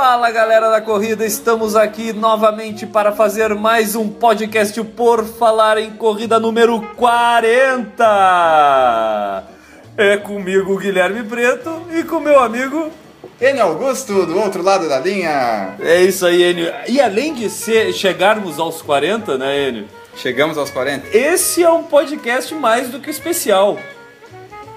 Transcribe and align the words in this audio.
Fala 0.00 0.30
galera 0.30 0.70
da 0.70 0.80
corrida, 0.80 1.26
estamos 1.26 1.74
aqui 1.74 2.12
novamente 2.12 2.86
para 2.86 3.10
fazer 3.10 3.52
mais 3.56 3.96
um 3.96 4.08
podcast 4.08 4.80
por 4.84 5.24
falar 5.24 5.76
em 5.76 5.90
corrida 5.90 6.38
número 6.38 6.80
40. 6.94 9.44
É 9.96 10.16
comigo 10.18 10.78
Guilherme 10.78 11.24
Preto 11.24 11.82
e 11.92 12.04
com 12.04 12.20
meu 12.20 12.38
amigo. 12.38 12.92
Enio 13.40 13.64
Augusto, 13.64 14.24
do 14.24 14.38
outro 14.38 14.62
lado 14.62 14.88
da 14.88 15.00
linha. 15.00 15.74
É 15.80 16.00
isso 16.00 16.24
aí, 16.24 16.44
Enio. 16.44 16.72
E 16.86 17.00
além 17.00 17.34
de 17.34 17.50
ser, 17.50 17.92
chegarmos 17.92 18.60
aos 18.60 18.80
40, 18.80 19.36
né, 19.36 19.68
Enio? 19.68 19.88
Chegamos 20.14 20.56
aos 20.56 20.70
40. 20.70 21.08
Esse 21.08 21.64
é 21.64 21.70
um 21.70 21.82
podcast 21.82 22.54
mais 22.54 22.88
do 22.88 23.00
que 23.00 23.10
especial. 23.10 23.76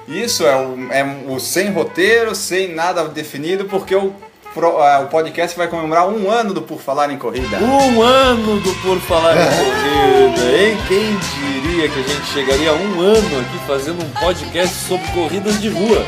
Isso 0.08 0.48
é 0.48 0.56
o, 0.56 0.92
é 0.92 1.06
o 1.28 1.40
sem 1.40 1.70
roteiro, 1.70 2.34
sem 2.34 2.74
nada 2.74 3.08
definido, 3.08 3.66
porque 3.66 3.96
o, 3.96 4.12
o 4.56 5.08
podcast 5.08 5.58
vai 5.58 5.68
comemorar 5.68 6.08
um 6.08 6.30
ano 6.30 6.54
do 6.54 6.62
Por 6.62 6.80
Falar 6.80 7.10
em 7.10 7.18
Corrida. 7.18 7.58
Um 7.58 8.02
ano 8.02 8.60
do 8.60 8.74
Por 8.82 9.00
Falar 9.00 9.36
em 9.36 9.46
Corrida, 9.46 10.58
hein? 10.58 10.78
Quem 10.88 11.18
diria 11.18 11.88
que 11.88 12.00
a 12.00 12.04
gente 12.04 12.26
chegaria 12.28 12.70
a 12.70 12.74
um 12.74 13.00
ano 13.00 13.40
aqui 13.40 13.58
fazendo 13.66 14.04
um 14.04 14.10
podcast 14.10 14.76
sobre 14.76 15.08
corridas 15.12 15.62
de 15.62 15.70
rua? 15.70 16.06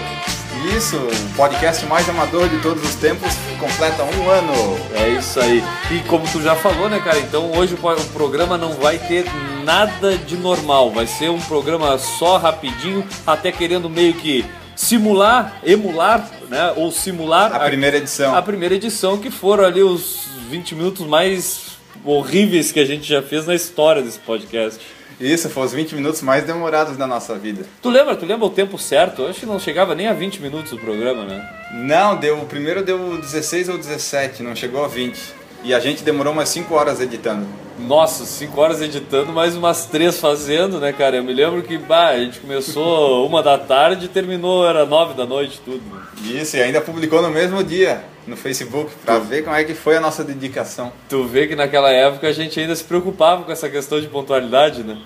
Isso, 0.75 0.95
o 0.95 1.35
podcast 1.35 1.85
mais 1.87 2.07
amador 2.07 2.47
de 2.47 2.57
todos 2.59 2.83
os 2.83 2.95
tempos 2.95 3.33
completa 3.59 4.03
um 4.03 4.29
ano. 4.29 4.77
É 4.93 5.09
isso 5.09 5.39
aí. 5.39 5.63
E 5.91 5.99
como 6.07 6.25
tu 6.27 6.41
já 6.41 6.55
falou, 6.55 6.89
né, 6.89 6.99
cara? 6.99 7.19
Então 7.19 7.51
hoje 7.51 7.75
o 7.75 8.09
programa 8.13 8.57
não 8.57 8.73
vai 8.73 8.97
ter 8.97 9.25
nada 9.63 10.17
de 10.17 10.37
normal. 10.37 10.91
Vai 10.91 11.07
ser 11.07 11.29
um 11.29 11.39
programa 11.39 11.97
só 11.97 12.37
rapidinho, 12.37 13.05
até 13.25 13.51
querendo 13.51 13.89
meio 13.89 14.13
que 14.13 14.45
simular, 14.83 15.59
emular, 15.63 16.29
né? 16.49 16.73
Ou 16.75 16.91
simular 16.91 17.53
A 17.53 17.59
primeira 17.61 17.97
edição. 17.97 18.35
a 18.35 18.41
primeira 18.41 18.75
edição, 18.75 19.17
que 19.17 19.31
foram 19.31 19.63
ali 19.65 19.81
os 19.81 20.25
20 20.49 20.75
minutos 20.75 21.05
mais 21.07 21.77
horríveis 22.05 22.71
que 22.71 22.79
a 22.79 22.85
gente 22.85 23.07
já 23.07 23.21
fez 23.21 23.45
na 23.47 23.55
história 23.55 24.01
desse 24.01 24.19
podcast. 24.19 24.79
Isso, 25.19 25.47
foram 25.49 25.67
os 25.67 25.73
20 25.73 25.95
minutos 25.95 26.21
mais 26.21 26.43
demorados 26.43 26.97
da 26.97 27.07
nossa 27.07 27.35
vida. 27.35 27.65
Tu 27.81 27.89
lembra? 27.89 28.15
Tu 28.15 28.25
lembra 28.25 28.45
o 28.45 28.49
tempo 28.49 28.77
certo? 28.77 29.21
Eu 29.21 29.29
acho 29.29 29.39
que 29.41 29.45
não 29.45 29.59
chegava 29.59 29.95
nem 29.95 30.07
a 30.07 30.13
20 30.13 30.41
minutos 30.41 30.71
o 30.73 30.77
programa, 30.77 31.23
né? 31.23 31.49
Não, 31.73 32.17
deu, 32.17 32.39
o 32.41 32.45
primeiro 32.45 32.83
deu 32.83 33.17
16 33.21 33.69
ou 33.69 33.77
17, 33.77 34.43
não 34.43 34.55
chegou 34.55 34.83
a 34.83 34.87
20. 34.87 35.19
E 35.63 35.73
a 35.73 35.79
gente 35.79 36.03
demorou 36.03 36.33
umas 36.33 36.49
5 36.49 36.73
horas 36.75 36.99
editando. 36.99 37.47
Nossa, 37.79 38.25
5 38.25 38.59
horas 38.59 38.81
editando, 38.81 39.31
mais 39.31 39.55
umas 39.55 39.85
3 39.85 40.19
fazendo, 40.19 40.79
né, 40.79 40.91
cara? 40.93 41.17
Eu 41.17 41.23
me 41.23 41.33
lembro 41.33 41.61
que, 41.63 41.77
bah, 41.77 42.09
a 42.09 42.19
gente 42.19 42.39
começou 42.39 43.25
uma 43.27 43.41
da 43.41 43.57
tarde 43.57 44.05
e 44.05 44.09
terminou, 44.09 44.67
era 44.67 44.85
9 44.85 45.13
da 45.13 45.25
noite, 45.25 45.61
tudo. 45.63 45.81
Isso, 46.23 46.57
e 46.57 46.61
ainda 46.61 46.81
publicou 46.81 47.21
no 47.21 47.29
mesmo 47.29 47.63
dia 47.63 48.03
no 48.25 48.37
Facebook, 48.37 48.91
pra 49.03 49.19
ver 49.19 49.43
como 49.43 49.55
é 49.55 49.63
que 49.63 49.73
foi 49.73 49.97
a 49.97 49.99
nossa 49.99 50.23
dedicação. 50.23 50.93
Tu 51.09 51.23
vê 51.25 51.47
que 51.47 51.55
naquela 51.55 51.91
época 51.91 52.27
a 52.27 52.31
gente 52.31 52.57
ainda 52.59 52.75
se 52.75 52.83
preocupava 52.83 53.43
com 53.43 53.51
essa 53.51 53.69
questão 53.69 53.99
de 53.99 54.07
pontualidade, 54.07 54.83
né? 54.83 54.97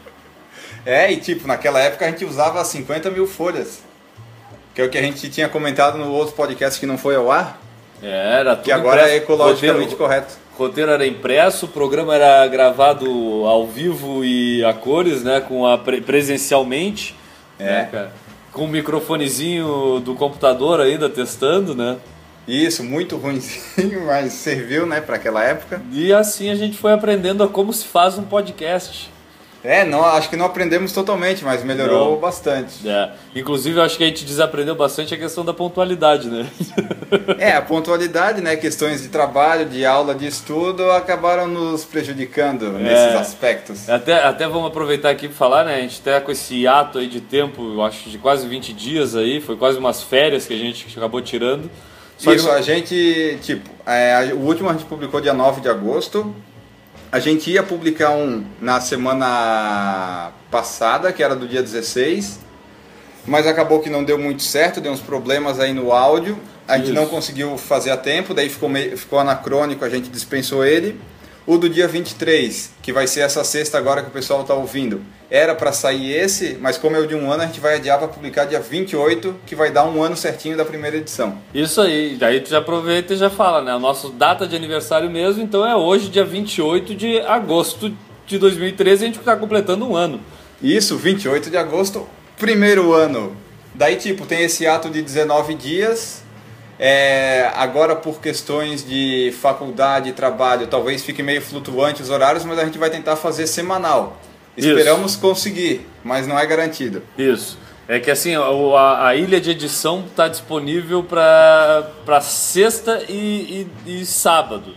É, 0.85 1.11
e 1.11 1.17
tipo, 1.17 1.47
naquela 1.47 1.79
época 1.79 2.05
a 2.05 2.09
gente 2.09 2.23
usava 2.25 2.63
50 2.63 3.09
mil 3.09 3.25
folhas. 3.25 3.79
Que 4.75 4.81
é 4.81 4.85
o 4.85 4.89
que 4.89 4.97
a 4.97 5.01
gente 5.01 5.27
tinha 5.29 5.49
comentado 5.49 5.97
no 5.97 6.11
outro 6.11 6.35
podcast 6.35 6.79
que 6.79 6.85
não 6.85 6.97
foi 6.97 7.15
ao 7.15 7.31
ar, 7.31 7.59
É, 8.01 8.39
Era 8.39 8.55
tudo 8.55 8.65
que 8.65 8.71
agora 8.71 9.09
é 9.09 9.15
ecologicamente 9.15 9.95
correto. 9.95 10.35
O 10.57 10.63
roteiro 10.63 10.89
era 10.91 11.05
impresso, 11.05 11.65
o 11.67 11.69
programa 11.69 12.15
era 12.15 12.47
gravado 12.47 13.07
ao 13.45 13.67
vivo 13.67 14.25
e 14.25 14.63
a 14.63 14.73
cores, 14.73 15.23
né? 15.23 15.39
Com 15.39 15.67
a 15.67 15.77
pre- 15.77 16.01
presencialmente, 16.01 17.13
né, 17.59 17.81
É. 17.81 17.85
cara? 17.85 18.13
Com 18.51 18.65
o 18.65 18.67
microfonezinho 18.67 19.99
do 19.99 20.15
computador 20.15 20.81
ainda 20.81 21.07
testando, 21.07 21.75
né? 21.75 21.97
Isso, 22.47 22.83
muito 22.83 23.17
ruimzinho, 23.17 24.05
mas 24.07 24.33
serviu, 24.33 24.85
né, 24.87 24.99
pra 25.01 25.17
aquela 25.17 25.43
época. 25.43 25.81
E 25.91 26.11
assim 26.11 26.49
a 26.49 26.55
gente 26.55 26.75
foi 26.77 26.91
aprendendo 26.91 27.43
a 27.43 27.47
como 27.47 27.71
se 27.71 27.85
faz 27.85 28.17
um 28.17 28.23
podcast. 28.23 29.11
É, 29.67 29.83
não, 29.83 30.01
acho 30.01 30.29
que 30.29 30.37
não 30.37 30.45
aprendemos 30.45 30.93
totalmente, 30.93 31.43
mas 31.43 31.61
melhorou 31.61 32.11
Não. 32.11 32.17
bastante. 32.21 32.87
É. 32.87 33.11
Inclusive, 33.35 33.81
acho 33.81 33.97
que 33.97 34.03
a 34.05 34.07
gente 34.07 34.23
desaprendeu 34.23 34.75
bastante 34.75 35.13
a 35.13 35.17
questão 35.17 35.43
da 35.43 35.53
pontualidade, 35.53 36.29
né? 36.29 36.47
É, 37.39 37.53
a 37.53 37.61
pontualidade, 37.61 38.41
né, 38.41 38.55
questões 38.57 39.01
de 39.01 39.07
trabalho, 39.07 39.65
de 39.65 39.85
aula, 39.85 40.13
de 40.13 40.27
estudo, 40.27 40.91
acabaram 40.91 41.47
nos 41.47 41.85
prejudicando 41.85 42.71
nesses 42.73 43.15
aspectos. 43.15 43.89
Até, 43.89 44.13
até 44.23 44.45
vamos 44.47 44.67
aproveitar 44.67 45.09
aqui 45.09 45.27
para 45.29 45.37
falar, 45.37 45.63
né? 45.63 45.75
A 45.75 45.79
gente 45.81 46.01
tá 46.01 46.19
com 46.19 46.31
esse 46.31 46.67
ato 46.67 46.97
aí 46.99 47.07
de 47.07 47.21
tempo, 47.21 47.61
eu 47.75 47.81
acho 47.81 48.09
de 48.09 48.17
quase 48.17 48.45
20 48.47 48.73
dias 48.73 49.15
aí, 49.15 49.39
foi 49.39 49.55
quase 49.55 49.77
umas 49.77 50.03
férias 50.03 50.45
que 50.45 50.53
a 50.53 50.57
gente 50.57 50.85
acabou 50.97 51.21
tirando. 51.21 51.69
Só 52.17 52.33
Isso, 52.33 52.47
que- 52.47 52.53
a 52.53 52.61
gente, 52.61 53.37
tipo, 53.41 53.69
é, 53.85 54.31
o 54.33 54.39
último 54.39 54.69
a 54.69 54.73
gente 54.73 54.85
publicou 54.85 55.21
dia 55.21 55.33
9 55.33 55.61
de 55.61 55.69
agosto. 55.69 56.33
A 57.11 57.19
gente 57.19 57.49
ia 57.49 57.63
publicar 57.63 58.11
um 58.11 58.43
na 58.61 58.81
semana 58.81 60.31
passada, 60.51 61.13
que 61.13 61.23
era 61.23 61.35
do 61.35 61.47
dia 61.47 61.63
16, 61.63 62.39
mas 63.25 63.47
acabou 63.47 63.79
que 63.79 63.89
não 63.89 64.03
deu 64.03 64.17
muito 64.17 64.43
certo, 64.43 64.81
deu 64.81 64.91
uns 64.91 64.99
problemas 64.99 65.59
aí 65.59 65.73
no 65.73 65.93
áudio. 65.93 66.37
A 66.67 66.77
gente 66.77 66.87
Isso. 66.87 66.95
não 66.95 67.05
conseguiu 67.05 67.57
fazer 67.57 67.91
a 67.91 67.97
tempo, 67.97 68.33
daí 68.33 68.49
ficou, 68.49 68.67
meio, 68.67 68.97
ficou 68.97 69.19
anacrônico, 69.19 69.85
a 69.85 69.89
gente 69.89 70.09
dispensou 70.09 70.65
ele. 70.65 70.99
O 71.47 71.57
do 71.57 71.69
dia 71.69 71.87
23, 71.87 72.73
que 72.83 72.91
vai 72.91 73.07
ser 73.07 73.21
essa 73.21 73.41
sexta 73.41 73.77
agora 73.77 74.01
que 74.01 74.09
o 74.09 74.11
pessoal 74.11 74.41
está 74.41 74.53
ouvindo, 74.53 74.99
era 75.31 75.55
para 75.55 75.71
sair 75.71 76.11
esse, 76.11 76.57
mas 76.59 76.77
como 76.77 76.97
é 76.97 76.99
o 76.99 77.07
de 77.07 77.15
um 77.15 77.31
ano, 77.31 77.43
a 77.43 77.45
gente 77.45 77.61
vai 77.61 77.75
adiar 77.75 77.97
para 77.97 78.09
publicar 78.09 78.43
dia 78.43 78.59
28, 78.59 79.33
que 79.45 79.55
vai 79.55 79.71
dar 79.71 79.85
um 79.85 80.03
ano 80.03 80.17
certinho 80.17 80.57
da 80.57 80.65
primeira 80.65 80.97
edição. 80.97 81.37
Isso 81.53 81.79
aí, 81.79 82.17
daí 82.19 82.41
tu 82.41 82.49
já 82.49 82.57
aproveita 82.57 83.13
e 83.13 83.17
já 83.17 83.29
fala, 83.29 83.61
né? 83.61 83.71
A 83.71 83.79
nossa 83.79 84.09
data 84.09 84.45
de 84.45 84.57
aniversário 84.57 85.09
mesmo, 85.09 85.41
então 85.41 85.65
é 85.65 85.73
hoje, 85.73 86.09
dia 86.09 86.25
28 86.25 86.93
de 86.93 87.21
agosto 87.21 87.93
de 88.25 88.37
2013, 88.37 89.03
a 89.05 89.07
gente 89.07 89.19
está 89.19 89.33
completando 89.37 89.89
um 89.89 89.95
ano. 89.95 90.19
Isso, 90.61 90.97
28 90.97 91.49
de 91.49 91.55
agosto, 91.55 92.05
primeiro 92.37 92.91
ano. 92.91 93.33
Daí, 93.73 93.95
tipo, 93.95 94.25
tem 94.25 94.43
esse 94.43 94.67
ato 94.67 94.89
de 94.89 95.01
19 95.01 95.53
dias. 95.55 96.26
É, 96.79 97.51
agora, 97.55 97.95
por 97.95 98.21
questões 98.21 98.85
de 98.87 99.33
faculdade 99.41 100.09
e 100.09 100.13
trabalho, 100.13 100.67
talvez 100.67 101.03
fique 101.03 101.23
meio 101.23 101.41
flutuante 101.41 102.01
os 102.01 102.09
horários, 102.09 102.45
mas 102.45 102.59
a 102.59 102.65
gente 102.65 102.77
vai 102.77 102.89
tentar 102.89 103.15
fazer 103.15 103.47
semanal. 103.47 104.17
Isso. 104.55 104.69
Esperamos 104.69 105.15
conseguir, 105.15 105.87
mas 106.03 106.27
não 106.27 106.37
é 106.37 106.45
garantido. 106.45 107.01
Isso. 107.17 107.57
É 107.87 107.99
que 107.99 108.11
assim, 108.11 108.35
a, 108.35 109.07
a 109.07 109.15
ilha 109.15 109.39
de 109.39 109.51
edição 109.51 110.03
está 110.07 110.27
disponível 110.27 111.01
para 111.03 112.21
sexta 112.21 113.03
e, 113.07 113.67
e- 113.87 114.01
e 114.01 114.05
sábado. 114.05 114.75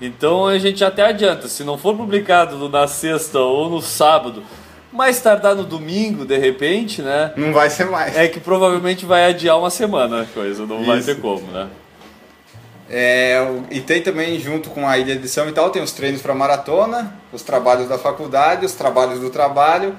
Então 0.00 0.46
a 0.46 0.58
gente 0.58 0.84
até 0.84 1.02
adianta, 1.06 1.48
se 1.48 1.64
não 1.64 1.76
for 1.78 1.96
publicado 1.96 2.68
na 2.68 2.86
sexta 2.86 3.38
ou 3.38 3.68
no 3.68 3.80
sábado, 3.82 4.42
mais 4.92 5.20
tardar 5.20 5.54
no 5.54 5.64
domingo, 5.64 6.24
de 6.24 6.36
repente, 6.36 7.00
né? 7.02 7.32
Não 7.36 7.52
vai 7.52 7.70
ser 7.70 7.86
mais. 7.86 8.16
É 8.16 8.28
que 8.28 8.38
provavelmente 8.38 9.06
vai 9.06 9.26
adiar 9.30 9.58
uma 9.58 9.70
semana 9.70 10.22
a 10.22 10.24
coisa, 10.26 10.66
não 10.66 10.84
vai 10.84 10.98
Isso. 10.98 11.06
ter 11.06 11.20
como, 11.20 11.46
né? 11.50 11.68
É, 12.90 13.38
e 13.70 13.80
tem 13.80 14.02
também, 14.02 14.38
junto 14.38 14.68
com 14.68 14.86
a 14.86 14.98
ilha 14.98 15.14
de 15.14 15.20
edição 15.20 15.48
e 15.48 15.52
tal, 15.52 15.70
tem 15.70 15.82
os 15.82 15.92
treinos 15.92 16.20
para 16.20 16.34
maratona, 16.34 17.14
os 17.32 17.40
trabalhos 17.42 17.88
da 17.88 17.96
faculdade, 17.96 18.66
os 18.66 18.72
trabalhos 18.74 19.18
do 19.18 19.30
trabalho. 19.30 19.96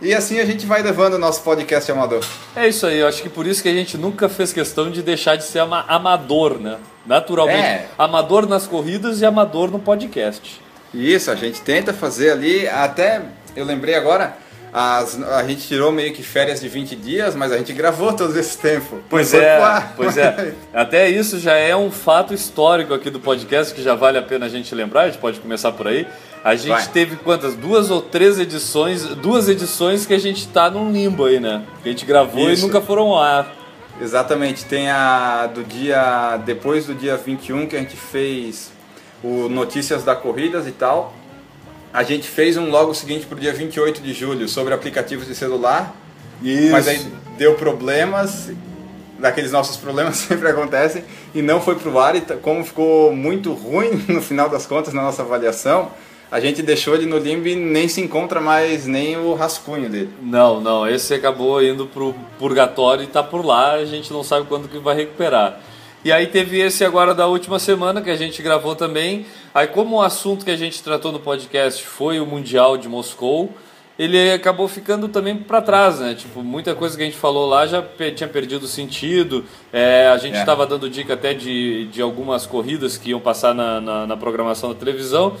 E 0.00 0.14
assim 0.14 0.38
a 0.38 0.44
gente 0.44 0.66
vai 0.66 0.82
levando 0.82 1.14
o 1.14 1.18
nosso 1.18 1.42
podcast 1.42 1.90
amador. 1.90 2.22
É 2.54 2.68
isso 2.68 2.86
aí, 2.86 2.98
eu 2.98 3.08
acho 3.08 3.22
que 3.22 3.28
por 3.28 3.46
isso 3.46 3.62
que 3.62 3.68
a 3.68 3.72
gente 3.72 3.96
nunca 3.96 4.28
fez 4.28 4.52
questão 4.52 4.90
de 4.90 5.02
deixar 5.02 5.36
de 5.36 5.44
ser 5.44 5.60
ama- 5.60 5.84
amador, 5.88 6.58
né? 6.58 6.76
Naturalmente. 7.06 7.58
É. 7.66 7.88
Amador 7.96 8.46
nas 8.46 8.66
corridas 8.66 9.20
e 9.22 9.26
amador 9.26 9.70
no 9.70 9.78
podcast. 9.78 10.60
Isso, 10.92 11.30
a 11.30 11.34
gente 11.34 11.60
tenta 11.62 11.92
fazer 11.92 12.30
ali, 12.30 12.68
até 12.68 13.22
eu 13.58 13.64
lembrei 13.64 13.94
agora, 13.94 14.36
as- 14.72 15.20
a 15.22 15.42
gente 15.46 15.66
tirou 15.66 15.90
meio 15.90 16.12
que 16.12 16.22
férias 16.22 16.60
de 16.60 16.68
20 16.68 16.94
dias, 16.96 17.34
mas 17.34 17.52
a 17.52 17.58
gente 17.58 17.72
gravou 17.72 18.12
todo 18.12 18.36
esse 18.38 18.56
tempo. 18.58 18.98
Pois 19.08 19.30
Foi 19.30 19.40
é, 19.40 19.82
pois 19.96 20.16
é. 20.16 20.54
Até 20.74 21.08
isso 21.10 21.38
já 21.38 21.54
é 21.54 21.74
um 21.74 21.90
fato 21.90 22.32
histórico 22.34 22.92
aqui 22.94 23.10
do 23.10 23.20
podcast 23.20 23.74
que 23.74 23.82
já 23.82 23.94
vale 23.94 24.18
a 24.18 24.22
pena 24.22 24.46
a 24.46 24.48
gente 24.48 24.74
lembrar, 24.74 25.02
a 25.02 25.06
gente 25.08 25.18
pode 25.18 25.40
começar 25.40 25.72
por 25.72 25.88
aí. 25.88 26.06
A 26.44 26.54
gente 26.54 26.68
Vai. 26.68 26.86
teve 26.86 27.16
quantas? 27.16 27.54
Duas 27.56 27.90
ou 27.90 28.00
três 28.00 28.38
edições, 28.38 29.02
duas 29.16 29.48
edições 29.48 30.06
que 30.06 30.14
a 30.14 30.18
gente 30.18 30.46
tá 30.48 30.70
num 30.70 30.92
limbo 30.92 31.24
aí, 31.24 31.40
né? 31.40 31.62
Que 31.82 31.88
a 31.88 31.92
gente 31.92 32.06
gravou 32.06 32.48
Isso. 32.48 32.62
e 32.62 32.66
nunca 32.66 32.80
foram 32.80 33.08
ao 33.08 33.18
ar. 33.20 33.54
Exatamente, 34.00 34.64
tem 34.64 34.88
a 34.88 35.46
do 35.52 35.64
dia, 35.64 36.36
depois 36.46 36.86
do 36.86 36.94
dia 36.94 37.16
21 37.16 37.66
que 37.66 37.74
a 37.74 37.80
gente 37.80 37.96
fez 37.96 38.70
o 39.24 39.48
Notícias 39.48 40.04
da 40.04 40.14
Corridas 40.14 40.68
e 40.68 40.70
tal. 40.70 41.12
A 41.92 42.02
gente 42.02 42.28
fez 42.28 42.56
um 42.56 42.70
logo 42.70 42.94
seguinte 42.94 43.26
pro 43.26 43.38
dia 43.38 43.52
28 43.52 44.02
de 44.02 44.12
julho 44.12 44.48
sobre 44.48 44.74
aplicativos 44.74 45.26
de 45.26 45.34
celular. 45.34 45.94
Isso. 46.42 46.72
Mas 46.72 46.86
aí 46.86 47.00
deu 47.36 47.54
problemas, 47.54 48.50
daqueles 49.18 49.52
nossos 49.52 49.76
problemas 49.76 50.16
sempre 50.18 50.48
acontecem, 50.48 51.04
e 51.34 51.42
não 51.42 51.60
foi 51.60 51.76
pro 51.76 51.98
ar, 51.98 52.16
e 52.16 52.20
como 52.20 52.64
ficou 52.64 53.12
muito 53.14 53.52
ruim 53.52 54.04
no 54.08 54.20
final 54.20 54.48
das 54.48 54.66
contas 54.66 54.92
na 54.92 55.02
nossa 55.02 55.22
avaliação, 55.22 55.90
a 56.30 56.40
gente 56.40 56.60
deixou 56.60 56.94
ele 56.94 57.06
no 57.06 57.16
limbo 57.16 57.48
e 57.48 57.54
nem 57.54 57.88
se 57.88 58.02
encontra 58.02 58.38
mais 58.38 58.86
nem 58.86 59.16
o 59.16 59.32
rascunho 59.34 59.88
dele. 59.88 60.10
Não, 60.20 60.60
não, 60.60 60.86
esse 60.86 61.14
acabou 61.14 61.62
indo 61.62 61.86
pro 61.86 62.14
purgatório 62.38 63.02
e 63.04 63.06
tá 63.06 63.22
por 63.22 63.44
lá, 63.44 63.72
a 63.72 63.84
gente 63.86 64.12
não 64.12 64.22
sabe 64.22 64.46
quando 64.46 64.68
que 64.68 64.78
vai 64.78 64.94
recuperar. 64.94 65.58
E 66.04 66.12
aí 66.12 66.26
teve 66.26 66.60
esse 66.60 66.84
agora 66.84 67.12
da 67.12 67.26
última 67.26 67.58
semana 67.58 68.00
que 68.00 68.10
a 68.10 68.16
gente 68.16 68.40
gravou 68.40 68.76
também. 68.76 69.26
Aí 69.58 69.66
como 69.66 69.96
o 69.96 70.02
assunto 70.02 70.44
que 70.44 70.52
a 70.52 70.56
gente 70.56 70.80
tratou 70.84 71.10
no 71.10 71.18
podcast 71.18 71.84
foi 71.84 72.20
o 72.20 72.24
Mundial 72.26 72.76
de 72.76 72.88
Moscou, 72.88 73.52
ele 73.98 74.30
acabou 74.30 74.68
ficando 74.68 75.08
também 75.08 75.36
para 75.36 75.60
trás, 75.60 75.98
né? 75.98 76.14
Tipo, 76.14 76.44
muita 76.44 76.76
coisa 76.76 76.96
que 76.96 77.02
a 77.02 77.06
gente 77.06 77.16
falou 77.18 77.48
lá 77.48 77.66
já 77.66 77.82
pe- 77.82 78.12
tinha 78.12 78.28
perdido 78.28 78.62
o 78.62 78.68
sentido. 78.68 79.44
É, 79.72 80.06
a 80.14 80.16
gente 80.16 80.36
É. 80.36 80.38
estava 80.38 80.64
dando 80.64 80.88
dica 80.88 81.14
até 81.14 81.34
de, 81.34 81.86
de 81.86 82.00
algumas 82.00 82.46
corridas 82.46 82.96
que 82.96 83.10
iam 83.10 83.18
passar 83.18 83.52
na, 83.52 83.80
na, 83.80 84.06
na 84.06 84.16
programação 84.16 84.68
da 84.68 84.76
televisão. 84.76 85.34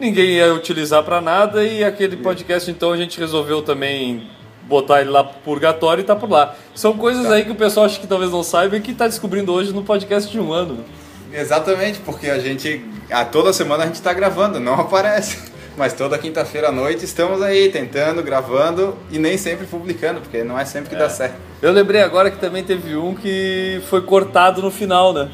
Ninguém 0.00 0.30
ia 0.30 0.52
utilizar 0.52 1.04
para 1.04 1.20
nada 1.20 1.64
e 1.64 1.84
aquele 1.84 2.16
podcast 2.16 2.68
então 2.68 2.90
a 2.90 2.96
gente 2.96 3.20
resolveu 3.20 3.62
também 3.62 4.28
botar 4.64 5.02
ele 5.02 5.10
lá 5.10 5.22
pro 5.22 5.38
purgatório 5.44 6.00
e 6.02 6.04
tá 6.04 6.16
por 6.16 6.28
lá. 6.28 6.56
São 6.74 6.94
coisas 6.98 7.30
aí 7.30 7.44
que 7.44 7.52
o 7.52 7.54
pessoal 7.54 7.86
acha 7.86 8.00
que 8.00 8.08
talvez 8.08 8.32
não 8.32 8.42
saiba 8.42 8.76
e 8.76 8.80
que 8.80 8.92
tá 8.92 9.06
descobrindo 9.06 9.52
hoje 9.52 9.72
no 9.72 9.84
podcast 9.84 10.28
de 10.28 10.40
um 10.40 10.52
ano. 10.52 10.84
Exatamente, 11.32 12.00
porque 12.00 12.28
a 12.28 12.38
gente, 12.38 12.84
a 13.10 13.24
toda 13.24 13.52
semana 13.52 13.84
a 13.84 13.86
gente 13.86 13.96
está 13.96 14.12
gravando, 14.12 14.60
não 14.60 14.74
aparece. 14.80 15.52
Mas 15.76 15.94
toda 15.94 16.18
quinta-feira 16.18 16.68
à 16.68 16.72
noite 16.72 17.04
estamos 17.04 17.40
aí 17.40 17.70
tentando, 17.70 18.22
gravando 18.22 18.94
e 19.10 19.18
nem 19.18 19.38
sempre 19.38 19.66
publicando, 19.66 20.20
porque 20.20 20.44
não 20.44 20.58
é 20.58 20.66
sempre 20.66 20.90
que 20.90 20.96
dá 20.96 21.08
certo. 21.08 21.36
Eu 21.62 21.72
lembrei 21.72 22.02
agora 22.02 22.30
que 22.30 22.36
também 22.38 22.62
teve 22.62 22.94
um 22.94 23.14
que 23.14 23.80
foi 23.88 24.02
cortado 24.02 24.60
no 24.60 24.70
final, 24.70 25.14
né? 25.14 25.30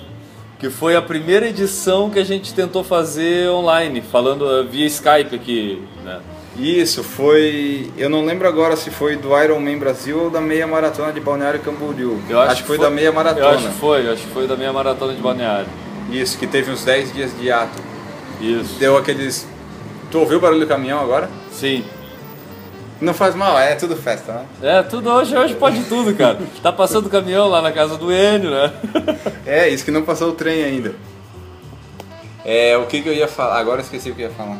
Que 0.61 0.71
foi 0.71 0.95
a 0.95 1.03
primeira 1.03 1.49
edição 1.49 2.09
que 2.09 2.21
a 2.21 2.25
gente 2.25 2.55
tentou 2.55 2.85
fazer 2.85 3.49
online, 3.49 4.00
falando 4.00 4.65
via 4.69 4.87
Skype 4.87 5.35
aqui, 5.35 5.83
né? 6.05 6.21
Isso, 6.56 7.05
foi. 7.05 7.93
Eu 7.97 8.09
não 8.09 8.25
lembro 8.25 8.49
agora 8.49 8.77
se 8.77 8.91
foi 8.91 9.17
do 9.17 9.37
Iron 9.41 9.61
Man 9.61 9.79
Brasil 9.79 10.25
ou 10.25 10.31
da 10.31 10.41
meia 10.41 10.67
maratona 10.67 11.12
de 11.12 11.21
Balneário 11.21 11.61
Camboriú. 11.61 12.21
Eu 12.29 12.41
acho, 12.41 12.62
que 12.62 12.67
foi, 12.67 12.79
da 12.79 12.91
meia 12.91 13.12
maratona. 13.12 13.47
Eu 13.47 13.50
acho 13.50 13.69
que 13.69 13.75
foi, 13.75 14.09
acho 14.09 14.23
que 14.23 14.31
foi 14.31 14.47
da 14.49 14.56
meia 14.56 14.73
maratona 14.73 15.15
de 15.15 15.21
balneário. 15.21 15.69
Isso, 16.10 16.38
que 16.38 16.46
teve 16.46 16.70
uns 16.70 16.84
10 16.84 17.12
dias 17.12 17.31
de 17.38 17.50
ato. 17.52 17.78
Isso. 18.40 18.75
Deu 18.78 18.96
aqueles. 18.96 19.46
Tu 20.10 20.19
ouviu 20.19 20.38
o 20.38 20.40
barulho 20.40 20.60
do 20.60 20.66
caminhão 20.66 21.00
agora? 21.00 21.28
Sim. 21.52 21.84
Não 23.00 23.14
faz 23.14 23.34
mal, 23.37 23.56
é 23.58 23.75
tudo 23.76 23.94
festa, 23.96 24.32
né? 24.32 24.46
É, 24.60 24.82
tudo 24.82 25.08
hoje, 25.10 25.37
hoje 25.37 25.55
pode 25.55 25.82
tudo, 25.84 26.14
cara. 26.14 26.38
Tá 26.62 26.72
passando 26.72 27.06
o 27.06 27.10
caminhão 27.10 27.46
lá 27.49 27.62
na 27.62 27.70
casa 27.70 27.96
do 27.96 28.12
Enio, 28.12 28.50
né? 28.50 28.72
É, 29.46 29.69
isso 29.69 29.84
que 29.84 29.90
não 29.90 30.02
passou 30.02 30.31
o 30.31 30.32
trem 30.32 30.64
ainda. 30.64 30.94
É, 32.44 32.76
o 32.76 32.87
que, 32.87 33.00
que 33.02 33.08
eu 33.08 33.12
ia 33.14 33.28
falar? 33.28 33.58
Agora 33.58 33.81
eu 33.81 33.84
esqueci 33.84 34.11
o 34.11 34.14
que 34.14 34.22
eu 34.22 34.28
ia 34.28 34.34
falar. 34.34 34.58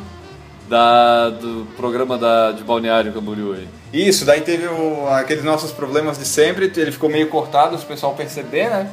Da, 0.69 1.29
do 1.31 1.65
programa 1.75 2.15
da, 2.17 2.51
de 2.51 2.63
Balneário 2.63 3.11
Camboriú 3.11 3.53
aí. 3.53 3.67
Isso, 3.91 4.23
daí 4.23 4.41
teve 4.41 4.67
o- 4.67 5.07
aqueles 5.09 5.43
nossos 5.43 5.71
problemas 5.71 6.17
de 6.19 6.25
sempre, 6.25 6.71
ele 6.77 6.91
ficou 6.91 7.09
meio 7.09 7.27
cortado, 7.27 7.75
o 7.75 7.79
pessoal 7.79 8.13
perceber, 8.13 8.69
né? 8.69 8.89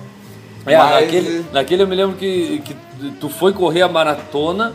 É, 0.67 0.77
Mas- 0.77 0.91
naquele, 1.03 1.45
naquele 1.53 1.83
eu 1.83 1.87
me 1.87 1.95
lembro 1.95 2.17
que, 2.17 2.61
que 2.65 2.77
tu 3.21 3.29
foi 3.29 3.53
correr 3.53 3.83
a 3.83 3.89
maratona, 3.89 4.75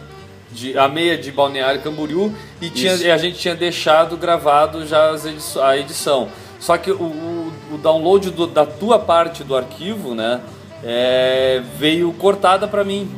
de, 0.51 0.77
a 0.77 0.87
meia 0.87 1.17
de 1.17 1.31
Balneário 1.31 1.81
Camboriú, 1.81 2.33
e, 2.61 2.69
tinha, 2.69 2.93
e 2.95 3.09
a 3.11 3.17
gente 3.17 3.37
tinha 3.37 3.55
deixado 3.55 4.17
gravado 4.17 4.85
já 4.85 5.09
as 5.11 5.25
edi- 5.25 5.59
a 5.61 5.77
edição. 5.77 6.27
Só 6.59 6.77
que 6.77 6.91
o, 6.91 6.95
o- 6.95 7.53
o 7.73 7.77
download 7.77 8.29
do- 8.31 8.47
da 8.47 8.65
tua 8.65 8.99
parte 8.99 9.43
do 9.43 9.55
arquivo, 9.55 10.13
né, 10.13 10.41
é, 10.83 11.61
veio 11.77 12.11
cortada 12.13 12.67
pra 12.67 12.83
mim. 12.83 13.09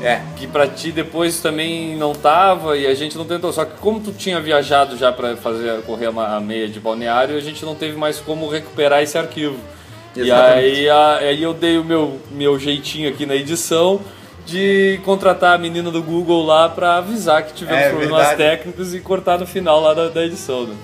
É, 0.00 0.20
Que 0.36 0.48
pra 0.48 0.66
ti 0.66 0.90
depois 0.90 1.38
também 1.40 1.96
não 1.96 2.12
tava 2.12 2.76
e 2.76 2.88
a 2.88 2.94
gente 2.94 3.16
não 3.16 3.24
tentou. 3.24 3.52
Só 3.52 3.64
que 3.64 3.78
como 3.80 4.00
tu 4.00 4.10
tinha 4.12 4.40
viajado 4.40 4.96
já 4.96 5.12
pra 5.12 5.36
fazer 5.36 5.80
correr 5.82 6.06
a 6.06 6.40
meia 6.40 6.66
de 6.68 6.80
balneário, 6.80 7.36
a 7.36 7.40
gente 7.40 7.64
não 7.64 7.76
teve 7.76 7.96
mais 7.96 8.18
como 8.18 8.48
recuperar 8.48 9.00
esse 9.00 9.16
arquivo. 9.16 9.56
E 10.16 10.20
Exatamente. 10.20 10.64
aí, 10.66 10.88
a- 10.90 11.16
aí 11.18 11.42
eu 11.42 11.54
dei 11.54 11.78
o 11.78 11.84
meu, 11.84 12.18
meu 12.30 12.58
jeitinho 12.58 13.08
aqui 13.08 13.24
na 13.26 13.34
edição 13.34 14.00
de 14.44 15.00
contratar 15.04 15.54
a 15.54 15.58
menina 15.58 15.90
do 15.90 16.02
Google 16.02 16.44
lá 16.44 16.68
pra 16.68 16.96
avisar 16.96 17.42
que 17.44 17.52
tivemos 17.54 17.80
É 17.82 17.90
problemas 17.90 18.18
verdade. 18.28 18.36
técnicos 18.36 18.94
e 18.94 19.00
cortar 19.00 19.38
no 19.38 19.46
final 19.46 19.80
lá 19.80 19.94
da, 19.94 20.08
da 20.08 20.24
edição. 20.24 20.64
Né? 20.66 20.74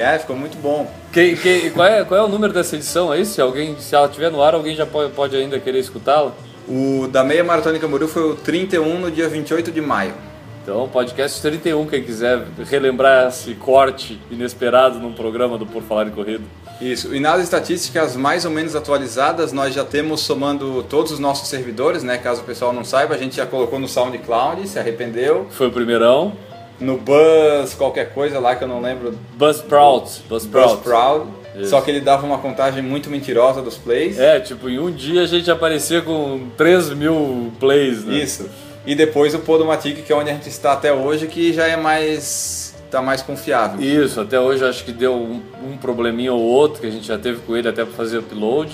é, 0.00 0.18
ficou 0.18 0.34
muito 0.36 0.56
bom. 0.58 0.90
Que, 1.12 1.36
que, 1.36 1.70
qual, 1.70 1.86
é, 1.86 2.04
qual 2.04 2.18
é 2.20 2.24
o 2.24 2.28
número 2.28 2.52
dessa 2.52 2.74
edição 2.76 3.10
aí? 3.12 3.24
Se 3.26 3.40
alguém, 3.40 3.76
se 3.78 3.94
ela 3.94 4.06
estiver 4.06 4.30
no 4.30 4.42
ar, 4.42 4.54
alguém 4.54 4.74
já 4.74 4.86
pode, 4.86 5.12
pode 5.12 5.36
ainda 5.36 5.58
querer 5.60 5.78
escutá-la? 5.80 6.32
O 6.68 7.06
da 7.10 7.22
meia 7.24 7.42
maratona 7.44 7.74
de 7.74 7.80
Camboriú 7.80 8.08
foi 8.08 8.22
o 8.30 8.34
31 8.36 8.98
no 9.00 9.10
dia 9.10 9.28
28 9.28 9.70
de 9.72 9.80
maio. 9.80 10.14
Então, 10.62 10.88
podcast 10.88 11.42
31, 11.42 11.84
quem 11.86 12.02
quiser 12.04 12.44
relembrar 12.70 13.26
esse 13.28 13.52
corte 13.54 14.18
inesperado 14.30 15.00
num 15.00 15.12
programa 15.12 15.58
do 15.58 15.66
Por 15.66 15.82
Falar 15.82 16.06
em 16.06 16.10
Corrida. 16.10 16.44
Isso, 16.80 17.14
e 17.14 17.20
nas 17.20 17.42
estatísticas 17.42 18.16
mais 18.16 18.44
ou 18.44 18.50
menos 18.50 18.74
atualizadas, 18.74 19.52
nós 19.52 19.72
já 19.74 19.84
temos 19.84 20.20
somando 20.20 20.82
todos 20.82 21.12
os 21.12 21.18
nossos 21.18 21.48
servidores, 21.48 22.02
né? 22.02 22.18
Caso 22.18 22.40
o 22.40 22.44
pessoal 22.44 22.72
não 22.72 22.84
saiba, 22.84 23.14
a 23.14 23.18
gente 23.18 23.36
já 23.36 23.46
colocou 23.46 23.78
no 23.78 23.86
SoundCloud, 23.86 24.66
se 24.68 24.78
arrependeu. 24.78 25.46
Foi 25.50 25.68
o 25.68 25.70
primeirão. 25.70 26.32
No 26.80 26.98
Buzz, 26.98 27.74
qualquer 27.74 28.12
coisa 28.12 28.40
lá 28.40 28.56
que 28.56 28.64
eu 28.64 28.68
não 28.68 28.80
lembro. 28.80 29.16
Buzzsprout. 29.34 30.22
Buzzsprout. 30.28 30.74
Buzzsprout. 30.74 31.26
Isso. 31.54 31.70
Só 31.70 31.80
que 31.80 31.90
ele 31.90 32.00
dava 32.00 32.26
uma 32.26 32.38
contagem 32.38 32.82
muito 32.82 33.10
mentirosa 33.10 33.60
dos 33.62 33.76
plays. 33.76 34.18
É, 34.18 34.40
tipo, 34.40 34.68
em 34.68 34.78
um 34.78 34.90
dia 34.90 35.22
a 35.22 35.26
gente 35.26 35.50
aparecia 35.50 36.00
com 36.00 36.48
3 36.56 36.90
mil 36.94 37.52
plays, 37.60 38.04
né? 38.04 38.16
Isso. 38.16 38.48
E 38.84 38.94
depois 38.94 39.34
o 39.34 39.38
Podomatic, 39.38 40.04
que 40.04 40.12
é 40.12 40.16
onde 40.16 40.30
a 40.30 40.32
gente 40.32 40.48
está 40.48 40.72
até 40.72 40.92
hoje, 40.92 41.26
que 41.28 41.52
já 41.52 41.66
é 41.66 41.76
mais. 41.76 42.71
Tá 42.92 43.02
mais 43.02 43.22
confiável. 43.22 43.80
Isso, 43.80 44.20
até 44.20 44.38
hoje 44.38 44.64
acho 44.64 44.84
que 44.84 44.92
deu 44.92 45.14
um, 45.14 45.40
um 45.72 45.76
probleminha 45.76 46.32
ou 46.32 46.40
outro 46.40 46.80
que 46.80 46.86
a 46.86 46.90
gente 46.90 47.06
já 47.06 47.18
teve 47.18 47.40
com 47.40 47.56
ele 47.56 47.66
até 47.68 47.84
para 47.84 47.94
fazer 47.94 48.18
upload. 48.18 48.70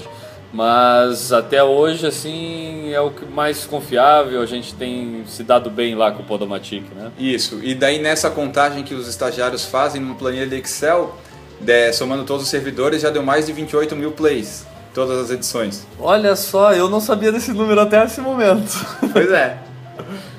Mas 0.53 1.31
até 1.33 1.63
hoje, 1.63 2.07
assim, 2.07 2.91
é 2.93 3.01
o 3.01 3.11
que 3.11 3.25
mais 3.27 3.65
confiável. 3.67 4.41
A 4.41 4.47
gente 4.47 4.75
tem 4.75 5.23
se 5.27 5.43
dado 5.43 5.69
bem 5.71 5.95
lá 5.95 6.11
com 6.11 6.23
o 6.23 6.25
Podomatic, 6.25 6.85
né? 6.97 7.11
Isso. 7.19 7.61
E 7.63 7.75
daí 7.75 8.01
nessa 8.01 8.31
contagem 8.31 8.83
que 8.83 8.95
os 8.95 9.07
estagiários 9.07 9.65
fazem 9.67 10.01
numa 10.01 10.15
planilha 10.15 10.47
de 10.47 10.57
Excel, 10.57 11.15
de- 11.61 11.93
somando 11.93 12.25
todos 12.25 12.45
os 12.45 12.49
servidores, 12.49 13.03
já 13.03 13.11
deu 13.11 13.23
mais 13.23 13.45
de 13.47 13.53
28 13.53 13.95
mil 13.95 14.11
plays. 14.13 14.67
Todas 14.95 15.19
as 15.19 15.31
edições. 15.31 15.87
Olha 16.01 16.35
só, 16.35 16.73
eu 16.73 16.89
não 16.89 16.99
sabia 17.01 17.31
desse 17.31 17.53
número 17.53 17.81
até 17.83 18.03
esse 18.05 18.21
momento. 18.21 18.73
Pois 19.13 19.31
é. 19.31 19.59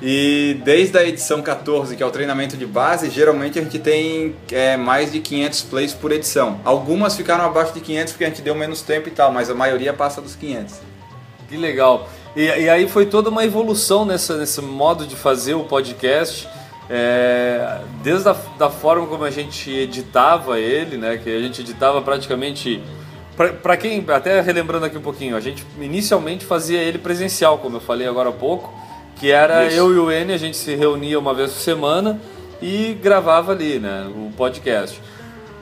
E 0.02 0.58
desde 0.64 0.96
a 0.96 1.04
edição 1.04 1.42
14, 1.42 1.94
que 1.94 2.02
é 2.02 2.06
o 2.06 2.10
treinamento 2.10 2.56
de 2.56 2.64
base, 2.64 3.10
geralmente 3.10 3.58
a 3.58 3.62
gente 3.62 3.78
tem 3.78 4.34
é, 4.50 4.76
mais 4.76 5.12
de 5.12 5.20
500 5.20 5.62
plays 5.62 5.92
por 5.92 6.10
edição. 6.10 6.58
Algumas 6.64 7.16
ficaram 7.16 7.44
abaixo 7.44 7.74
de 7.74 7.80
500 7.80 8.12
porque 8.12 8.24
a 8.24 8.28
gente 8.28 8.40
deu 8.40 8.54
menos 8.54 8.80
tempo 8.80 9.08
e 9.08 9.10
tal, 9.10 9.30
mas 9.30 9.50
a 9.50 9.54
maioria 9.54 9.92
passa 9.92 10.22
dos 10.22 10.34
500. 10.34 10.80
Que 11.48 11.56
legal. 11.56 12.08
E, 12.34 12.44
e 12.44 12.70
aí 12.70 12.88
foi 12.88 13.06
toda 13.06 13.28
uma 13.28 13.44
evolução 13.44 14.06
nessa, 14.06 14.38
nesse 14.38 14.62
modo 14.62 15.06
de 15.06 15.16
fazer 15.16 15.54
o 15.54 15.64
podcast. 15.64 16.48
É, 16.88 17.82
desde 18.02 18.28
a 18.28 18.36
da 18.58 18.68
forma 18.68 19.06
como 19.06 19.22
a 19.22 19.30
gente 19.30 19.70
editava 19.70 20.58
ele, 20.58 20.96
né? 20.96 21.18
Que 21.18 21.30
a 21.30 21.40
gente 21.40 21.60
editava 21.60 22.00
praticamente. 22.00 22.82
Para 23.62 23.76
quem, 23.76 24.04
até 24.08 24.40
relembrando 24.40 24.84
aqui 24.84 24.98
um 24.98 25.02
pouquinho, 25.02 25.36
a 25.36 25.40
gente 25.40 25.64
inicialmente 25.80 26.44
fazia 26.44 26.78
ele 26.80 26.98
presencial, 26.98 27.58
como 27.58 27.76
eu 27.76 27.80
falei 27.80 28.06
agora 28.06 28.28
há 28.28 28.32
pouco, 28.32 28.70
que 29.20 29.30
era 29.30 29.66
Isso. 29.66 29.76
eu 29.76 29.94
e 29.94 29.98
o 29.98 30.10
N, 30.10 30.32
a 30.32 30.36
gente 30.38 30.56
se 30.56 30.74
reunia 30.74 31.18
uma 31.18 31.34
vez 31.34 31.52
por 31.52 31.60
semana 31.60 32.18
e 32.60 32.94
gravava 33.02 33.52
ali, 33.52 33.78
né? 33.78 34.10
O 34.14 34.32
podcast. 34.36 35.00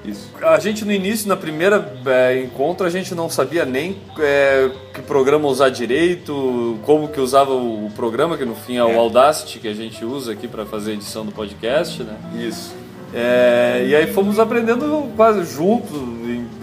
Isso. 0.05 0.31
A 0.41 0.59
gente 0.61 0.85
no 0.85 0.93
início, 0.93 1.29
na 1.29 1.37
primeira 1.37 1.93
é, 2.07 2.41
encontro, 2.41 2.87
a 2.87 2.91
gente 2.91 3.15
não 3.15 3.29
sabia 3.29 3.65
nem 3.65 3.97
é, 4.19 4.71
que 4.95 5.03
programa 5.03 5.49
usar 5.49 5.69
direito, 5.71 6.79
como 6.85 7.09
que 7.09 7.21
usava 7.21 7.53
o, 7.53 7.87
o 7.87 7.91
programa, 7.91 8.39
que 8.39 8.45
no 8.45 8.55
fim 8.55 8.77
é 8.77 8.85
o 8.85 8.91
É. 8.91 8.95
Audacity 8.97 9.59
que 9.59 9.69
a 9.69 9.75
gente 9.75 10.05
usa 10.05 10.33
aqui 10.33 10.47
para 10.47 10.65
fazer 10.65 10.93
a 10.93 10.95
edição 10.95 11.27
do 11.27 11.33
podcast, 11.33 12.03
né? 12.05 12.17
Isso. 12.39 12.75
É, 13.13 13.85
e 13.89 13.97
aí 13.97 14.07
fomos 14.13 14.39
aprendendo 14.39 15.11
quase 15.17 15.45
juntos, 15.53 15.99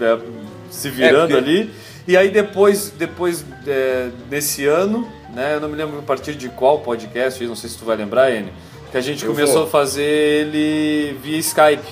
é, 0.00 0.18
se 0.70 0.88
virando 0.88 1.34
porque- 1.34 1.50
ali. 1.50 1.70
E 2.08 2.16
aí 2.16 2.30
depois, 2.30 2.92
depois 2.96 3.44
é, 3.66 4.08
desse 4.30 4.64
ano, 4.64 5.06
né? 5.36 5.54
Eu 5.54 5.60
não 5.60 5.68
me 5.68 5.76
lembro 5.76 5.98
a 5.98 6.02
partir 6.02 6.34
de 6.34 6.48
qual 6.48 6.80
podcast, 6.80 7.44
não 7.46 7.54
sei 7.54 7.68
se 7.68 7.76
tu 7.76 7.84
vai 7.84 7.94
lembrar, 7.94 8.30
Enio, 8.30 8.52
que 8.90 8.96
a 8.96 9.02
gente 9.02 9.22
Eu 9.22 9.32
começou 9.32 9.56
vou. 9.56 9.64
a 9.64 9.66
fazer 9.66 10.02
ele 10.02 11.18
via 11.22 11.36
Skype 11.36 11.86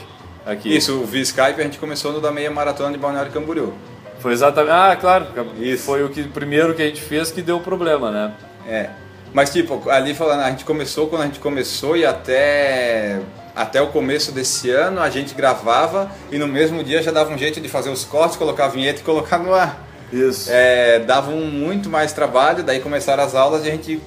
aqui. 0.47 0.75
Isso, 0.75 1.05
via 1.05 1.21
Skype 1.21 1.61
a 1.61 1.63
gente 1.63 1.79
começou 1.79 2.11
no 2.11 2.23
da 2.23 2.33
meia 2.33 2.51
maratona 2.51 2.91
de 2.91 2.99
Balneário 2.99 3.31
Camboriú. 3.31 3.75
Foi 4.19 4.33
exatamente. 4.33 4.73
Ah, 4.73 4.97
claro. 4.99 5.27
Isso. 5.59 5.85
Foi 5.85 6.03
o 6.03 6.09
que, 6.09 6.23
primeiro 6.23 6.75
que 6.75 6.81
a 6.81 6.87
gente 6.87 7.03
fez 7.03 7.31
que 7.31 7.43
deu 7.43 7.61
problema, 7.61 8.11
né? 8.11 8.33
É. 8.67 8.89
Mas 9.35 9.53
tipo, 9.53 9.91
ali 9.91 10.15
falando, 10.15 10.41
a 10.41 10.49
gente 10.51 10.65
começou 10.65 11.09
quando 11.09 11.23
a 11.23 11.27
gente 11.27 11.41
começou 11.41 11.99
e 11.99 12.07
até 12.07 13.21
até 13.55 13.83
o 13.83 13.89
começo 13.89 14.33
desse 14.33 14.71
ano 14.71 15.01
a 15.01 15.11
gente 15.11 15.35
gravava 15.35 16.11
e 16.33 16.39
no 16.39 16.49
mesmo 16.49 16.83
dia 16.83 17.03
já 17.03 17.11
dava 17.11 17.31
um 17.31 17.37
jeito 17.37 17.61
de 17.61 17.69
fazer 17.69 17.91
os 17.91 18.05
cortes, 18.05 18.39
colocar 18.39 18.65
a 18.65 18.69
vinheta 18.69 19.01
e 19.01 19.05
colocar 19.05 19.39
no 19.39 19.53
ar. 19.53 19.84
Isso. 20.15 20.49
É, 20.53 20.99
dava 21.01 21.31
um 21.31 21.47
muito 21.47 21.89
mais 21.91 22.13
trabalho, 22.13 22.63
daí 22.63 22.81
começaram 22.81 23.23
as 23.25 23.35
aulas 23.35 23.65
e 23.65 23.69
a 23.69 23.71
gente 23.73 24.01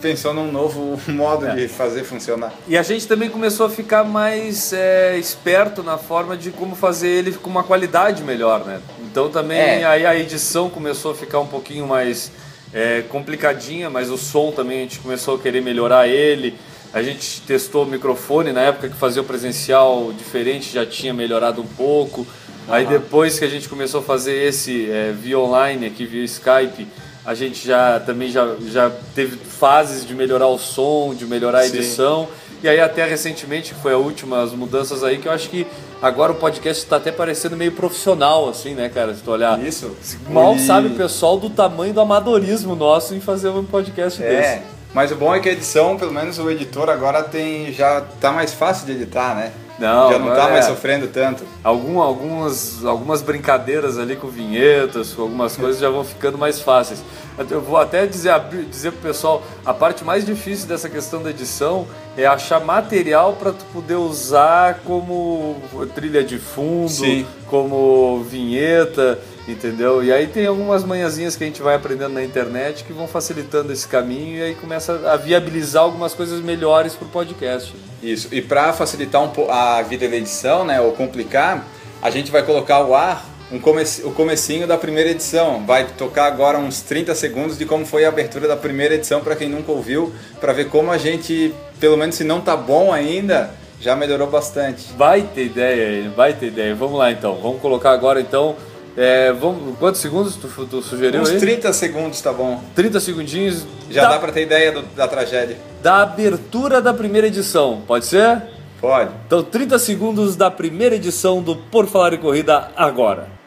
pensou 0.00 0.32
num 0.32 0.52
novo 0.52 0.98
modo 1.10 1.46
É. 1.46 1.54
de 1.56 1.68
fazer 1.68 2.04
funcionar. 2.04 2.52
E 2.68 2.78
a 2.78 2.82
gente 2.82 3.08
também 3.08 3.28
começou 3.28 3.66
a 3.66 3.70
ficar 3.70 4.04
mais 4.04 4.72
é, 4.72 5.16
esperto 5.18 5.82
na 5.82 5.98
forma 5.98 6.36
de 6.36 6.50
como 6.52 6.76
fazer 6.76 7.08
ele 7.08 7.32
com 7.32 7.50
uma 7.50 7.64
qualidade 7.64 8.22
melhor, 8.22 8.64
né? 8.64 8.80
Então 9.10 9.28
também 9.28 9.58
É. 9.58 9.84
aí 9.84 10.06
a 10.06 10.16
edição 10.16 10.70
começou 10.70 11.10
a 11.10 11.14
ficar 11.14 11.40
um 11.40 11.46
pouquinho 11.48 11.86
mais 11.86 12.30
é, 12.72 13.02
complicadinha, 13.08 13.90
mas 13.90 14.10
o 14.10 14.16
som 14.18 14.52
também 14.52 14.78
a 14.78 14.82
gente 14.82 14.98
começou 15.00 15.34
a 15.36 15.38
querer 15.38 15.60
melhorar 15.62 16.06
ele. 16.06 16.54
A 16.92 17.02
gente 17.02 17.40
testou 17.42 17.82
o 17.84 17.86
microfone 17.86 18.52
na 18.52 18.60
época 18.62 18.88
que 18.88 18.96
fazia 18.96 19.20
o 19.20 19.24
presencial 19.24 20.12
diferente, 20.16 20.72
já 20.72 20.86
tinha 20.86 21.12
melhorado 21.12 21.60
um 21.60 21.66
pouco. 21.66 22.26
Aí 22.68 22.86
depois 22.86 23.38
que 23.38 23.44
a 23.44 23.48
gente 23.48 23.68
começou 23.68 24.00
a 24.00 24.02
fazer 24.02 24.34
esse 24.34 24.90
é, 24.90 25.12
via 25.12 25.38
online 25.38 25.86
aqui 25.86 26.04
via 26.06 26.24
Skype, 26.24 26.86
a 27.24 27.34
gente 27.34 27.66
já 27.66 27.98
também 28.00 28.30
já, 28.30 28.54
já 28.70 28.90
teve 29.14 29.36
fases 29.36 30.06
de 30.06 30.14
melhorar 30.14 30.48
o 30.48 30.58
som, 30.58 31.14
de 31.14 31.26
melhorar 31.26 31.60
a 31.60 31.62
Sim. 31.62 31.76
edição. 31.76 32.28
E 32.62 32.68
aí 32.68 32.80
até 32.80 33.04
recentemente, 33.06 33.72
que 33.72 33.80
foi 33.80 33.92
a 33.92 33.96
última, 33.96 34.42
as 34.42 34.52
mudanças 34.52 35.04
aí, 35.04 35.18
que 35.18 35.28
eu 35.28 35.32
acho 35.32 35.48
que 35.48 35.66
agora 36.02 36.32
o 36.32 36.34
podcast 36.34 36.82
está 36.82 36.96
até 36.96 37.12
parecendo 37.12 37.56
meio 37.56 37.70
profissional, 37.72 38.48
assim, 38.48 38.74
né, 38.74 38.88
cara? 38.88 39.14
Se 39.14 39.22
tu 39.22 39.30
olhar. 39.30 39.58
Isso. 39.64 39.96
Mal 40.28 40.56
E- 40.56 40.60
sabe 40.60 40.88
o 40.88 40.94
pessoal 40.96 41.38
do 41.38 41.48
tamanho 41.50 41.94
do 41.94 42.00
amadorismo 42.00 42.74
nosso 42.74 43.14
em 43.14 43.20
fazer 43.20 43.48
um 43.50 43.64
podcast 43.64 44.20
É, 44.22 44.28
desse. 44.28 44.62
mas 44.92 45.12
o 45.12 45.14
bom 45.16 45.32
é 45.34 45.38
que 45.38 45.48
a 45.48 45.52
edição, 45.52 45.96
pelo 45.96 46.12
menos 46.12 46.38
o 46.38 46.50
editor 46.50 46.90
agora 46.90 47.22
tem 47.22 47.72
já 47.72 48.00
tá 48.20 48.32
mais 48.32 48.52
fácil 48.52 48.86
de 48.86 48.92
editar, 48.92 49.34
né? 49.36 49.52
Não, 49.78 50.10
já 50.10 50.18
não 50.18 50.34
tá 50.34 50.48
mais 50.48 50.64
é. 50.64 50.68
sofrendo 50.68 51.06
tanto. 51.06 51.44
Algum, 51.62 52.00
algumas, 52.00 52.84
algumas 52.84 53.22
brincadeiras 53.22 53.96
ali 53.96 54.16
com 54.16 54.26
vinhetas, 54.26 55.12
com 55.14 55.22
algumas 55.22 55.54
coisas 55.56 55.80
já 55.80 55.88
vão 55.88 56.04
ficando 56.04 56.36
mais 56.36 56.60
fáceis. 56.60 57.02
Eu 57.48 57.60
vou 57.60 57.76
até 57.76 58.04
dizer, 58.04 58.34
dizer 58.68 58.90
pro 58.90 59.02
pessoal, 59.02 59.42
a 59.64 59.72
parte 59.72 60.04
mais 60.04 60.26
difícil 60.26 60.66
dessa 60.66 60.88
questão 60.88 61.22
da 61.22 61.30
edição 61.30 61.86
é 62.16 62.26
achar 62.26 62.60
material 62.60 63.34
para 63.34 63.52
tu 63.52 63.64
poder 63.72 63.94
usar 63.94 64.80
como 64.84 65.56
trilha 65.94 66.24
de 66.24 66.38
fundo, 66.38 66.88
Sim. 66.88 67.24
como 67.46 68.24
vinheta, 68.24 69.20
entendeu? 69.52 70.02
E 70.04 70.12
aí 70.12 70.26
tem 70.26 70.46
algumas 70.46 70.84
manhãzinhas 70.84 71.36
que 71.36 71.44
a 71.44 71.46
gente 71.46 71.62
vai 71.62 71.74
aprendendo 71.74 72.12
na 72.14 72.22
internet 72.22 72.84
que 72.84 72.92
vão 72.92 73.08
facilitando 73.08 73.72
esse 73.72 73.86
caminho 73.86 74.38
e 74.38 74.42
aí 74.42 74.54
começa 74.54 75.10
a 75.10 75.16
viabilizar 75.16 75.82
algumas 75.82 76.14
coisas 76.14 76.40
melhores 76.40 76.94
pro 76.94 77.06
podcast. 77.08 77.74
Isso. 78.02 78.28
E 78.32 78.40
para 78.40 78.72
facilitar 78.72 79.22
um 79.22 79.50
a 79.50 79.82
vida 79.82 80.08
da 80.08 80.16
edição, 80.16 80.64
né, 80.64 80.80
ou 80.80 80.92
complicar, 80.92 81.66
a 82.00 82.10
gente 82.10 82.30
vai 82.30 82.42
colocar 82.42 82.84
o 82.84 82.94
ar 82.94 83.24
um 83.50 83.58
comece- 83.58 84.04
o 84.04 84.10
comecinho 84.10 84.66
da 84.66 84.76
primeira 84.76 85.10
edição. 85.10 85.64
Vai 85.64 85.86
tocar 85.96 86.26
agora 86.26 86.58
uns 86.58 86.82
30 86.82 87.14
segundos 87.14 87.56
de 87.56 87.64
como 87.64 87.86
foi 87.86 88.04
a 88.04 88.08
abertura 88.08 88.46
da 88.46 88.56
primeira 88.56 88.94
edição 88.94 89.20
para 89.20 89.34
quem 89.34 89.48
nunca 89.48 89.72
ouviu, 89.72 90.12
para 90.40 90.52
ver 90.52 90.68
como 90.68 90.90
a 90.90 90.98
gente, 90.98 91.54
pelo 91.80 91.96
menos 91.96 92.14
se 92.16 92.24
não 92.24 92.40
tá 92.40 92.56
bom 92.56 92.92
ainda, 92.92 93.50
já 93.80 93.96
melhorou 93.96 94.28
bastante. 94.28 94.92
Vai 94.96 95.22
ter 95.22 95.46
ideia 95.46 96.10
vai 96.10 96.34
ter 96.34 96.46
ideia. 96.48 96.74
Vamos 96.74 96.98
lá 96.98 97.10
então, 97.10 97.36
vamos 97.36 97.60
colocar 97.60 97.90
agora 97.92 98.20
então. 98.20 98.54
É, 98.96 99.32
vamos, 99.32 99.76
quantos 99.78 100.00
segundos 100.00 100.36
tu, 100.36 100.48
tu 100.66 100.82
sugeriu 100.82 101.20
Uns 101.22 101.30
aí? 101.30 101.38
30 101.38 101.72
segundos 101.72 102.20
tá 102.20 102.32
bom. 102.32 102.62
30 102.74 103.00
segundinhos 103.00 103.66
Já 103.90 104.02
da, 104.02 104.08
dá 104.10 104.18
para 104.18 104.32
ter 104.32 104.42
ideia 104.42 104.72
do- 104.72 104.82
da 104.96 105.06
tragédia. 105.06 105.56
da 105.82 106.02
abertura 106.02 106.80
da 106.82 106.92
primeira 106.92 107.26
edição, 107.26 107.82
pode 107.86 108.06
ser? 108.06 108.42
Pode. 108.80 109.10
Então 109.26 109.42
30 109.42 109.78
segundos 109.78 110.36
da 110.36 110.50
primeira 110.50 110.94
edição 110.94 111.42
do 111.42 111.56
Por 111.56 111.86
Falar 111.86 112.12
em 112.14 112.18
Corrida 112.18 112.70
agora. 112.76 113.37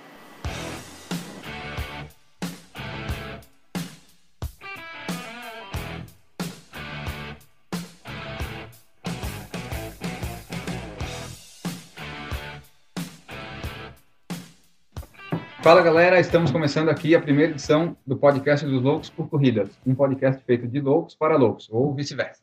Fala 15.62 15.84
galera, 15.84 16.20
estamos 16.20 16.50
começando 16.50 16.90
aqui 16.90 17.14
a 17.14 17.22
primeira 17.22 17.52
edição 17.52 17.96
do 18.06 18.18
podcast 18.18 18.66
dos 18.66 18.82
Loucos 18.82 19.12
por 19.12 19.30
Corridas, 19.30 19.70
um 19.86 19.94
podcast 19.94 20.44
feito 20.44 20.68
de 20.68 20.82
loucos 20.82 21.14
para 21.14 21.38
loucos, 21.38 21.70
ou 21.70 21.94
vice-versa. 21.94 22.42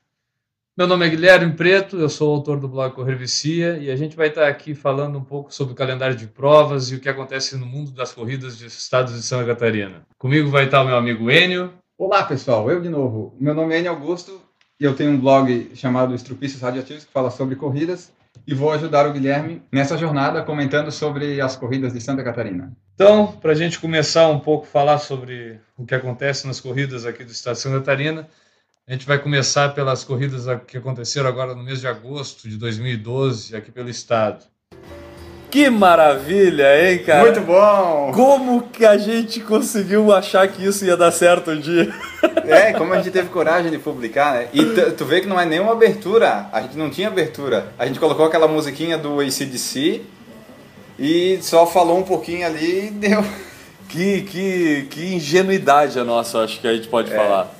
Meu 0.76 0.86
nome 0.86 1.04
é 1.04 1.08
Guilherme 1.08 1.52
Preto, 1.52 1.96
eu 1.96 2.08
sou 2.08 2.32
autor 2.32 2.60
do 2.60 2.68
blog 2.68 2.94
Correr 2.94 3.16
Vicia 3.16 3.76
e 3.76 3.90
a 3.90 3.96
gente 3.96 4.14
vai 4.14 4.28
estar 4.28 4.46
aqui 4.46 4.72
falando 4.72 5.18
um 5.18 5.24
pouco 5.24 5.52
sobre 5.52 5.72
o 5.72 5.76
calendário 5.76 6.14
de 6.14 6.28
provas 6.28 6.92
e 6.92 6.94
o 6.94 7.00
que 7.00 7.08
acontece 7.08 7.56
no 7.56 7.66
mundo 7.66 7.90
das 7.90 8.12
corridas 8.12 8.56
dos 8.56 8.78
estados 8.78 9.12
de 9.12 9.22
Santa 9.22 9.46
Catarina. 9.46 10.06
Comigo 10.16 10.48
vai 10.48 10.66
estar 10.66 10.82
o 10.82 10.86
meu 10.86 10.96
amigo 10.96 11.28
Enio. 11.28 11.72
Olá 11.98 12.22
pessoal, 12.22 12.70
eu 12.70 12.80
de 12.80 12.88
novo. 12.88 13.34
Meu 13.40 13.52
nome 13.52 13.74
é 13.74 13.80
Enio 13.80 13.90
Augusto 13.90 14.40
e 14.78 14.84
eu 14.84 14.94
tenho 14.94 15.10
um 15.10 15.18
blog 15.18 15.72
chamado 15.74 16.14
Estrupistas 16.14 16.62
Radioativos 16.62 17.04
que 17.04 17.12
fala 17.12 17.32
sobre 17.32 17.56
corridas 17.56 18.12
e 18.48 18.54
vou 18.54 18.72
ajudar 18.72 19.06
o 19.06 19.12
Guilherme 19.12 19.62
nessa 19.70 19.98
jornada 19.98 20.42
comentando 20.42 20.90
sobre 20.90 21.38
as 21.38 21.54
corridas 21.54 21.92
de 21.92 22.00
Santa 22.00 22.24
Catarina. 22.24 22.74
Então, 22.94 23.26
para 23.26 23.52
a 23.52 23.54
gente 23.54 23.78
começar 23.78 24.26
um 24.28 24.40
pouco 24.40 24.64
a 24.64 24.70
falar 24.70 24.98
sobre 25.00 25.60
o 25.76 25.84
que 25.84 25.94
acontece 25.94 26.46
nas 26.46 26.58
corridas 26.58 27.04
aqui 27.04 27.22
do 27.24 27.30
estado 27.30 27.56
de 27.56 27.60
Santa 27.60 27.80
Catarina, 27.80 28.26
a 28.86 28.92
gente 28.92 29.06
vai 29.06 29.18
começar 29.18 29.74
pelas 29.74 30.02
corridas 30.02 30.46
que 30.66 30.78
aconteceram 30.78 31.28
agora 31.28 31.54
no 31.54 31.62
mês 31.62 31.82
de 31.82 31.86
agosto 31.86 32.48
de 32.48 32.56
2012 32.56 33.54
aqui 33.54 33.70
pelo 33.70 33.90
estado. 33.90 34.46
Que 35.50 35.70
maravilha, 35.70 36.90
hein, 36.90 36.98
cara? 36.98 37.22
Muito 37.22 37.40
bom! 37.40 38.12
Como 38.14 38.62
que 38.62 38.84
a 38.84 38.98
gente 38.98 39.40
conseguiu 39.40 40.12
achar 40.12 40.46
que 40.48 40.64
isso 40.64 40.84
ia 40.84 40.96
dar 40.96 41.10
certo 41.10 41.50
um 41.50 41.60
dia? 41.60 41.92
É, 42.48 42.72
como 42.72 42.94
a 42.94 42.96
gente 42.96 43.10
teve 43.10 43.28
coragem 43.28 43.70
de 43.70 43.76
publicar, 43.76 44.32
né? 44.32 44.48
E 44.54 44.64
tu, 44.64 44.92
tu 44.92 45.04
vê 45.04 45.20
que 45.20 45.26
não 45.26 45.38
é 45.38 45.44
nenhuma 45.44 45.72
abertura. 45.72 46.48
A 46.50 46.62
gente 46.62 46.78
não 46.78 46.88
tinha 46.88 47.08
abertura. 47.08 47.74
A 47.78 47.86
gente 47.86 48.00
colocou 48.00 48.24
aquela 48.24 48.48
musiquinha 48.48 48.96
do 48.96 49.20
ACDC 49.20 50.00
e 50.98 51.38
só 51.42 51.66
falou 51.66 51.98
um 51.98 52.02
pouquinho 52.02 52.46
ali 52.46 52.86
e 52.86 52.90
deu. 52.90 53.22
Que, 53.86 54.22
que, 54.22 54.86
que 54.90 55.14
ingenuidade 55.14 55.98
a 55.98 56.04
nossa, 56.04 56.38
acho 56.38 56.58
que 56.58 56.66
a 56.66 56.74
gente 56.74 56.88
pode 56.88 57.10
falar. 57.10 57.54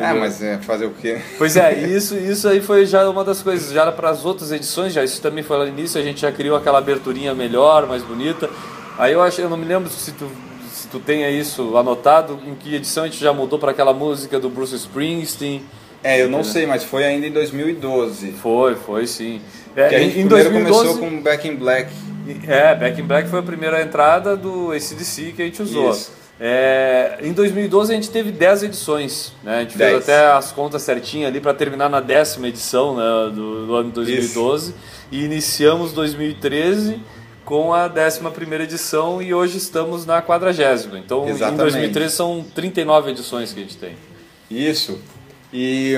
É, 0.00 0.12
mas 0.12 0.42
é, 0.42 0.58
fazer 0.58 0.86
o 0.86 0.90
quê? 0.90 1.18
Pois 1.38 1.56
é, 1.56 1.74
isso, 1.86 2.16
isso 2.16 2.48
aí 2.48 2.60
foi 2.60 2.86
já 2.86 3.08
uma 3.08 3.24
das 3.24 3.42
coisas. 3.42 3.72
Já 3.72 3.90
para 3.92 4.10
as 4.10 4.24
outras 4.24 4.52
edições, 4.52 4.92
já 4.92 5.04
isso 5.04 5.20
também 5.20 5.42
foi 5.42 5.56
lá 5.58 5.64
no 5.64 5.70
início, 5.70 6.00
a 6.00 6.04
gente 6.04 6.20
já 6.20 6.32
criou 6.32 6.56
aquela 6.56 6.78
aberturinha 6.78 7.34
melhor, 7.34 7.86
mais 7.86 8.02
bonita. 8.02 8.48
Aí 8.98 9.12
eu 9.12 9.22
acho, 9.22 9.40
eu 9.40 9.48
não 9.48 9.56
me 9.56 9.64
lembro 9.64 9.90
se 9.90 10.12
tu, 10.12 10.30
se 10.70 10.88
tu 10.88 10.98
tenha 10.98 11.30
isso 11.30 11.76
anotado, 11.76 12.38
em 12.46 12.54
que 12.54 12.74
edição 12.74 13.04
a 13.04 13.06
gente 13.06 13.20
já 13.20 13.32
mudou 13.32 13.58
para 13.58 13.70
aquela 13.70 13.92
música 13.92 14.38
do 14.38 14.48
Bruce 14.48 14.74
Springsteen. 14.74 15.62
É, 16.04 16.20
eu 16.20 16.28
não 16.28 16.42
sei, 16.42 16.66
mas 16.66 16.82
foi 16.82 17.04
ainda 17.04 17.26
em 17.26 17.30
2012. 17.30 18.32
Foi, 18.32 18.74
foi 18.74 19.06
sim. 19.06 19.40
É, 19.76 19.88
Que 19.88 19.94
a 19.94 19.98
gente 19.98 20.18
em 20.18 20.26
primeiro 20.26 20.50
2012, 20.50 20.88
começou 20.88 20.98
com 20.98 21.22
Back 21.22 21.48
in 21.48 21.56
Black. 21.56 21.92
É, 22.46 22.74
Back 22.74 23.00
in 23.00 23.04
Black 23.04 23.28
foi 23.28 23.38
a 23.38 23.42
primeira 23.42 23.82
entrada 23.82 24.36
do 24.36 24.72
ACDC 24.72 25.32
que 25.36 25.42
a 25.42 25.44
gente 25.44 25.62
usou. 25.62 25.90
Isso. 25.90 26.21
É, 26.44 27.18
em 27.22 27.32
2012 27.32 27.92
a 27.92 27.94
gente 27.94 28.10
teve 28.10 28.32
10 28.32 28.64
edições, 28.64 29.32
né? 29.44 29.58
A 29.58 29.60
gente 29.60 29.76
fez 29.76 29.92
10. 29.92 30.02
até 30.02 30.26
as 30.32 30.50
contas 30.50 30.82
certinho 30.82 31.24
ali 31.24 31.40
para 31.40 31.54
terminar 31.54 31.88
na 31.88 32.00
décima 32.00 32.48
edição 32.48 32.96
né, 32.96 33.32
do, 33.32 33.68
do 33.68 33.74
ano 33.76 33.90
2012 33.92 34.74
e 35.12 35.24
iniciamos 35.24 35.92
2013 35.92 37.00
com 37.44 37.72
a 37.72 37.86
décima 37.86 38.32
primeira 38.32 38.64
edição 38.64 39.22
e 39.22 39.32
hoje 39.32 39.56
estamos 39.56 40.04
na 40.04 40.20
quadragésima. 40.20 40.98
Então 40.98 41.26
em 41.26 41.30
Exatamente. 41.30 41.60
2013 41.60 42.12
são 42.12 42.44
39 42.52 43.12
edições 43.12 43.52
que 43.52 43.60
a 43.60 43.62
gente 43.62 43.76
tem. 43.76 43.94
Isso. 44.50 44.98
E 45.52 45.92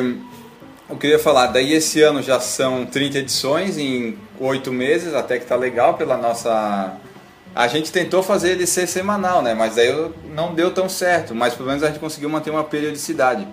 eu 0.90 0.96
queria 0.96 1.18
falar, 1.18 1.46
daí 1.46 1.72
esse 1.72 2.02
ano 2.02 2.20
já 2.20 2.38
são 2.38 2.84
30 2.84 3.20
edições 3.20 3.78
em 3.78 4.18
8 4.38 4.70
meses, 4.70 5.14
até 5.14 5.38
que 5.38 5.46
tá 5.46 5.56
legal 5.56 5.94
pela 5.94 6.18
nossa. 6.18 6.98
A 7.54 7.68
gente 7.68 7.92
tentou 7.92 8.22
fazer 8.22 8.50
ele 8.50 8.66
ser 8.66 8.86
semanal, 8.86 9.40
né? 9.40 9.54
Mas 9.54 9.76
daí 9.76 9.92
não 10.34 10.54
deu 10.54 10.72
tão 10.72 10.88
certo, 10.88 11.34
mas 11.34 11.54
pelo 11.54 11.68
menos 11.68 11.82
a 11.82 11.88
gente 11.88 12.00
conseguiu 12.00 12.28
manter 12.28 12.50
uma 12.50 12.64
periodicidade. 12.64 13.46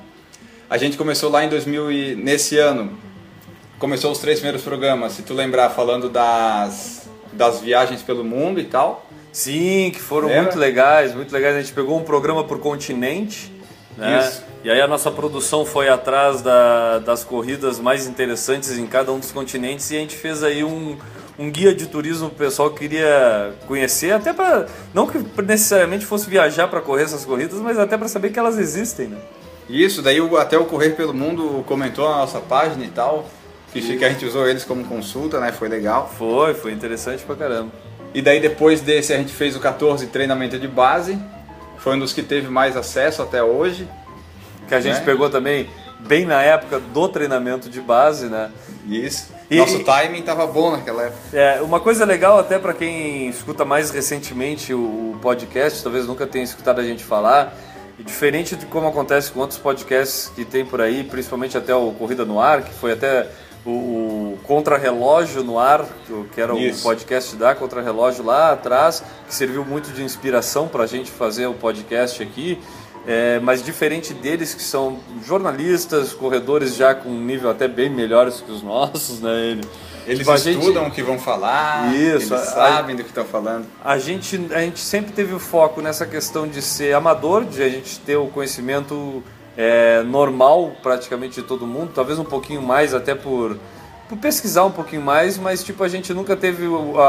A 0.69 0.77
gente 0.77 0.97
começou 0.97 1.29
lá 1.29 1.43
em 1.43 1.49
2000 1.49 1.91
e 1.91 2.15
nesse 2.15 2.57
ano 2.57 2.97
começou 3.77 4.11
os 4.11 4.19
três 4.19 4.39
primeiros 4.39 4.63
programas, 4.63 5.13
se 5.13 5.21
tu 5.21 5.33
lembrar, 5.33 5.69
falando 5.69 6.09
das 6.09 7.01
das 7.33 7.61
viagens 7.61 8.01
pelo 8.01 8.23
mundo 8.23 8.59
e 8.59 8.65
tal. 8.65 9.05
Sim, 9.31 9.91
que 9.93 10.01
foram 10.01 10.27
Lembra? 10.27 10.43
muito 10.43 10.59
legais, 10.59 11.15
muito 11.15 11.31
legais. 11.31 11.55
A 11.55 11.61
gente 11.61 11.73
pegou 11.73 11.97
um 11.97 12.03
programa 12.03 12.43
por 12.43 12.59
continente, 12.59 13.51
né? 13.97 14.19
Isso. 14.19 14.43
E 14.63 14.69
aí 14.69 14.79
a 14.79 14.87
nossa 14.87 15.09
produção 15.11 15.65
foi 15.65 15.89
atrás 15.89 16.41
da- 16.41 16.99
das 16.99 17.23
corridas 17.23 17.79
mais 17.79 18.05
interessantes 18.07 18.77
em 18.77 18.85
cada 18.85 19.11
um 19.11 19.19
dos 19.19 19.31
continentes 19.31 19.89
e 19.91 19.95
a 19.97 19.99
gente 19.99 20.15
fez 20.15 20.43
aí 20.43 20.63
um, 20.63 20.97
um 21.39 21.49
guia 21.49 21.73
de 21.73 21.87
turismo 21.87 22.29
pro 22.29 22.45
pessoal 22.45 22.69
que 22.69 22.79
queria 22.79 23.53
conhecer, 23.67 24.11
até 24.13 24.31
para 24.33 24.67
não 24.93 25.07
que 25.07 25.17
necessariamente 25.41 26.05
fosse 26.05 26.29
viajar 26.29 26.67
para 26.67 26.79
correr 26.79 27.03
essas 27.03 27.25
corridas, 27.25 27.59
mas 27.59 27.79
até 27.79 27.97
para 27.97 28.07
saber 28.07 28.29
que 28.31 28.37
elas 28.37 28.57
existem, 28.59 29.07
né? 29.07 29.17
Isso, 29.69 30.01
daí 30.01 30.19
o- 30.21 30.37
até 30.37 30.57
o 30.57 30.65
Correr 30.65 30.91
pelo 30.91 31.13
Mundo 31.13 31.63
comentou 31.65 32.09
na 32.09 32.17
nossa 32.17 32.39
página 32.39 32.83
e 32.83 32.89
tal. 32.89 33.27
Que, 33.71 33.95
que 33.97 34.03
a 34.03 34.09
gente 34.09 34.25
usou 34.25 34.45
eles 34.45 34.65
como 34.65 34.83
consulta, 34.83 35.39
né? 35.39 35.53
Foi 35.53 35.69
legal. 35.69 36.11
Foi, 36.17 36.53
foi 36.53 36.73
interessante 36.73 37.23
pra 37.23 37.37
caramba. 37.37 37.71
E 38.13 38.21
daí 38.21 38.41
depois 38.41 38.81
desse 38.81 39.13
a 39.13 39.17
gente 39.17 39.31
fez 39.31 39.55
o 39.55 39.61
14 39.61 40.07
treinamento 40.07 40.59
de 40.59 40.67
base. 40.67 41.17
Foi 41.81 41.95
um 41.95 41.99
dos 41.99 42.13
que 42.13 42.23
teve 42.23 42.47
mais 42.47 42.77
acesso 42.77 43.21
até 43.21 43.43
hoje. 43.43 43.87
Que 44.67 44.75
a 44.75 44.79
gente 44.79 44.99
Né? 44.99 45.05
pegou 45.05 45.29
também 45.29 45.69
bem 45.99 46.25
na 46.25 46.41
época 46.41 46.79
do 46.79 47.07
treinamento 47.09 47.69
de 47.69 47.81
base, 47.81 48.27
né? 48.27 48.49
Isso. 48.87 49.29
E- 49.49 49.57
Nosso 49.57 49.83
timing 49.83 50.21
tava 50.21 50.47
bom 50.47 50.71
naquela 50.71 51.03
época. 51.03 51.19
É, 51.37 51.61
uma 51.61 51.79
coisa 51.79 52.05
legal 52.05 52.39
até 52.39 52.57
para 52.57 52.73
quem 52.73 53.27
escuta 53.27 53.65
mais 53.65 53.91
recentemente 53.91 54.73
o, 54.73 54.79
o 54.79 55.19
podcast, 55.21 55.83
talvez 55.83 56.07
nunca 56.07 56.25
tenha 56.25 56.43
escutado 56.43 56.79
a 56.79 56.83
gente 56.83 57.03
falar, 57.03 57.53
e 57.99 58.03
diferente 58.03 58.55
de 58.55 58.65
como 58.65 58.87
acontece 58.87 59.29
com 59.31 59.41
outros 59.41 59.59
podcasts 59.59 60.31
que 60.33 60.45
tem 60.45 60.65
por 60.65 60.79
aí, 60.81 61.03
principalmente 61.03 61.57
até 61.57 61.75
o 61.75 61.91
Corrida 61.91 62.23
no 62.25 62.39
Ar, 62.39 62.61
que 62.63 62.73
foi 62.73 62.93
até 62.93 63.27
o, 63.65 63.69
o 63.69 64.39
Contra-Relógio 64.43 65.43
no 65.43 65.59
Ar, 65.59 65.85
que- 66.33 66.41
era 66.41 66.53
Isso. 66.57 66.79
o 66.79 66.83
podcast 66.83 67.35
da 67.35 67.53
Contra-Relógio 67.55 68.23
lá 68.23 68.51
atrás, 68.53 69.03
que 69.27 69.33
serviu 69.35 69.63
muito 69.65 69.91
de 69.91 70.03
inspiração 70.03 70.67
para 70.67 70.83
a 70.83 70.87
gente 70.87 71.11
fazer 71.11 71.45
o 71.47 71.53
podcast 71.53 72.21
aqui. 72.21 72.59
É, 73.07 73.39
mas 73.39 73.63
diferente 73.63 74.13
deles 74.13 74.53
que 74.53 74.61
são 74.61 74.99
jornalistas, 75.25 76.13
corredores 76.13 76.75
já 76.75 76.93
com 76.93 77.09
um 77.09 77.19
nível 77.19 77.49
até 77.49 77.67
bem 77.67 77.89
melhores 77.89 78.41
que 78.41 78.51
os 78.51 78.61
nossos, 78.61 79.19
né? 79.19 79.31
Ele, 79.31 79.61
Eles 80.05 80.19
Tipo, 80.19 80.31
a 80.31 80.37
gente- 80.37 80.59
estudam 80.59 80.87
o 80.87 80.91
que 80.91 81.01
vão 81.03 81.17
falar, 81.19 81.93
Isso, 81.95 82.15
eles 82.15 82.31
a- 82.31 82.37
sabem 82.39 82.95
do 82.95 83.03
que 83.03 83.09
estão 83.09 83.23
falando. 83.25 83.65
a 83.83 83.97
gente, 83.99 84.47
a 84.51 84.59
gente 84.61 84.79
sempre 84.79 85.11
teve 85.13 85.33
o 85.33 85.39
foco 85.39 85.79
nessa 85.81 86.05
questão 86.07 86.47
de 86.47 86.59
ser 86.61 86.93
amador, 86.95 87.43
de 87.45 87.61
a 87.63 87.69
gente 87.69 87.99
ter 87.99 88.15
o 88.17 88.25
conhecimento 88.27 89.23
é, 89.57 90.01
normal 90.03 90.73
praticamente 90.81 91.41
de 91.41 91.47
todo 91.47 91.67
mundo, 91.67 91.91
talvez 91.93 92.17
um 92.19 92.23
pouquinho 92.23 92.61
mais 92.61 92.93
até 92.93 93.13
por, 93.13 93.57
por 94.07 94.17
pesquisar 94.17 94.65
um 94.65 94.71
pouquinho 94.71 95.01
mais, 95.01 95.37
mas 95.37 95.63
tipo 95.63 95.83
a 95.83 95.87
gente 95.87 96.13
nunca 96.13 96.35
teve 96.35 96.65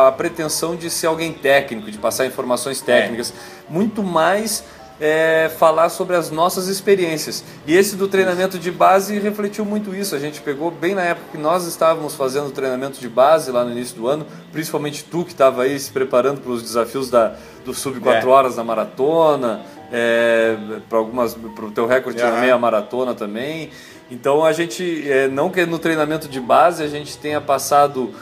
a 0.06 0.12
pretensão 0.12 0.76
de 0.76 0.90
ser 0.90 1.06
alguém 1.06 1.32
técnico, 1.32 1.90
de 1.90 1.98
passar 1.98 2.26
informações 2.26 2.80
técnicas, 2.80 3.32
muito 3.68 4.02
mais 4.02 4.64
é, 5.00 5.50
falar 5.58 5.88
sobre 5.88 6.14
as 6.16 6.30
nossas 6.30 6.68
experiências. 6.68 7.42
E 7.66 7.76
esse 7.76 7.96
do 7.96 8.06
treinamento 8.08 8.58
de 8.58 8.70
base 8.70 9.18
refletiu 9.18 9.64
muito 9.64 9.94
isso. 9.94 10.14
A 10.14 10.18
gente 10.18 10.40
pegou 10.40 10.70
bem 10.70 10.94
na 10.94 11.02
época 11.02 11.26
que 11.32 11.38
nós 11.38 11.66
estávamos 11.66 12.14
fazendo 12.14 12.46
o 12.48 12.50
treinamento 12.52 13.00
de 13.00 13.08
base 13.08 13.50
lá 13.50 13.64
no 13.64 13.72
início 13.72 13.96
do 13.96 14.06
ano, 14.08 14.26
principalmente 14.52 15.04
tu 15.04 15.24
que 15.24 15.32
estava 15.32 15.62
aí 15.62 15.78
se 15.78 15.90
preparando 15.90 16.40
para 16.40 16.52
os 16.52 16.62
desafios 16.62 17.10
da, 17.10 17.34
do 17.64 17.74
sub 17.74 17.98
4 18.00 18.28
É. 18.28 18.32
horas 18.32 18.56
da 18.56 18.64
maratona, 18.64 19.62
é, 19.92 20.56
para 20.88 20.98
algumas 20.98 21.34
para 21.34 21.64
o 21.64 21.70
teu 21.70 21.86
recorde 21.86 22.22
na 22.22 22.28
Aham. 22.28 22.40
meia 22.40 22.58
maratona 22.58 23.14
também. 23.14 23.70
Então 24.10 24.44
a 24.44 24.52
gente, 24.52 25.08
é, 25.10 25.26
não 25.26 25.48
que 25.50 25.64
no 25.64 25.78
treinamento 25.78 26.28
de 26.28 26.38
base 26.40 26.82
a 26.82 26.88
gente 26.88 27.16
tenha 27.16 27.40
passado 27.40 28.12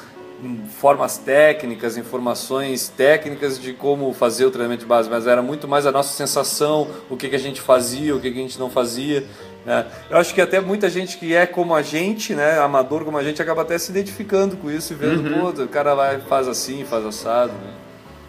formas 0.79 1.19
técnicas, 1.19 1.97
informações 1.97 2.89
técnicas 2.89 3.59
de 3.61 3.73
como 3.73 4.13
fazer 4.13 4.45
o 4.47 4.51
treinamento 4.51 4.81
de 4.81 4.87
base, 4.87 5.09
mas 5.11 5.27
era 5.27 5.43
muito 5.43 5.67
mais 5.69 5.87
a 5.87 5.93
nossa 5.93 6.13
sensação, 6.17 6.89
o 7.09 7.17
que, 7.17 7.29
que 7.29 7.37
a 7.37 7.39
gente 7.39 7.61
fazia, 7.61 8.15
o 8.15 8.21
que, 8.21 8.31
que 8.31 8.39
a 8.39 8.43
gente 8.43 8.59
não 8.59 8.71
fazia. 8.71 9.25
né? 9.67 9.87
Eu 10.09 10.17
acho 10.17 10.33
que 10.35 10.41
até 10.41 10.61
muita 10.61 10.89
gente 10.89 11.19
que 11.19 11.35
é 11.35 11.47
como 11.47 11.75
a 11.75 11.83
gente, 11.83 12.35
né, 12.35 12.59
amador 12.59 13.05
como 13.05 13.19
a 13.19 13.23
gente, 13.23 13.43
acaba 13.43 13.63
até 13.63 13.77
se 13.79 13.91
identificando 13.91 14.57
com 14.57 14.71
isso 14.71 14.93
e 14.93 14.97
vendo, 14.97 15.29
Uhum. 15.29 15.53
pô, 15.53 15.63
o 15.63 15.69
cara 15.69 15.95
vai, 15.95 16.21
faz 16.21 16.49
assim, 16.49 16.85
faz 16.85 17.05
assado. 17.05 17.53
Né? 17.53 17.73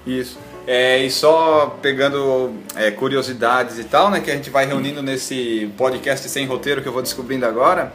Isso. 0.05 0.37
É, 0.67 0.99
e 0.99 1.09
só 1.09 1.75
pegando 1.81 2.53
é, 2.75 2.91
curiosidades 2.91 3.79
e 3.79 3.83
tal, 3.83 4.09
né, 4.11 4.19
que 4.19 4.29
a 4.29 4.35
gente 4.35 4.49
vai 4.49 4.65
reunindo 4.65 5.01
nesse 5.01 5.71
podcast 5.77 6.27
sem 6.29 6.45
roteiro 6.45 6.81
que 6.81 6.87
eu 6.87 6.93
vou 6.93 7.01
descobrindo 7.01 7.45
agora. 7.45 7.91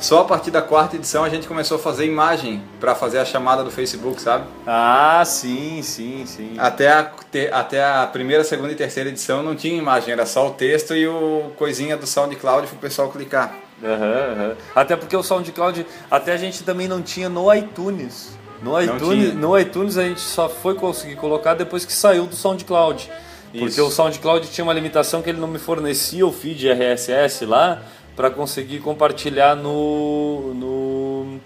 Só 0.00 0.20
a 0.20 0.24
partir 0.24 0.50
da 0.52 0.62
quarta 0.62 0.94
edição 0.96 1.24
a 1.24 1.28
gente 1.28 1.48
começou 1.48 1.76
a 1.76 1.80
fazer 1.80 2.06
imagem 2.06 2.62
para 2.78 2.94
fazer 2.94 3.18
a 3.18 3.24
chamada 3.24 3.64
do 3.64 3.70
Facebook, 3.70 4.22
sabe? 4.22 4.44
Ah, 4.64 5.22
sim, 5.26 5.82
sim, 5.82 6.24
sim. 6.24 6.54
Até 6.56 6.88
a, 6.88 7.02
te- 7.02 7.50
até 7.52 7.84
a 7.84 8.06
primeira, 8.06 8.44
segunda 8.44 8.70
e 8.70 8.76
terceira 8.76 9.08
edição 9.08 9.42
não 9.42 9.56
tinha 9.56 9.76
imagem, 9.76 10.12
era 10.12 10.24
só 10.24 10.46
o 10.46 10.50
texto 10.52 10.94
e 10.94 11.06
o 11.08 11.50
coisinha 11.56 11.96
do 11.96 12.06
SoundCloud 12.06 12.68
pro 12.68 12.76
pessoal 12.76 13.08
clicar. 13.10 13.52
Aham, 13.82 14.32
aham. 14.32 14.56
Até 14.74 14.94
porque 14.96 15.16
o 15.16 15.22
SoundCloud, 15.22 15.84
até 16.08 16.32
a 16.32 16.36
gente 16.36 16.62
também 16.62 16.86
não 16.86 17.02
tinha 17.02 17.28
no 17.28 17.52
iTunes. 17.52 18.36
No 18.62 18.80
iTunes, 18.80 19.34
no 19.34 19.58
iTunes 19.58 19.98
a 19.98 20.02
gente 20.04 20.20
só 20.20 20.48
foi 20.48 20.74
conseguir 20.76 21.16
colocar 21.16 21.54
depois 21.54 21.84
que 21.84 21.92
saiu 21.92 22.26
do 22.26 22.36
SoundCloud. 22.36 23.10
Porque 23.50 23.64
Isso. 23.66 23.84
o 23.86 23.90
SoundCloud 23.90 24.48
tinha 24.48 24.62
uma 24.64 24.74
limitação 24.74 25.22
que 25.22 25.30
ele 25.30 25.40
não 25.40 25.48
me 25.48 25.58
fornecia 25.58 26.26
o 26.26 26.30
feed 26.32 26.68
RSS 26.68 27.46
lá 27.46 27.80
para 28.18 28.30
conseguir 28.30 28.80
compartilhar 28.80 29.54
no, 29.54 30.52
no, 30.52 31.40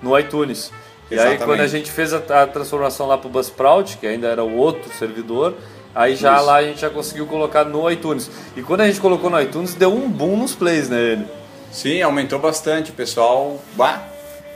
no 0.00 0.16
iTunes. 0.16 0.70
E 1.10 1.18
aí 1.18 1.36
quando 1.38 1.60
a 1.60 1.66
gente 1.66 1.90
fez 1.90 2.14
a, 2.14 2.18
a 2.18 2.46
transformação 2.46 3.08
lá 3.08 3.18
para 3.18 3.26
o 3.26 3.30
Buzzsprout, 3.30 3.98
que 3.98 4.06
ainda 4.06 4.28
era 4.28 4.44
o 4.44 4.56
outro 4.56 4.88
servidor, 4.96 5.56
aí 5.92 6.14
já 6.14 6.36
Isso. 6.36 6.46
lá 6.46 6.54
a 6.58 6.62
gente 6.62 6.80
já 6.82 6.88
conseguiu 6.88 7.26
colocar 7.26 7.64
no 7.64 7.90
iTunes. 7.90 8.30
E 8.56 8.62
quando 8.62 8.82
a 8.82 8.86
gente 8.86 9.00
colocou 9.00 9.28
no 9.28 9.40
iTunes, 9.40 9.74
deu 9.74 9.92
um 9.92 10.08
boom 10.08 10.36
nos 10.36 10.54
plays, 10.54 10.88
né? 10.88 11.00
Ele? 11.00 11.26
Sim, 11.72 12.00
aumentou 12.00 12.38
bastante, 12.38 12.92
o 12.92 12.94
pessoal. 12.94 13.58
Bah, 13.74 14.00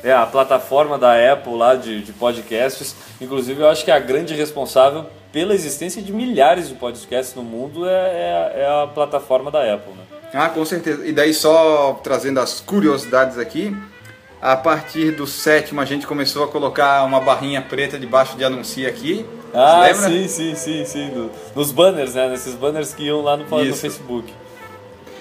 É, 0.05 0.13
a 0.13 0.27
plataforma 0.27 0.97
da 0.97 1.33
Apple 1.33 1.57
lá 1.57 1.75
de, 1.75 2.03
de 2.03 2.13
podcasts, 2.13 2.95
inclusive 3.21 3.63
eu 3.63 3.69
acho 3.69 3.85
que 3.85 3.91
a 3.91 3.99
grande 3.99 4.33
responsável 4.33 5.07
pela 5.33 5.55
existência 5.55 6.01
de 6.01 6.13
milhares 6.13 6.69
de 6.69 6.75
podcasts 6.75 7.35
no 7.35 7.43
mundo 7.43 7.89
é, 7.89 7.91
é, 7.91 8.61
é 8.63 8.83
a 8.83 8.87
plataforma 8.87 9.51
da 9.51 9.75
Apple, 9.75 9.93
né? 9.95 10.12
Ah, 10.35 10.49
com 10.49 10.65
certeza. 10.65 11.07
E 11.07 11.13
daí 11.13 11.35
só 11.35 12.01
trazendo 12.03 12.41
as 12.41 12.61
curiosidades 12.61 13.39
aqui, 13.39 13.77
a 14.41 14.57
partir 14.57 15.11
do 15.13 15.27
sétimo 15.27 15.81
a 15.81 15.85
gente 15.85 16.07
começou 16.07 16.45
a 16.45 16.49
colocar 16.49 17.05
uma 17.05 17.21
barrinha 17.21 17.61
preta 17.63 17.99
debaixo 17.99 18.37
de 18.37 18.45
anuncia 18.45 18.89
aqui. 18.89 19.27
Ah, 19.55 19.93
sim, 19.95 20.27
sim, 20.29 20.55
sim, 20.55 20.85
sim. 20.87 21.11
no- 21.11 21.31
nos 21.55 21.71
banners, 21.71 22.15
né? 22.15 22.29
Nesses 22.31 22.55
banners 22.55 22.95
que 22.95 23.05
iam 23.05 23.21
lá 23.23 23.37
no, 23.37 23.45
no. 23.45 23.75
Facebook. 23.77 24.33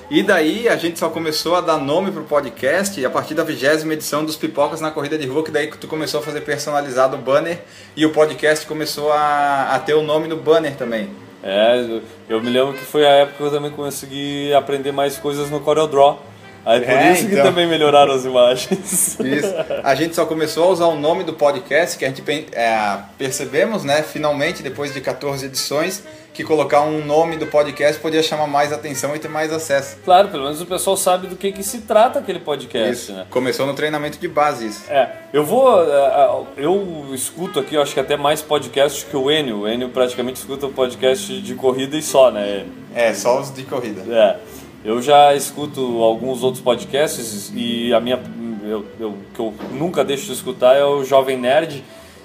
E 0.10 0.22
daí 0.24 0.68
a 0.68 0.76
gente 0.76 1.00
só 1.00 1.10
começou 1.10 1.56
a 1.56 1.62
dar 1.62 1.78
nome 1.78 2.12
pro 2.12 2.24
podcast 2.24 3.06
a 3.06 3.10
partir 3.10 3.34
da 3.34 3.44
vigésima 3.46 3.94
edição 3.94 4.26
dos 4.26 4.36
Pipocas 4.36 4.82
na 4.82 4.92
Corrida 4.92 5.18
de 5.18 5.26
Rua, 5.26 5.42
que 5.44 5.52
daí 5.52 5.68
tu 5.68 5.88
começou 5.88 6.20
a 6.20 6.24
fazer 6.24 6.42
personalizado 6.42 7.16
o 7.16 7.20
banner 7.20 7.60
e 7.96 8.06
o 8.06 8.10
podcast 8.12 8.66
começou 8.66 9.12
a, 9.14 9.70
a 9.74 9.80
ter 9.80 9.94
o 9.94 10.02
nome 10.02 10.28
no 10.28 10.36
banner 10.36 10.76
também. 10.76 11.10
É, 11.44 12.02
eu- 12.30 12.42
me 12.42 12.50
lembro 12.50 12.74
que 12.74 12.86
foi 12.86 13.06
a 13.06 13.10
época 13.12 13.38
que 13.38 13.44
eu 13.44 13.52
também 13.52 13.72
consegui 13.72 14.54
aprender 14.54 14.92
mais 14.92 15.18
coisas 15.18 15.50
no 15.50 15.60
CorelDRAW. 15.60 16.20
Aí 16.66 16.80
por 16.82 16.90
É, 16.90 17.12
isso 17.14 17.26
que 17.28 17.34
então. 17.34 17.46
também 17.46 17.68
melhoraram 17.68 18.14
as 18.14 18.24
imagens. 18.26 19.18
Isso. 19.20 19.54
A 19.84 19.96
gente 19.96 20.16
só 20.16 20.26
começou 20.26 20.66
a 20.66 20.68
usar 20.68 20.86
o 20.86 20.96
nome 20.96 21.24
do 21.24 21.34
podcast, 21.34 21.98
que 21.98 22.06
a 22.06 22.08
gente 22.08 22.24
é, 22.54 22.98
percebemos, 23.18 23.84
né, 23.84 24.04
finalmente, 24.04 24.62
depois 24.62 24.94
de 24.94 25.02
14 25.02 25.46
edições, 25.46 26.04
que 26.34 26.44
colocar 26.46 26.82
um 26.84 27.04
nome 27.04 27.36
do 27.36 27.46
podcast 27.48 28.00
podia 28.02 28.24
chamar 28.24 28.48
mais 28.48 28.72
atenção 28.72 29.14
e 29.16 29.20
ter 29.20 29.28
mais 29.28 29.52
acesso. 29.52 29.98
Claro, 30.06 30.30
pelo 30.30 30.44
menos 30.44 30.62
o 30.62 30.66
pessoal 30.66 30.96
sabe 30.96 31.28
do 31.28 31.36
que, 31.36 31.52
que 31.52 31.62
se 31.62 31.80
trata 31.80 32.20
aquele 32.20 32.40
podcast, 32.40 32.92
Isso. 33.04 33.14
né? 33.14 33.26
Começou 33.30 33.66
no 33.66 33.74
treinamento 33.74 34.18
de 34.18 34.28
base 34.30 34.68
isso. 34.68 34.84
É, 34.90 35.10
eu 35.34 35.44
vou. 35.44 35.84
é, 35.84 36.30
Eu 36.56 37.08
escuto 37.14 37.60
aqui, 37.60 37.76
eu 37.76 37.82
acho 37.82 37.94
que 37.94 38.00
até 38.00 38.16
mais 38.16 38.42
podcast 38.42 39.06
que 39.06 39.18
o 39.18 39.30
Enio. 39.30 39.62
O 39.64 39.68
Enio 39.68 39.90
praticamente 39.90 40.40
escuta 40.40 40.68
o 40.68 40.72
podcast 40.72 41.42
de 41.42 41.54
corrida 41.56 41.98
e 41.98 42.02
só, 42.02 42.32
né? 42.32 42.66
É, 42.96 43.14
só 43.14 43.40
os 43.42 43.54
de 43.54 43.64
corrida. 43.64 44.02
É. 44.10 44.38
Eu 44.84 45.02
já 45.02 45.36
escuto 45.36 46.02
alguns 46.02 46.44
outros 46.44 46.64
podcasts 46.64 47.52
e 47.56 47.94
a 47.94 48.00
minha. 48.00 48.20
Eu, 48.64 48.86
eu- 49.00 49.18
que 49.34 49.40
eu 49.40 49.54
nunca 49.72 50.04
deixo 50.04 50.26
de 50.26 50.34
escutar 50.34 50.76
é 50.76 50.84
o 50.84 51.04
Jovem 51.04 51.38
Nerd. 51.38 51.84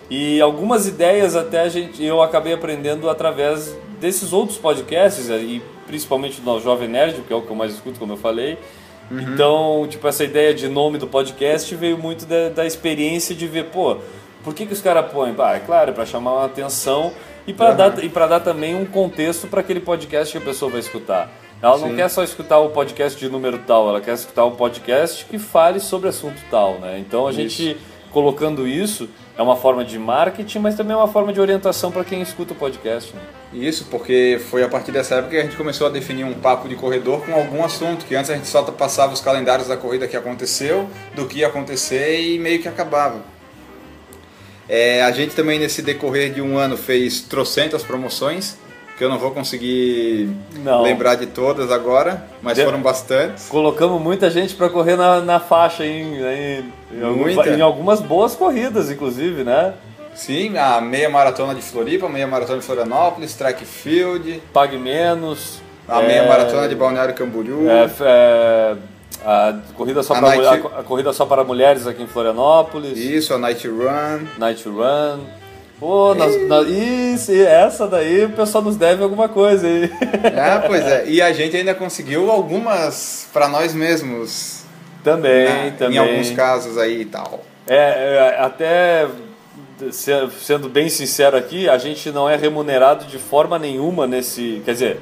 E 0.08 0.40
algumas 0.40 0.86
ideias 0.86 1.34
até 1.34 1.60
a 1.62 1.68
gente, 1.68 2.02
eu 2.02 2.22
acabei 2.22 2.52
aprendendo 2.52 3.10
através 3.10 3.76
desses 4.00 4.32
outros 4.32 4.56
podcasts, 4.56 5.28
e 5.28 5.60
principalmente 5.86 6.40
do 6.40 6.60
Jovem 6.60 6.88
Nerd, 6.88 7.22
que 7.26 7.32
é 7.32 7.36
o 7.36 7.42
que 7.42 7.50
eu 7.50 7.56
mais 7.56 7.72
escuto, 7.72 7.98
como 7.98 8.12
eu 8.12 8.16
falei. 8.16 8.56
Então, 9.10 9.86
tipo, 9.88 10.06
essa 10.06 10.22
ideia 10.24 10.52
de 10.54 10.68
nome 10.68 10.96
do 10.98 11.06
podcast 11.08 11.74
veio 11.74 11.98
muito 11.98 12.24
da, 12.26 12.48
da 12.50 12.66
experiência 12.66 13.34
de 13.34 13.46
ver, 13.48 13.66
pô, 13.66 13.96
por 14.44 14.54
que, 14.54 14.64
que 14.66 14.72
os 14.72 14.80
caras 14.80 15.10
põem? 15.12 15.34
Ah, 15.38 15.56
é 15.56 15.60
claro, 15.60 15.90
é 15.90 15.92
pra 15.92 16.06
chamar 16.06 16.32
uma 16.34 16.44
atenção 16.46 17.12
e 17.46 17.52
para 17.52 17.72
dar, 17.72 18.04
e 18.04 18.08
dar 18.08 18.40
também 18.40 18.74
um 18.76 18.84
contexto 18.84 19.46
para 19.48 19.60
aquele 19.60 19.80
podcast 19.80 20.30
que 20.32 20.38
a 20.38 20.44
pessoa 20.46 20.70
vai 20.70 20.80
escutar. 20.80 21.32
Ela 21.66 21.78
não 21.78 21.88
Sim. 21.88 21.96
quer 21.96 22.08
só 22.08 22.22
escutar 22.22 22.60
o 22.60 22.70
podcast 22.70 23.18
de 23.18 23.28
número 23.28 23.58
tal, 23.58 23.88
ela 23.88 24.00
quer 24.00 24.14
escutar 24.14 24.44
um 24.44 24.52
podcast 24.52 25.24
que 25.24 25.36
fale 25.36 25.80
sobre 25.80 26.08
assunto 26.08 26.40
tal, 26.48 26.78
né? 26.78 26.96
Então 27.00 27.26
a 27.26 27.32
gente 27.32 27.76
colocando 28.12 28.68
isso 28.68 29.08
é 29.36 29.42
uma 29.42 29.56
forma 29.56 29.84
de 29.84 29.98
marketing, 29.98 30.60
mas 30.60 30.76
também 30.76 30.94
é 30.94 30.96
uma 30.96 31.08
forma 31.08 31.32
de 31.32 31.40
orientação 31.40 31.90
para 31.90 32.04
quem 32.04 32.22
escuta 32.22 32.52
o 32.52 32.56
podcast. 32.56 33.12
Né? 33.12 33.20
Isso, 33.52 33.86
porque 33.90 34.40
foi 34.48 34.62
a 34.62 34.68
partir 34.68 34.92
dessa 34.92 35.16
época 35.16 35.32
que 35.32 35.38
a 35.38 35.42
gente 35.42 35.56
começou 35.56 35.88
a 35.88 35.90
definir 35.90 36.22
um 36.22 36.34
papo 36.34 36.68
de 36.68 36.76
corredor 36.76 37.26
com 37.26 37.34
algum 37.34 37.64
assunto, 37.64 38.06
que 38.06 38.14
antes 38.14 38.30
a 38.30 38.36
gente 38.36 38.46
só 38.46 38.62
passava 38.62 39.12
os 39.12 39.20
calendários 39.20 39.66
da 39.66 39.76
corrida 39.76 40.06
que 40.06 40.16
aconteceu, 40.16 40.88
do 41.16 41.26
que 41.26 41.40
ia 41.40 41.48
acontecer 41.48 42.20
e 42.20 42.38
meio 42.38 42.62
que 42.62 42.68
acabava. 42.68 43.24
É, 44.68 45.02
a 45.02 45.10
gente 45.10 45.34
também 45.34 45.58
nesse 45.58 45.82
decorrer 45.82 46.32
de 46.32 46.40
um 46.40 46.56
ano 46.56 46.76
fez 46.76 47.22
trocentas 47.22 47.82
promoções, 47.82 48.56
que 48.96 49.04
eu 49.04 49.08
não 49.10 49.18
vou 49.18 49.30
conseguir 49.30 50.30
Não. 50.62 50.82
lembrar 50.82 51.16
de 51.16 51.26
todas 51.26 51.70
agora, 51.70 52.26
mas 52.42 52.56
De- 52.56 52.64
foram 52.64 52.80
bastantes. 52.80 53.48
Colocamos 53.48 54.00
muita 54.00 54.30
gente 54.30 54.54
para 54.54 54.68
correr 54.70 54.96
na, 54.96 55.20
na 55.20 55.38
faixa 55.40 55.84
em, 55.84 56.14
em, 56.16 56.72
em, 56.92 57.02
algum- 57.04 57.20
Muita. 57.22 57.50
em 57.50 57.60
algumas 57.60 58.00
boas 58.00 58.34
corridas, 58.34 58.90
inclusive, 58.90 59.44
né? 59.44 59.74
Sim, 60.14 60.56
a 60.56 60.80
meia 60.80 61.10
maratona 61.10 61.54
de 61.54 61.60
Floripa, 61.60 62.06
a 62.06 62.08
meia 62.08 62.26
maratona 62.26 62.58
de 62.58 62.64
Florianópolis, 62.64 63.34
track 63.34 63.64
field, 63.66 64.42
Pague 64.52 64.78
menos. 64.78 65.60
a 65.86 66.00
é, 66.02 66.06
meia 66.06 66.26
maratona 66.26 66.66
de 66.66 66.74
Balneário 66.74 67.14
Camboriú. 67.14 67.68
é, 67.68 67.90
é, 68.00 68.76
a, 69.26 69.58
corrida 69.76 70.02
só 70.02 70.14
A 70.14 70.20
Night- 70.22 70.62
mu- 70.62 70.70
a, 70.74 70.80
a 70.80 70.82
corrida 70.82 71.12
só 71.12 71.26
para 71.26 71.44
mulheres 71.44 71.86
aqui 71.86 72.02
em 72.02 72.06
Florianópolis. 72.06 72.96
Isso, 72.96 73.34
a 73.34 73.38
Night 73.38 73.68
Run. 73.68 74.26
Night 74.38 74.66
Run. 74.66 75.20
Pô, 75.78 76.14
nós, 76.14 76.34
nós, 76.48 76.68
isso, 76.68 77.32
essa 77.32 77.86
daí 77.86 78.24
o 78.24 78.30
pessoal 78.30 78.64
nos 78.64 78.76
deve 78.76 79.02
alguma 79.02 79.28
coisa 79.28 79.66
aí. 79.66 79.90
Ah, 80.38 80.62
pois 80.66 80.82
é. 80.86 81.04
E 81.06 81.20
a 81.20 81.32
gente 81.32 81.56
ainda 81.56 81.74
conseguiu 81.74 82.30
algumas 82.30 83.28
para 83.32 83.46
nós 83.48 83.74
mesmos. 83.74 84.62
também, 85.04 85.44
né? 85.44 85.74
também. 85.78 85.96
Em 85.96 85.98
alguns 85.98 86.30
casos 86.30 86.78
aí 86.78 87.02
e 87.02 87.04
tal. 87.04 87.40
É, 87.66 87.76
é, 87.76 88.40
até 88.40 89.06
se- 89.90 90.28
sendo 90.40 90.68
bem 90.68 90.88
sincero 90.88 91.36
aqui, 91.36 91.68
a 91.68 91.76
gente 91.76 92.10
não 92.10 92.28
é 92.28 92.36
remunerado 92.36 93.04
de 93.04 93.18
forma 93.18 93.58
nenhuma 93.58 94.06
nesse. 94.06 94.62
Quer 94.64 94.72
dizer, 94.72 95.00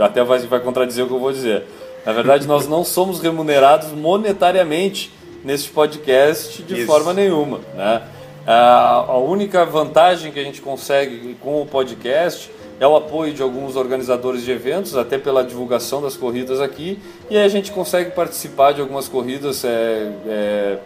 até 0.00 0.24
vai, 0.24 0.38
vai 0.40 0.60
contradizer 0.60 1.04
o 1.04 1.08
que 1.08 1.14
eu 1.14 1.20
vou 1.20 1.32
dizer. 1.32 1.64
Na 2.04 2.12
verdade, 2.12 2.46
nós 2.48 2.66
não 2.66 2.84
somos 2.84 3.20
remunerados 3.20 3.92
monetariamente 3.92 5.12
neste 5.44 5.70
podcast 5.70 6.62
de 6.62 6.78
Isso. 6.78 6.86
forma 6.86 7.12
nenhuma. 7.12 7.60
Né? 7.74 8.02
A, 8.50 9.04
a 9.06 9.18
única 9.18 9.62
vantagem 9.66 10.32
que 10.32 10.40
a 10.40 10.42
gente 10.42 10.62
consegue 10.62 11.36
com 11.38 11.60
o 11.60 11.66
podcast 11.66 12.50
é 12.80 12.86
o 12.86 12.96
apoio 12.96 13.34
de 13.34 13.42
alguns 13.42 13.76
organizadores 13.76 14.42
de 14.42 14.50
eventos, 14.50 14.96
até 14.96 15.18
pela 15.18 15.44
divulgação 15.44 16.00
das 16.00 16.16
corridas 16.16 16.58
aqui, 16.58 16.98
e 17.28 17.36
aí 17.36 17.44
a 17.44 17.48
gente 17.48 17.70
consegue 17.70 18.12
participar 18.12 18.72
de 18.72 18.80
algumas 18.80 19.06
corridas 19.06 19.62
é, 19.66 20.12
é, 20.26 20.78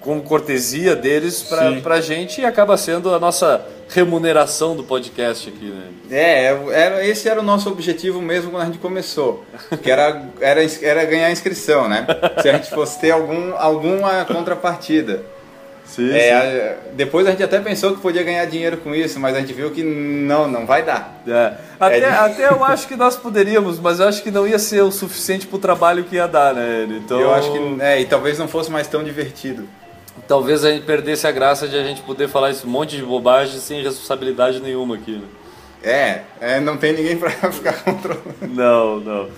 com 0.00 0.20
cortesia 0.20 0.96
deles 0.96 1.44
para 1.44 1.94
a 1.94 2.00
gente 2.00 2.40
e 2.40 2.44
acaba 2.44 2.76
sendo 2.76 3.14
a 3.14 3.20
nossa 3.20 3.64
remuneração 3.88 4.74
do 4.74 4.82
podcast 4.82 5.48
aqui, 5.48 5.66
né? 5.66 5.90
É, 6.10 6.46
era, 6.72 7.06
esse 7.06 7.28
era 7.28 7.38
o 7.38 7.44
nosso 7.44 7.68
objetivo 7.70 8.20
mesmo 8.20 8.50
quando 8.50 8.62
a 8.62 8.66
gente 8.66 8.78
começou. 8.78 9.44
Que 9.80 9.92
era, 9.92 10.24
era, 10.40 10.60
era 10.82 11.04
ganhar 11.04 11.30
inscrição, 11.30 11.88
né? 11.88 12.04
Se 12.42 12.48
a 12.48 12.54
gente 12.54 12.70
fosse 12.70 12.98
ter 12.98 13.12
algum, 13.12 13.54
alguma 13.56 14.24
contrapartida. 14.24 15.22
Sim, 15.84 16.10
É, 16.12 16.32
a- 16.32 16.92
depois 16.94 17.26
a 17.26 17.30
gente 17.30 17.42
até 17.42 17.60
pensou 17.60 17.94
que 17.94 18.00
podia 18.00 18.22
ganhar 18.22 18.44
dinheiro 18.46 18.78
com 18.78 18.94
isso, 18.94 19.20
mas 19.20 19.36
a 19.36 19.40
gente 19.40 19.52
viu 19.52 19.70
que 19.70 19.82
não, 19.82 20.48
não 20.48 20.64
vai 20.66 20.82
dar. 20.82 21.22
É. 21.28 21.52
Até, 21.78 21.98
É. 22.00 22.08
até 22.08 22.48
eu 22.48 22.64
acho 22.64 22.88
que 22.88 22.96
nós 22.96 23.16
poderíamos, 23.16 23.78
mas 23.78 24.00
eu 24.00 24.08
acho 24.08 24.22
que 24.22 24.30
não 24.30 24.46
ia 24.46 24.58
ser 24.58 24.82
o 24.82 24.90
suficiente 24.90 25.46
para 25.46 25.56
o 25.56 25.58
trabalho 25.60 26.04
que 26.04 26.16
ia 26.16 26.26
dar, 26.26 26.54
né? 26.54 26.86
Então, 26.90 27.20
Eu 27.20 27.32
acho 27.34 27.52
que. 27.52 27.80
É, 27.82 28.00
e 28.00 28.06
talvez 28.06 28.38
não 28.38 28.48
fosse 28.48 28.70
mais 28.70 28.86
tão 28.88 29.04
divertido. 29.04 29.68
talvez 30.26 30.64
a 30.64 30.70
gente 30.70 30.86
perdesse 30.86 31.26
a 31.26 31.30
graça 31.30 31.68
de 31.68 31.76
a 31.76 31.82
gente 31.82 32.00
poder 32.02 32.28
falar 32.28 32.50
esse 32.50 32.66
monte 32.66 32.96
de 32.96 33.02
bobagem 33.02 33.58
sem 33.60 33.82
responsabilidade 33.82 34.60
nenhuma 34.60 34.94
aqui. 34.94 35.12
Né? 35.12 35.22
É, 35.82 36.20
é, 36.56 36.60
não 36.60 36.78
tem 36.78 36.94
ninguém 36.94 37.16
pra 37.18 37.28
ficar 37.52 37.74
controlando. 37.84 38.24
Não, 38.48 39.00
não. 39.00 39.28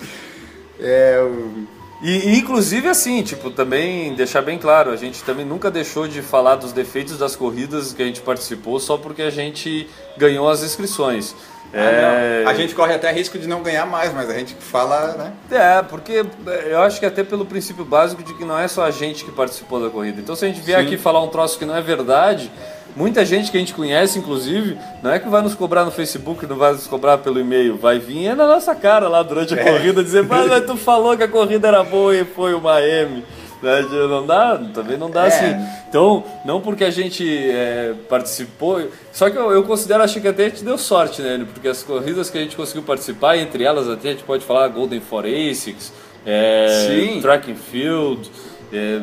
É, 0.79 1.19
o- 1.21 1.67
E, 2.01 2.37
inclusive 2.37 2.87
assim, 2.87 3.23
tipo, 3.23 3.49
também 3.49 4.13
deixar 4.13 4.41
bem 4.41 4.57
claro, 4.57 4.91
a 4.91 4.95
gente 4.95 5.23
também 5.23 5.45
nunca 5.45 5.71
deixou 5.71 6.07
de 6.07 6.21
falar 6.21 6.55
dos 6.55 6.71
defeitos 6.71 7.17
das 7.17 7.35
corridas 7.35 7.91
que 7.91 8.03
a 8.03 8.05
gente 8.05 8.21
participou 8.21 8.79
só 8.79 8.97
porque 8.97 9.23
a 9.23 9.31
gente 9.31 9.89
ganhou 10.15 10.47
as 10.47 10.61
inscrições. 10.61 11.35
ah, 11.73 11.81
É. 11.81 12.43
A 12.45 12.53
gente 12.53 12.73
corre 12.75 12.93
até 12.93 13.11
risco 13.11 13.37
de 13.37 13.47
não 13.47 13.61
ganhar 13.61 13.85
mais, 13.85 14.13
mas 14.13 14.29
a 14.29 14.33
gente 14.33 14.55
fala, 14.55 15.13
né? 15.13 15.33
É, 15.51 15.81
porque 15.81 16.23
eu 16.65 16.81
acho 16.81 16.99
que 16.99 17.05
até 17.05 17.23
pelo 17.23 17.45
princípio 17.45 17.83
básico 17.83 18.23
de 18.23 18.33
que 18.35 18.45
não 18.45 18.57
é 18.57 18.67
só 18.67 18.83
a 18.83 18.91
gente 18.91 19.25
que 19.25 19.31
participou 19.31 19.81
da 19.81 19.89
corrida. 19.89 20.21
Então 20.21 20.35
se 20.35 20.45
a 20.45 20.47
gente 20.47 20.61
vier 20.61 20.79
Sim. 20.79 20.85
aqui 20.85 20.97
falar 20.97 21.21
um 21.21 21.27
troço 21.27 21.57
que 21.57 21.65
não 21.65 21.75
é 21.75 21.81
verdade, 21.81 22.51
muita 22.95 23.23
gente 23.25 23.51
que 23.51 23.57
a 23.57 23.59
gente 23.59 23.73
conhece, 23.73 24.17
inclusive, 24.19 24.77
não 25.03 25.11
é 25.11 25.19
que 25.19 25.27
vai 25.29 25.41
nos 25.41 25.53
cobrar 25.55 25.85
no 25.85 25.91
Facebook, 25.91 26.45
não 26.45 26.55
vai 26.55 26.73
nos 26.73 26.87
cobrar 26.87 27.17
pelo 27.19 27.39
e-mail, 27.39 27.77
vai 27.77 27.99
vir 27.99 28.27
é 28.27 28.35
na 28.35 28.47
nossa 28.47 28.73
cara 28.75 29.07
lá 29.07 29.21
durante 29.23 29.53
a 29.53 29.57
É. 29.59 29.63
corrida 29.71 30.03
dizer, 30.03 30.23
mas 30.23 30.47
mas 30.47 30.65
tu 30.65 30.75
falou 30.77 31.15
que 31.17 31.23
a 31.23 31.27
corrida 31.27 31.67
era 31.67 31.83
boa 31.83 32.15
e 32.15 32.23
foi 32.25 32.53
uma 32.53 32.81
M. 32.81 33.23
Né? 33.59 33.81
Não 34.07 34.23
dá, 34.23 34.61
também 34.71 34.97
não 34.97 35.09
dá 35.09 35.23
É. 35.23 35.27
assim. 35.29 35.65
Então, 35.89 36.23
não 36.45 36.61
porque 36.61 36.83
a 36.83 36.91
gente 36.91 37.25
é, 37.49 37.95
participou. 38.07 38.87
Só 39.11 39.31
que 39.31 39.37
eu, 39.37 39.51
eu 39.51 39.63
considero, 39.63 40.03
acho 40.03 40.21
que 40.21 40.27
até 40.27 40.45
a 40.45 40.49
gente 40.49 40.63
deu 40.63 40.77
sorte, 40.77 41.23
né? 41.23 41.43
Porque 41.51 41.67
as 41.67 41.81
corridas 41.81 42.29
que 42.29 42.37
a 42.37 42.41
gente 42.41 42.55
conseguiu 42.55 42.83
participar, 42.83 43.35
entre 43.37 43.63
elas 43.63 43.89
até 43.89 44.09
a 44.09 44.11
gente 44.11 44.23
pode 44.23 44.45
falar 44.45 44.67
Golden 44.67 44.99
for 44.99 45.25
Asics, 45.25 45.91
é. 46.23 47.17
Track 47.21 47.51
and 47.51 47.55
Field. 47.55 48.29
É, 48.71 49.01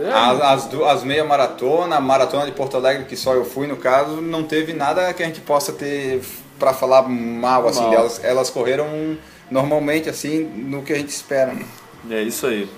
é, 0.00 0.12
As, 0.12 0.40
as, 0.40 0.74
as 0.74 1.04
meia 1.04 1.24
maratona, 1.24 1.96
a 1.96 2.00
maratona 2.00 2.46
de 2.46 2.52
Porto 2.52 2.76
Alegre, 2.76 3.04
que 3.04 3.16
só 3.16 3.34
eu 3.34 3.44
fui 3.44 3.66
no 3.66 3.76
caso, 3.76 4.20
não 4.20 4.42
teve 4.44 4.72
nada 4.72 5.12
que 5.12 5.22
a 5.22 5.26
gente 5.26 5.40
possa 5.40 5.72
ter 5.72 6.20
pra 6.58 6.72
falar 6.72 7.02
mal, 7.08 7.66
assim, 7.68 7.80
Mal. 7.82 7.90
delas. 7.90 8.20
Elas 8.22 8.50
correram 8.50 9.16
normalmente, 9.50 10.08
assim, 10.08 10.44
no 10.44 10.82
que 10.82 10.92
a 10.92 10.96
gente 10.96 11.10
espera. 11.10 11.52
é 12.10 12.22
isso 12.22 12.46
aí. 12.46 12.68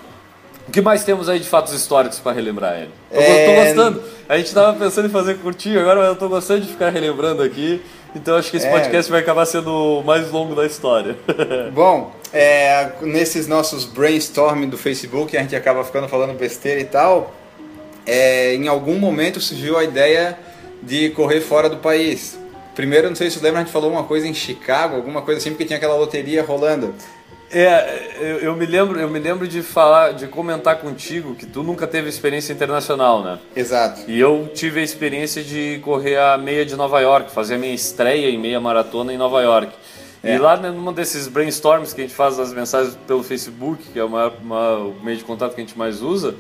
O 0.69 0.71
que 0.73 0.81
mais 0.81 1.05
temos 1.05 1.29
aí 1.29 1.39
de 1.39 1.47
fatos 1.49 1.73
históricos 1.73 2.19
para 2.19 2.33
relembrar 2.33 2.75
ele? 2.77 2.91
Tô, 3.11 3.21
É, 3.21 3.47
tô 3.47 3.65
gostando. 3.65 4.03
A 4.29 4.37
gente 4.37 4.53
tava 4.53 4.77
pensando 4.77 5.07
em 5.07 5.11
fazer 5.11 5.39
curtinho 5.39 5.79
agora, 5.81 6.01
mas 6.01 6.09
eu 6.09 6.17
tô 6.17 6.29
gostando 6.29 6.63
de 6.63 6.69
ficar 6.69 6.91
relembrando 6.91 7.41
aqui. 7.43 7.81
Então 8.17 8.37
acho 8.37 8.51
que 8.51 8.57
esse 8.57 8.67
É. 8.67 8.71
podcast 8.71 9.11
vai 9.11 9.21
acabar 9.21 9.45
sendo 9.47 10.01
o 10.01 10.03
mais 10.03 10.31
longo 10.31 10.55
da 10.55 10.65
história. 10.67 11.17
Bom, 11.73 12.13
é, 12.33 12.93
nesses 13.03 13.47
nossos 13.47 13.85
brainstorming 13.85 14.69
do 14.69 14.79
Facebook, 14.79 15.37
a 15.37 15.43
gente 15.43 15.55
acaba 15.55 15.85
ficando 15.85 16.09
falando 16.09 16.37
besteira 16.37 16.81
e 16.81 16.85
tal. 16.85 17.33
é, 18.07 18.55
em 18.55 18.69
algum 18.69 18.99
momento 18.99 19.41
surgiu 19.41 19.77
a 19.77 19.83
ideia 19.85 20.39
de 20.83 21.11
correr 21.11 21.41
fora 21.41 21.69
do 21.69 21.79
país. 21.79 22.39
Primeiro, 22.75 23.09
não 23.09 23.17
sei 23.17 23.29
se 23.31 23.39
você 23.39 23.45
lembra, 23.45 23.61
a 23.61 23.65
gente 23.65 23.73
falou 23.73 23.91
uma 23.91 24.05
coisa 24.05 24.29
em 24.29 24.35
Chicago, 24.35 24.95
alguma 24.97 25.23
coisa 25.23 25.41
assim, 25.41 25.51
porque 25.51 25.65
tinha 25.65 25.77
aquela 25.77 25.97
loteria 25.97 26.43
rolando. 26.45 26.95
É, 27.51 28.17
eu, 28.19 28.39
eu 28.39 28.57
me 28.57 28.67
lembro, 28.67 28.99
eu 28.99 29.09
me 29.09 29.19
lembro 29.21 29.47
de 29.47 29.63
falar, 29.63 30.13
de 30.13 30.27
comentar 30.27 30.79
contigo 30.79 31.35
que 31.37 31.47
tu 31.47 31.63
nunca 31.63 31.87
teve 31.87 32.09
experiência 32.09 32.53
internacional, 32.53 33.23
né? 33.23 33.39
Exato. 33.55 34.03
E 34.09 34.19
eu 34.19 34.51
tive 34.53 34.81
a 34.81 34.83
experiência 34.83 35.45
de 35.45 35.81
correr 35.85 36.19
a 36.19 36.37
meia 36.37 36.67
de 36.67 36.75
Nova 36.75 37.01
York, 37.01 37.31
fazer 37.31 37.55
a 37.55 37.59
minha 37.59 37.73
estreia 37.75 38.29
em 38.31 38.39
meia 38.39 38.61
maratona 38.61 39.13
em 39.13 39.17
Nova 39.17 39.41
York. 39.43 39.73
É. 40.25 40.35
E 40.35 40.39
lá 40.39 40.57
num 40.57 40.93
desses 40.93 41.29
brainstorms 41.29 41.93
que 41.93 42.01
a 42.01 42.05
gente 42.05 42.15
faz 42.17 42.37
nas 42.37 42.53
mensagens 42.53 42.99
pelo 43.07 43.23
Facebook, 43.23 43.85
que 43.93 43.99
é 43.99 44.03
o 44.03 44.09
maior- 44.09 44.33
maior- 44.43 44.81
o 44.89 44.97
meio 45.05 45.17
de 45.17 45.25
contato 45.25 45.55
que 45.55 45.61
a 45.61 45.65
gente 45.65 45.79
mais 45.79 46.03
usa, 46.03 46.35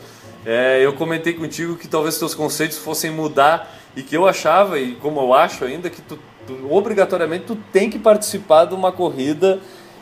é, 0.44 0.84
eu 0.84 0.92
comentei 0.94 1.34
contigo 1.34 1.76
que 1.76 1.86
talvez 1.86 2.18
teus 2.18 2.34
conceitos 2.34 2.78
fossem 2.78 3.12
mudar 3.12 3.72
e 3.94 4.02
que 4.02 4.16
eu 4.16 4.26
achava, 4.26 4.76
e 4.78 4.96
como 4.96 5.20
eu 5.20 5.32
acho 5.32 5.64
ainda, 5.64 5.88
que 5.88 6.02
tu, 6.02 6.18
tu- 6.48 6.66
obrigatoriamente 6.68 7.44
tu 7.46 7.56
tem 7.72 7.88
que 7.88 7.98
participar 7.98 8.64
de 8.64 8.74
uma 8.74 8.90
corrida 8.90 9.60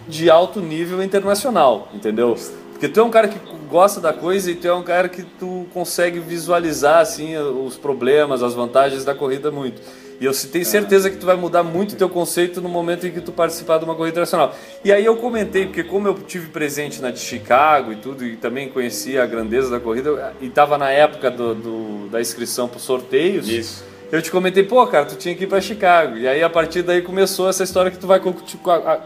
de 0.09 0.31
alto 0.31 0.61
nível 0.61 1.03
internacional, 1.03 1.88
entendeu? 1.95 2.37
Porque 2.73 2.88
tu 2.88 3.01
é 3.01 3.03
um 3.03 3.11
cara 3.11 3.29
que 3.29 3.38
gosta 3.71 4.01
da 4.01 4.12
coisa 4.12 4.51
e 4.51 4.55
tu 4.55 4.67
é 4.67 4.75
um 4.75 4.83
cara 4.83 5.09
que 5.09 5.23
tu 5.23 5.67
consegue 5.73 6.19
visualizar 6.21 6.99
assim 7.01 7.37
os 7.37 7.77
problemas, 7.77 8.43
as 8.43 8.55
vantagens 8.55 9.05
da 9.05 9.14
corrida 9.14 9.51
muito. 9.51 9.81
E 10.21 10.27
eu 10.27 10.33
tenho 10.53 10.64
certeza 10.64 11.11
que 11.11 11.17
tu 11.17 11.27
vai 11.27 11.35
mudar 11.37 11.64
muito 11.64 11.97
teu 11.97 12.09
conceito 12.09 12.61
no 12.61 12.69
momento 12.69 13.05
em 13.07 13.11
que 13.11 13.21
tu 13.21 13.33
participar 13.33 13.79
de 13.79 13.85
uma 13.85 13.95
corrida 13.97 14.12
internacional. 14.12 14.55
E 14.85 14.93
aí 14.93 15.05
eu 15.05 15.17
comentei, 15.17 15.67
porque 15.67 15.83
como 15.83 16.07
eu 16.07 16.14
tive 16.14 16.49
presente 16.51 17.03
na 17.03 17.11
de 17.11 17.19
Chicago 17.19 17.93
e 17.93 17.97
tudo, 17.97 18.25
e 18.25 18.37
também 18.37 18.69
conhecia 18.69 19.25
a 19.25 19.27
grandeza 19.27 19.71
da 19.71 19.81
corrida, 19.81 20.33
e 20.40 20.47
estava 20.47 20.79
na 20.79 20.88
época 20.90 21.31
do, 21.33 21.55
do- 21.55 22.09
da 22.11 22.21
inscrição 22.21 22.69
para 22.69 22.77
os 22.77 22.85
sorteios, 22.85 23.49
Isso. 23.49 23.85
Eu 24.12 24.23
te 24.23 24.31
comentei, 24.31 24.62
pô, 24.62 24.87
cara, 24.87 25.05
tu 25.07 25.17
tinha 25.17 25.35
que 25.35 25.45
ir 25.45 25.47
para 25.47 25.61
Chicago. 25.61 26.17
E 26.17 26.29
aí 26.29 26.43
a 26.43 26.51
partir 26.51 26.83
daí 26.83 27.03
começou 27.03 27.49
essa 27.49 27.64
história 27.64 27.90
que 27.90 27.99
tu 27.99 28.07
vai 28.07 28.21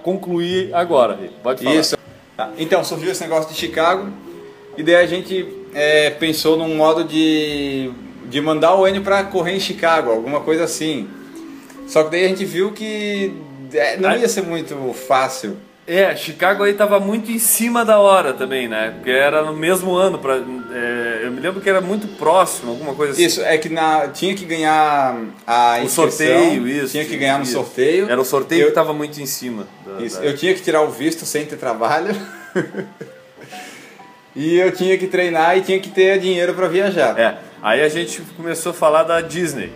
concluir 0.03 0.75
agora. 0.75 1.19
Pode 1.43 1.63
falar. 1.63 1.77
Isso. 1.77 1.97
Tá, 2.37 2.51
Então, 2.59 2.85
surgiu 2.85 3.11
esse 3.11 3.23
negócio 3.23 3.51
de 3.53 3.59
Chicago, 3.59 4.09
e 4.77 4.83
daí 4.83 4.97
a 4.97 5.07
gente 5.07 5.47
é, 5.75 6.11
pensou 6.11 6.57
num 6.57 6.77
modo 6.77 7.05
de, 7.05 7.91
de 8.27 8.41
mandar 8.41 8.75
o 8.75 8.87
Enio 8.87 9.03
pra 9.03 9.25
correr 9.25 9.57
em 9.57 9.61
Chicago, 9.61 10.11
alguma 10.11 10.41
coisa 10.41 10.65
assim. 10.65 11.09
Só 11.87 12.05
que 12.05 12.11
daí 12.11 12.25
a 12.25 12.29
gente 12.29 12.45
viu 12.45 12.73
que 12.73 13.33
é, 13.73 13.97
não 13.97 14.17
ia 14.17 14.29
ser 14.29 14.43
muito 14.43 14.93
fácil. 14.93 15.57
É, 15.90 16.14
Chicago 16.14 16.64
aí 16.64 16.74
tava 16.74 17.01
muito 17.01 17.31
em 17.33 17.38
cima 17.38 17.83
da 17.83 17.98
hora 17.98 18.35
também, 18.35 18.68
né? 18.68 18.90
Porque 18.94 19.11
era 19.11 19.42
no 19.42 19.55
mesmo 19.55 19.94
ano. 19.96 20.18
Pra, 20.18 20.35
é, 20.37 21.20
eu 21.22 21.31
me 21.33 21.40
lembro 21.40 21.62
que 21.62 21.68
era 21.70 21.81
muito 21.81 22.07
próximo, 22.18 22.72
alguma 22.72 22.94
coisa 22.94 23.14
assim. 23.14 23.24
Isso, 23.24 23.40
é 23.40 23.57
que 23.57 23.70
na, 23.70 24.07
tinha 24.09 24.35
que 24.35 24.44
ganhar 24.44 25.16
a 25.46 25.79
O 25.81 25.85
inscrição, 25.85 26.07
sorteio, 26.11 26.68
isso. 26.68 26.92
Tinha 26.92 27.07
que 27.07 27.16
ganhar 27.16 27.38
no 27.38 27.44
isso. 27.44 27.53
sorteio. 27.55 28.11
Era 28.11 28.20
o 28.20 28.24
sorteio 28.24 28.64
Eu- 28.64 28.68
que 28.68 28.74
tava 28.74 28.92
muito 28.92 29.18
em 29.18 29.24
cima. 29.24 29.66
da- 29.87 30.05
Isso, 30.05 30.20
da- 30.20 30.27
eu 30.27 30.37
tinha 30.37 30.53
que 30.53 30.61
tirar 30.61 30.83
o 30.83 30.90
visto 30.90 31.24
sem 31.24 31.46
ter 31.46 31.57
trabalho. 31.57 32.14
e 34.37 34.57
eu 34.59 34.70
tinha 34.72 34.96
que 34.98 35.07
treinar 35.07 35.57
e 35.57 35.62
tinha 35.62 35.81
que 35.81 35.88
ter 35.88 36.18
dinheiro 36.20 36.53
para 36.53 36.68
viajar. 36.68 37.18
É, 37.18 37.38
aí 37.62 37.81
a 37.83 37.88
gente 37.88 38.20
começou 38.37 38.70
a 38.70 38.74
falar 38.74 39.05
da 39.05 39.22
Disney. 39.22 39.72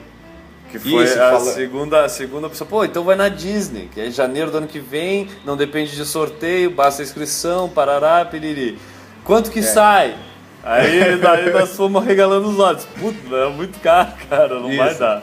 Que 0.73 0.79
foi 0.79 1.05
Isso, 1.05 1.15
a, 1.21 1.31
fala- 1.33 1.53
segunda, 1.53 2.05
a 2.05 2.09
segunda 2.09 2.49
pessoa. 2.49 2.67
Pô, 2.69 2.83
então 2.85 3.05
vai 3.05 3.15
na 3.15 3.29
Disney, 3.29 3.89
que 3.93 4.01
é 4.01 4.11
janeiro 4.11 4.51
do 4.51 4.57
ano 4.57 4.67
que 4.67 4.79
vem, 4.81 5.29
não 5.45 5.55
depende 5.57 5.95
de 5.95 6.05
sorteio, 6.07 6.71
basta 6.71 7.03
inscrição, 7.03 7.69
parará, 7.69 8.25
piriri. 8.25 8.79
Quanto 9.23 9.51
É. 9.51 9.53
que 9.53 9.63
sai? 9.63 10.17
Aí 10.65 11.17
daí 11.21 11.53
nós 11.53 11.77
fomos 11.77 12.03
regalando 12.05 12.49
os 12.49 12.59
olhos. 12.59 12.87
Puta, 12.99 13.37
é 13.37 13.49
muito 13.51 13.79
caro, 13.81 14.13
cara, 14.31 14.55
não 14.59 14.75
vai 14.75 14.91
Isso. 14.91 14.99
dar. 14.99 15.23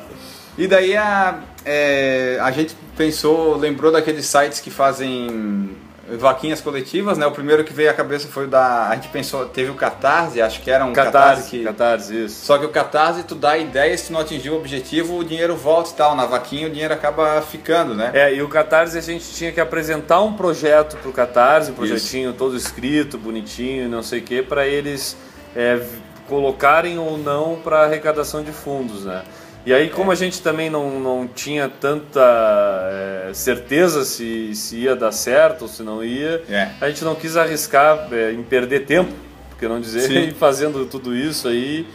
E 0.58 0.68
daí 0.68 0.96
a, 0.96 1.40
é, 1.66 2.38
a 2.42 2.52
gente 2.52 2.76
pensou, 2.96 3.56
lembrou 3.58 3.92
daqueles 3.92 4.26
sites 4.28 4.60
que 4.60 4.70
fazem 4.70 5.72
vaquinhas 6.18 6.62
coletivas, 6.62 7.18
né? 7.18 7.26
O 7.26 7.32
primeiro 7.32 7.64
que 7.64 7.74
veio 7.74 7.90
à 7.90 7.94
cabeça 7.94 8.28
foi 8.28 8.46
o 8.46 8.48
da. 8.48 8.90
A 8.90 8.96
gente 8.96 9.10
pensou, 9.10 9.46
teve 9.46 9.70
o 9.70 9.76
Catarse, 9.76 10.42
acho 10.42 10.62
que 10.62 10.72
era 10.72 10.86
um 10.86 10.94
Catarse, 10.94 11.12
Catarse, 11.14 11.50
que. 11.50 11.64
Catarse, 11.64 12.26
isso. 12.26 12.46
Só 12.46 12.58
que 12.58 12.66
o 12.66 12.70
Catarse, 12.70 13.24
tu 13.24 13.36
dá 13.36 13.58
ideia, 13.58 13.98
se 13.98 14.08
tu 14.08 14.14
não 14.14 14.20
atingir 14.20 14.50
o 14.50 14.58
objetivo, 14.58 15.18
o 15.18 15.24
dinheiro 15.24 15.56
volta 15.56 15.92
e 15.92 15.94
tal. 15.94 16.16
Na 16.16 16.26
vaquinha 16.26 16.68
o 16.68 16.70
dinheiro 16.70 16.94
acaba 16.94 17.42
ficando, 17.42 17.94
né? 17.94 18.12
É, 18.14 18.34
e 18.34 18.42
o 18.42 18.48
Catarse 18.48 18.98
a 18.98 19.02
gente 19.02 19.30
tinha 19.32 19.52
que 19.52 19.60
apresentar 19.60 20.22
um 20.22 20.34
projeto 20.34 20.98
pro 20.98 21.12
Catarse, 21.12 21.72
um 21.72 21.76
projetinho 21.76 22.34
todo 22.34 22.56
escrito, 22.56 23.18
bonitinho, 23.18 23.88
não 23.90 24.04
sei 24.04 24.20
o 24.20 24.24
que, 24.24 24.42
para 24.42 24.66
eles 24.68 25.16
é, 25.56 25.82
colocarem 26.28 26.98
ou 26.98 27.18
não 27.18 27.56
para 27.56 27.82
arrecadação 27.82 28.44
de 28.44 28.52
fundos, 28.52 29.06
né? 29.06 29.24
E 29.66 29.74
aí, 29.74 29.90
como 29.90 30.10
a 30.10 30.16
gente 30.16 30.42
também 30.42 30.70
não, 30.70 31.00
não 31.00 31.28
tinha 31.28 31.68
tanta 31.70 32.22
é, 33.30 33.32
certeza 33.34 34.06
se, 34.06 34.56
se 34.56 34.78
ia 34.78 34.96
dar 34.96 35.12
certo 35.12 35.64
ou 35.64 35.68
se 35.68 35.84
não 35.84 36.04
ia, 36.04 36.42
É. 36.50 36.70
a 36.80 36.88
gente 36.90 37.04
não 37.04 37.14
quis 37.14 37.36
arriscar 37.36 38.08
é, 38.12 38.32
em 38.32 38.42
perder 38.42 38.86
tempo, 38.86 39.12
porque 39.50 39.68
não 39.68 39.80
dizer, 39.80 40.02
Sim. 40.02 40.32
fazendo 40.40 40.86
tudo 40.86 41.16
isso 41.16 41.48
aí 41.48 41.86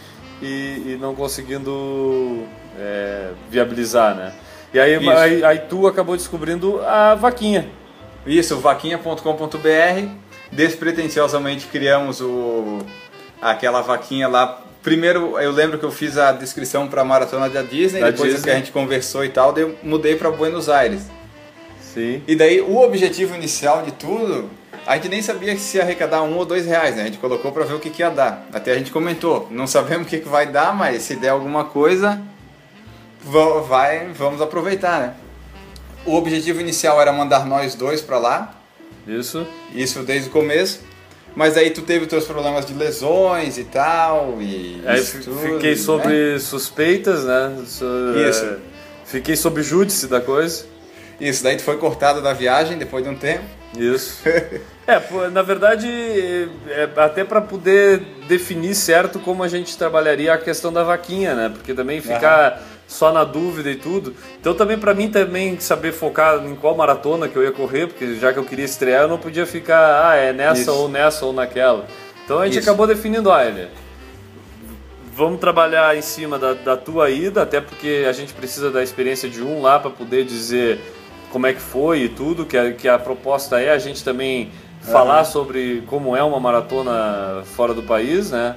e, 0.42 0.92
e 0.92 0.98
não 1.00 1.14
conseguindo 1.14 2.44
é, 2.78 3.30
viabilizar, 3.50 4.14
né? 4.14 4.32
E 4.72 4.78
aí, 4.78 5.08
aí, 5.08 5.44
aí 5.44 5.58
tu 5.60 5.86
acabou 5.86 6.16
descobrindo 6.16 6.80
a 6.84 7.14
vaquinha. 7.14 7.68
Isso, 8.26 8.58
vaquinha.com.br. 8.58 10.08
Despretensiosamente 10.50 11.66
criamos 11.66 12.20
o, 12.20 12.78
aquela 13.40 13.80
vaquinha 13.82 14.26
lá. 14.28 14.63
Primeiro, 14.84 15.38
eu 15.40 15.50
lembro 15.50 15.78
que 15.78 15.84
eu 15.84 15.90
fiz 15.90 16.16
a 16.18 16.30
descrição 16.30 16.86
para 16.86 17.00
a 17.00 17.04
maratona 17.04 17.48
da 17.48 17.62
Disney, 17.62 18.00
Da 18.02 18.10
depois 18.10 18.32
Disney. 18.34 18.44
que 18.44 18.50
a 18.50 18.58
gente 18.58 18.70
conversou 18.70 19.24
e 19.24 19.30
tal, 19.30 19.50
daí 19.52 19.64
eu 19.64 19.74
mudei 19.82 20.14
para 20.14 20.30
Buenos 20.30 20.68
Aires. 20.68 21.02
Sim. 21.80 22.22
E 22.28 22.36
daí 22.36 22.60
o 22.60 22.76
objetivo 22.82 23.34
inicial 23.34 23.82
de 23.82 23.92
tudo, 23.92 24.50
a 24.86 24.94
gente 24.96 25.08
nem 25.08 25.22
sabia 25.22 25.56
se 25.56 25.78
ia 25.78 25.82
arrecadar 25.82 26.22
um 26.22 26.36
ou 26.36 26.44
dois 26.44 26.66
reais, 26.66 26.96
né? 26.96 27.02
A 27.02 27.06
gente 27.06 27.16
colocou 27.18 27.50
para 27.50 27.64
ver 27.64 27.72
o 27.74 27.80
que, 27.80 27.88
que 27.88 28.02
ia 28.02 28.10
dar. 28.10 28.46
Até 28.52 28.72
a 28.72 28.74
gente 28.74 28.90
comentou, 28.90 29.48
não 29.50 29.66
sabemos 29.66 30.06
o 30.06 30.10
que, 30.10 30.18
que 30.18 30.28
vai 30.28 30.46
dar, 30.46 30.74
mas 30.76 31.02
se 31.02 31.16
der 31.16 31.30
alguma 31.30 31.64
coisa, 31.64 32.20
va- 33.22 33.60
vai, 33.62 34.08
vamos 34.12 34.42
aproveitar, 34.42 35.00
né? 35.00 35.14
O 36.04 36.14
objetivo 36.14 36.60
inicial 36.60 37.00
era 37.00 37.10
mandar 37.10 37.46
nós 37.46 37.74
dois 37.74 38.02
para 38.02 38.18
lá, 38.18 38.54
Isso. 39.08 39.46
isso 39.74 40.02
desde 40.02 40.28
o 40.28 40.32
começo. 40.32 40.80
Mas 41.34 41.56
aí 41.56 41.70
tu 41.70 41.82
teve 41.82 42.04
os 42.04 42.08
teus 42.10 42.24
problemas 42.24 42.64
de 42.64 42.74
lesões 42.74 43.58
e 43.58 43.64
tal, 43.64 44.38
e 44.40 44.80
Aí 44.86 45.02
fiquei 45.02 45.70
né? 45.72 45.76
sobre 45.76 46.38
suspeitas, 46.38 47.24
né? 47.24 47.56
So- 47.66 47.84
Isso. 48.28 48.44
é, 48.44 48.56
Fiquei 49.04 49.36
sob 49.36 49.62
júdice 49.62 50.06
da 50.06 50.20
coisa. 50.20 50.64
Isso, 51.20 51.42
daí 51.44 51.56
tu 51.56 51.62
foi 51.62 51.76
cortado 51.76 52.20
da 52.22 52.32
viagem 52.32 52.78
depois 52.78 53.04
de 53.04 53.10
um 53.10 53.16
tempo. 53.16 53.44
Isso. 53.76 54.18
É, 54.86 55.00
na 55.30 55.40
verdade, 55.40 55.88
é, 56.68 56.86
até 56.96 57.24
para 57.24 57.40
poder 57.40 58.00
definir 58.28 58.74
certo 58.74 59.18
como 59.18 59.42
a 59.42 59.48
gente 59.48 59.78
trabalharia 59.78 60.34
a 60.34 60.36
questão 60.36 60.70
da 60.70 60.82
vaquinha, 60.82 61.34
né? 61.34 61.48
Porque 61.48 61.72
também 61.72 62.02
ficar 62.02 62.62
só 62.86 63.12
na 63.12 63.24
dúvida 63.24 63.70
e 63.70 63.76
tudo. 63.76 64.14
Então 64.40 64.54
também 64.54 64.78
para 64.78 64.94
mim 64.94 65.10
também 65.10 65.58
saber 65.58 65.92
focar 65.92 66.44
em 66.44 66.54
qual 66.54 66.76
maratona 66.76 67.28
que 67.28 67.36
eu 67.36 67.42
ia 67.42 67.52
correr, 67.52 67.86
porque 67.86 68.16
já 68.16 68.32
que 68.32 68.38
eu 68.38 68.44
queria 68.44 68.64
estrear, 68.64 69.02
eu 69.02 69.08
não 69.08 69.18
podia 69.18 69.46
ficar, 69.46 70.10
ah, 70.10 70.16
é 70.16 70.32
nessa 70.32 70.62
Isso. 70.62 70.72
ou 70.72 70.88
nessa 70.88 71.26
ou 71.26 71.32
naquela. 71.32 71.86
Então 72.24 72.38
a 72.38 72.46
gente 72.46 72.58
Isso. 72.58 72.68
acabou 72.68 72.86
definindo, 72.86 73.28
olha, 73.28 73.70
vamos 75.14 75.38
trabalhar 75.38 75.96
em 75.96 76.02
cima 76.02 76.38
da, 76.38 76.54
da 76.54 76.76
tua 76.76 77.10
ida, 77.10 77.42
até 77.42 77.60
porque 77.60 78.04
a 78.08 78.12
gente 78.12 78.32
precisa 78.32 78.70
da 78.70 78.82
experiência 78.82 79.28
de 79.28 79.42
um 79.42 79.62
lá 79.62 79.78
para 79.78 79.90
poder 79.90 80.24
dizer 80.24 80.80
como 81.30 81.46
é 81.46 81.52
que 81.52 81.60
foi 81.60 82.02
e 82.02 82.08
tudo, 82.08 82.44
que 82.46 82.56
a, 82.56 82.72
que 82.72 82.88
a 82.88 82.98
proposta 82.98 83.60
é 83.60 83.70
a 83.70 83.78
gente 83.78 84.04
também 84.04 84.50
falar 84.80 85.24
sobre 85.24 85.82
como 85.86 86.14
é 86.14 86.22
uma 86.22 86.38
maratona 86.38 87.42
fora 87.44 87.72
do 87.72 87.82
país, 87.82 88.30
né? 88.30 88.56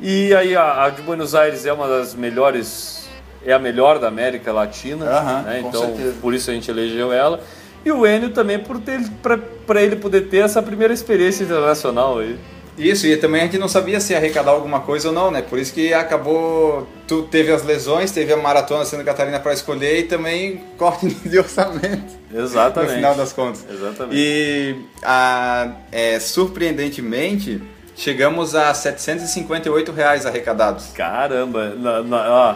E 0.00 0.34
aí 0.34 0.56
a, 0.56 0.84
a 0.84 0.90
de 0.90 1.00
Buenos 1.02 1.34
Aires 1.34 1.64
é 1.64 1.72
uma 1.72 1.86
das 1.86 2.14
melhores, 2.14 3.01
é 3.44 3.52
a 3.52 3.58
melhor 3.58 3.98
da 3.98 4.08
América 4.08 4.52
Latina, 4.52 5.06
Aham, 5.06 5.42
né? 5.42 5.60
Então 5.60 5.80
certeza. 5.86 6.14
por 6.20 6.34
isso 6.34 6.50
a 6.50 6.54
gente 6.54 6.70
elegeu 6.70 7.12
ela. 7.12 7.40
E 7.84 7.90
o 7.90 8.06
Enio 8.06 8.30
também 8.30 8.58
por 8.58 8.78
ter 8.78 9.00
para 9.66 9.82
ele 9.82 9.96
poder 9.96 10.28
ter 10.28 10.38
essa 10.38 10.62
primeira 10.62 10.94
experiência 10.94 11.42
internacional 11.42 12.18
aí. 12.18 12.38
Isso, 12.78 13.06
e 13.06 13.16
também 13.16 13.42
a 13.42 13.44
gente 13.44 13.58
não 13.58 13.68
sabia 13.68 14.00
se 14.00 14.14
arrecadar 14.14 14.52
alguma 14.52 14.80
coisa 14.80 15.08
ou 15.08 15.14
não, 15.14 15.30
né? 15.30 15.42
Por 15.42 15.58
isso 15.58 15.74
que 15.74 15.92
acabou. 15.92 16.88
Tu 17.06 17.22
teve 17.24 17.52
as 17.52 17.62
lesões, 17.62 18.10
teve 18.10 18.32
a 18.32 18.36
maratona 18.36 18.84
Santa 18.84 19.04
Catarina 19.04 19.38
para 19.38 19.52
escolher 19.52 19.98
e 19.98 20.02
também 20.04 20.64
corte 20.78 21.06
de 21.28 21.38
orçamento. 21.38 22.14
Exatamente. 22.32 22.90
No 22.90 22.96
final 22.96 23.14
das 23.14 23.32
contas. 23.32 23.66
Exatamente. 23.70 24.16
E 24.16 24.76
a, 25.02 25.70
é, 25.90 26.18
surpreendentemente, 26.18 27.62
chegamos 27.94 28.54
a 28.54 28.72
758 28.72 29.92
reais 29.92 30.24
arrecadados. 30.24 30.86
Caramba, 30.94 31.74
na, 31.76 32.02
na, 32.02 32.30
ó, 32.30 32.54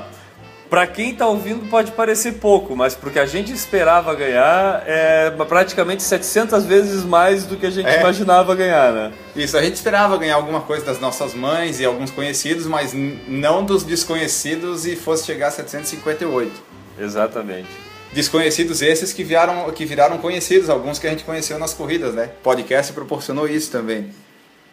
pra 0.68 0.86
quem 0.86 1.14
tá 1.14 1.26
ouvindo 1.26 1.68
pode 1.70 1.92
parecer 1.92 2.32
pouco, 2.34 2.74
mas 2.76 2.94
porque 2.94 3.18
a 3.18 3.26
gente 3.26 3.52
esperava 3.52 4.14
ganhar 4.14 4.82
é 4.86 5.30
praticamente 5.48 6.02
700 6.02 6.64
vezes 6.64 7.04
mais 7.04 7.44
do 7.44 7.56
que 7.56 7.66
a 7.66 7.70
gente 7.70 7.88
É. 7.88 8.00
imaginava 8.00 8.54
ganhar, 8.54 8.92
né? 8.92 9.12
Isso, 9.34 9.56
a 9.56 9.62
gente 9.62 9.74
esperava 9.74 10.16
ganhar 10.16 10.34
alguma 10.36 10.60
coisa 10.60 10.84
das 10.84 10.98
nossas 11.00 11.34
mães 11.34 11.78
e 11.80 11.84
alguns 11.84 12.10
conhecidos, 12.10 12.66
mas 12.66 12.92
não 12.94 13.64
dos 13.64 13.84
desconhecidos 13.84 14.86
e 14.86 14.96
fosse 14.96 15.24
chegar 15.26 15.48
a 15.48 15.50
758. 15.50 16.50
Exatamente. 16.98 17.68
Desconhecidos 18.12 18.80
esses 18.82 19.12
que 19.12 19.22
viraram, 19.22 19.70
que 19.72 19.84
viraram 19.84 20.16
conhecidos, 20.18 20.70
alguns 20.70 20.98
que 20.98 21.06
a 21.06 21.10
gente 21.10 21.24
conheceu 21.24 21.58
nas 21.58 21.74
corridas, 21.74 22.14
né? 22.14 22.30
Podcast 22.42 22.92
proporcionou 22.92 23.46
isso 23.46 23.70
também. 23.70 24.10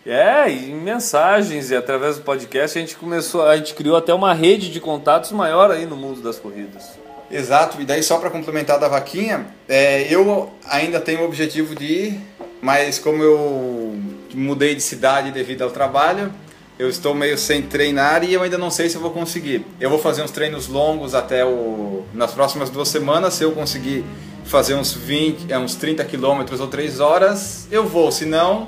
É, 0.05 0.49
em 0.51 0.75
mensagens 0.75 1.71
e 1.71 1.75
através 1.75 2.17
do 2.17 2.23
podcast 2.23 2.77
a 2.77 2.81
gente 2.81 2.95
começou, 2.97 3.47
a 3.47 3.55
gente 3.55 3.73
criou 3.73 3.95
até 3.95 4.13
uma 4.13 4.33
rede 4.33 4.69
de 4.69 4.81
contatos 4.81 5.31
maior 5.31 5.71
aí 5.71 5.85
no 5.85 5.95
mundo 5.95 6.21
das 6.21 6.37
corridas. 6.37 6.91
Exato, 7.31 7.81
e 7.81 7.85
daí 7.85 8.03
só 8.03 8.17
para 8.17 8.29
complementar 8.29 8.77
da 8.77 8.89
vaquinha, 8.89 9.47
é, 9.67 10.13
eu 10.13 10.51
ainda 10.65 10.99
tenho 10.99 11.21
o 11.21 11.25
objetivo 11.25 11.73
de 11.73 11.85
ir, 11.85 12.21
mas 12.61 12.99
como 12.99 13.23
eu 13.23 13.97
mudei 14.33 14.75
de 14.75 14.81
cidade 14.81 15.31
devido 15.31 15.61
ao 15.61 15.71
trabalho, 15.71 16.33
eu 16.77 16.89
estou 16.89 17.15
meio 17.15 17.37
sem 17.37 17.61
treinar 17.61 18.25
e 18.25 18.33
eu 18.33 18.41
ainda 18.41 18.57
não 18.57 18.69
sei 18.69 18.89
se 18.89 18.95
eu 18.95 19.01
vou 19.01 19.11
conseguir. 19.11 19.65
Eu 19.79 19.89
vou 19.89 19.99
fazer 19.99 20.21
uns 20.21 20.31
treinos 20.31 20.67
longos 20.67 21.15
até 21.15 21.45
o 21.45 22.03
nas 22.13 22.31
próximas 22.33 22.69
duas 22.69 22.89
semanas, 22.89 23.35
se 23.35 23.43
eu 23.43 23.53
conseguir 23.53 24.03
fazer 24.43 24.73
uns 24.75 24.93
20, 24.93 25.51
é, 25.51 25.57
uns 25.57 25.75
30 25.75 26.03
quilômetros 26.03 26.59
ou 26.59 26.67
3 26.67 26.99
horas, 26.99 27.67
eu 27.71 27.85
vou, 27.85 28.11
se 28.11 28.25
não, 28.25 28.67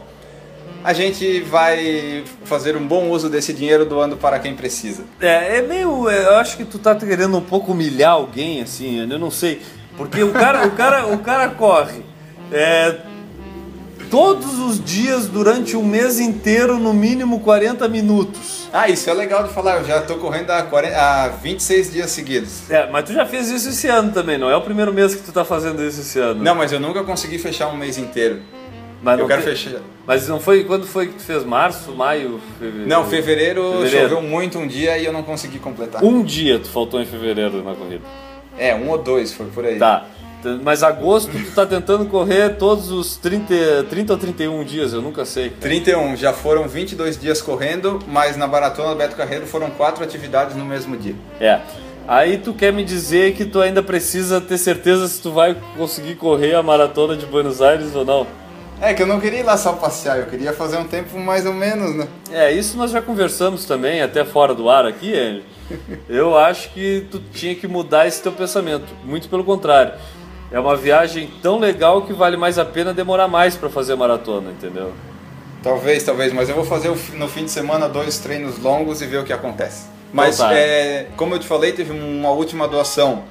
a 0.86 0.94
gente 0.94 1.42
vai 1.42 2.24
fazer 2.44 2.78
um 2.78 2.86
bom 2.88 3.10
uso 3.10 3.28
desse 3.28 3.52
dinheiro 3.52 3.86
doando 3.86 4.16
para 4.16 4.38
quem 4.38 4.56
precisa. 4.56 5.04
É, 5.20 5.58
é 5.58 5.62
meio. 5.64 6.08
é, 6.08 6.26
Eu 6.28 6.36
acho 6.36 6.56
que 6.56 6.64
tu 6.64 6.78
tá 6.78 6.94
querendo 6.96 7.36
um 7.36 7.42
pouco 7.42 7.72
humilhar 7.72 8.12
alguém, 8.12 8.62
assim, 8.62 9.00
eu 9.12 9.18
não 9.18 9.32
sei. 9.32 9.64
Porque 9.98 10.22
o 10.22 10.32
cara, 10.32 10.68
o 10.68 10.72
cara, 10.72 11.08
o 11.08 11.18
cara 11.18 11.50
corre. 11.50 12.04
é, 12.52 12.98
todos 14.12 14.60
os 14.60 14.84
dias 14.84 15.28
durante 15.28 15.76
um 15.76 15.84
mês 15.84 16.20
inteiro, 16.20 16.78
no 16.78 16.94
mínimo 16.94 17.40
40 17.40 17.88
minutos. 17.90 18.70
Ah, 18.72 18.88
isso 18.88 19.10
é 19.10 19.14
legal 19.14 19.44
de 19.48 19.54
falar, 19.54 19.78
eu 19.80 19.86
já 19.86 19.98
estou 19.98 20.18
correndo 20.18 20.52
há, 20.52 20.62
40, 20.62 20.96
há 20.96 21.28
26 21.30 21.92
dias 21.94 22.12
seguidos. 22.12 22.70
É, 22.70 22.88
mas 22.92 23.06
tu 23.06 23.14
já 23.14 23.26
fez 23.26 23.50
isso 23.50 23.70
esse 23.70 23.88
ano 23.88 24.12
também, 24.12 24.38
não 24.38 24.50
é 24.50 24.56
o 24.56 24.62
primeiro 24.62 24.94
mês 24.94 25.16
que 25.16 25.24
tu 25.24 25.32
tá 25.32 25.44
fazendo 25.44 25.84
isso 25.84 26.02
esse 26.02 26.20
ano. 26.20 26.44
Não, 26.44 26.54
mas 26.54 26.72
eu 26.72 26.80
nunca 26.80 27.04
consegui 27.04 27.40
fechar 27.40 27.68
um 27.70 27.78
mês 27.78 27.98
inteiro. 27.98 28.42
Mas 29.06 29.20
eu 29.20 29.28
quero 29.28 29.42
fechar. 29.42 29.80
Mas 30.08 30.28
não 30.28 30.40
foi 30.40 30.64
quando 30.64 30.86
foi 30.86 31.08
que 31.08 31.14
tu 31.14 31.22
fez? 31.24 31.44
Março, 31.44 31.92
maio, 31.94 32.40
fevereiro? 32.60 32.90
Não, 32.90 33.06
fevereiro, 33.06 33.72
Fevereiro. 33.82 34.10
choveu 34.10 34.22
muito 34.22 34.58
um 34.60 34.68
dia 34.68 34.98
e 34.98 35.06
eu 35.06 35.14
não 35.14 35.24
consegui 35.24 35.60
completar. 35.60 36.04
Um 36.04 36.24
dia 36.24 36.60
tu 36.60 36.68
faltou 36.68 37.00
em 37.02 37.06
fevereiro 37.06 37.64
na 37.64 37.74
corrida. 37.74 38.04
É, 38.58 38.74
um 38.74 38.90
ou 38.90 38.98
dois, 38.98 39.34
foi 39.34 39.46
por 39.48 39.66
aí. 39.66 39.78
Tá. 39.78 40.06
Mas 40.64 40.84
agosto 40.84 41.32
tu 41.32 41.52
tá 41.56 41.66
tentando 41.66 42.06
correr 42.06 42.56
todos 42.58 42.92
os 42.92 43.18
30, 43.18 43.86
30 43.90 44.14
ou 44.14 44.20
31 44.20 44.64
dias, 44.64 44.94
eu 44.94 45.02
nunca 45.02 45.26
sei. 45.26 45.50
cara. 45.50 45.62
31, 45.62 46.16
já 46.16 46.34
foram 46.34 46.68
22 46.68 47.20
dias 47.20 47.42
correndo, 47.42 48.00
mas 48.08 48.38
na 48.38 48.46
Maratona 48.48 48.94
Beto 48.94 49.16
Carreiro 49.16 49.48
foram 49.48 49.72
quatro 49.72 50.04
atividades 50.04 50.56
no 50.56 50.64
mesmo 50.64 50.96
dia. 50.96 51.16
É. 51.40 51.62
Aí 52.08 52.38
tu 52.38 52.54
quer 52.54 52.72
me 52.72 52.84
dizer 52.84 53.34
que 53.34 53.44
tu 53.44 53.60
ainda 53.60 53.82
precisa 53.82 54.40
ter 54.40 54.60
certeza 54.60 55.08
se 55.08 55.20
tu 55.20 55.32
vai 55.32 55.58
conseguir 55.76 56.14
correr 56.14 56.54
a 56.54 56.62
maratona 56.62 57.18
de 57.18 57.26
Buenos 57.26 57.64
Aires 57.64 57.96
ou 57.96 58.06
não? 58.06 58.28
É 58.82 58.94
que 58.94 59.02
eu 59.02 59.08
não 59.08 59.20
queria 59.20 59.40
ir 59.40 59.44
lá 59.44 59.58
só 59.58 59.74
passear, 59.74 60.20
eu 60.20 60.26
queria 60.26 60.52
fazer 60.52 60.78
um 60.78 60.86
tempo 60.86 61.18
mais 61.18 61.46
ou 61.46 61.54
menos, 61.54 61.96
né? 61.96 62.08
É, 62.32 62.52
isso 62.52 62.78
nós 62.78 62.92
já 62.92 63.02
conversamos 63.02 63.66
também, 63.66 64.02
até 64.02 64.26
fora 64.26 64.54
do 64.54 64.70
ar 64.70 64.86
aqui, 64.86 65.12
ele. 65.12 65.44
Eu 66.08 66.38
acho 66.38 66.70
que 66.72 67.08
tu 67.10 67.20
tinha 67.34 67.56
que 67.56 67.68
mudar 67.68 68.06
esse 68.08 68.22
teu 68.22 68.32
pensamento. 68.32 68.86
Muito 69.04 69.28
pelo 69.28 69.44
contrário. 69.44 69.94
É 70.52 70.60
uma 70.60 70.76
viagem 70.76 71.30
tão 71.42 71.58
legal 71.58 72.04
que 72.04 72.14
vale 72.14 72.38
mais 72.38 72.60
a 72.60 72.66
pena 72.66 72.94
demorar 72.94 73.28
mais 73.28 73.56
para 73.56 73.70
fazer 73.70 73.94
a 73.94 73.96
maratona, 73.96 74.52
entendeu? 74.52 74.94
Talvez, 75.64 76.04
talvez, 76.04 76.32
mas 76.32 76.48
eu 76.50 76.56
vou 76.56 76.64
fazer 76.64 76.90
no 77.16 77.28
fim 77.28 77.46
de 77.46 77.52
semana 77.52 77.90
dois 77.90 78.20
treinos 78.20 78.60
longos 78.60 79.02
e 79.02 79.08
ver 79.08 79.18
o 79.18 79.24
que 79.24 79.34
acontece. 79.34 79.88
Mas, 80.14 80.36
Então 80.36 80.50
tá. 80.50 80.56
é, 80.56 81.08
como 81.18 81.34
eu 81.34 81.40
te 81.40 81.48
falei, 81.48 81.72
teve 81.72 81.92
uma 81.92 82.30
última 82.30 82.68
doação 82.68 83.24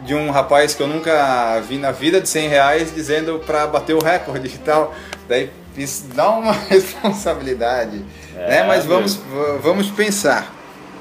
de 0.00 0.14
um 0.14 0.30
rapaz 0.30 0.74
que 0.74 0.82
eu 0.82 0.86
nunca 0.86 1.60
vi 1.60 1.78
na 1.78 1.90
vida 1.92 2.20
de 2.20 2.28
100 2.28 2.48
reais 2.48 2.94
dizendo 2.94 3.40
para 3.46 3.66
bater 3.66 3.94
o 3.94 4.02
recorde 4.02 4.46
e 4.48 4.58
tal. 4.58 4.94
Daí 5.28 5.50
isso 5.76 6.04
dá 6.14 6.30
uma 6.30 6.52
responsabilidade, 6.68 8.04
É, 8.36 8.48
né? 8.48 8.64
Mas 8.64 8.84
meu. 8.84 8.96
vamos, 8.96 9.20
vamos 9.62 9.90
pensar. 9.90 10.52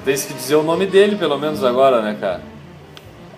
Tem 0.06 0.16
que 0.18 0.34
dizer 0.34 0.56
o 0.56 0.64
nome 0.64 0.86
dele, 0.86 1.16
pelo 1.16 1.38
menos 1.38 1.64
agora, 1.64 2.02
né, 2.02 2.18
cara? 2.20 2.42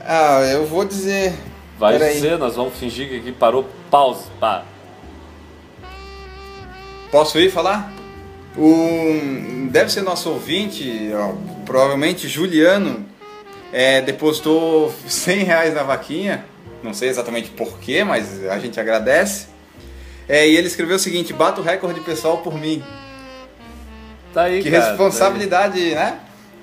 Ah, 0.03 0.41
eu 0.51 0.65
vou 0.65 0.83
dizer. 0.85 1.33
Vai 1.77 1.97
Peraí. 1.97 2.13
dizer, 2.15 2.37
nós 2.37 2.55
vamos 2.55 2.73
fingir 2.75 3.09
que 3.09 3.17
aqui 3.17 3.31
parou, 3.31 3.67
pause, 3.91 4.25
pá. 4.39 4.63
Posso 7.11 7.39
ir 7.39 7.51
falar? 7.51 7.91
O, 8.57 9.67
deve 9.69 9.91
ser 9.91 10.01
nosso 10.01 10.29
ouvinte, 10.29 11.11
ó, 11.13 11.33
provavelmente 11.65 12.27
Juliano, 12.27 13.05
é, 13.77 13.99
depositou 13.99 14.89
100 15.05 15.43
reais 15.43 15.73
na 15.73 15.83
vaquinha. 15.83 16.45
Não 16.81 16.93
sei 16.93 17.09
exatamente 17.09 17.49
porquê, 17.49 18.05
mas 18.05 18.45
a 18.47 18.57
gente 18.57 18.79
agradece. 18.79 19.47
É, 20.29 20.47
e 20.47 20.55
ele 20.55 20.67
escreveu 20.67 20.95
o 20.95 20.99
seguinte: 20.99 21.33
bata 21.33 21.59
o 21.59 21.63
recorde 21.63 21.99
pessoal 21.99 22.37
por 22.37 22.57
mim. 22.57 22.81
Tá 24.33 24.43
aí, 24.43 24.63
Que 24.63 24.71
cara, 24.71 24.81
tá 24.83 24.89
responsabilidade, 24.91 25.93
né? 25.93 26.19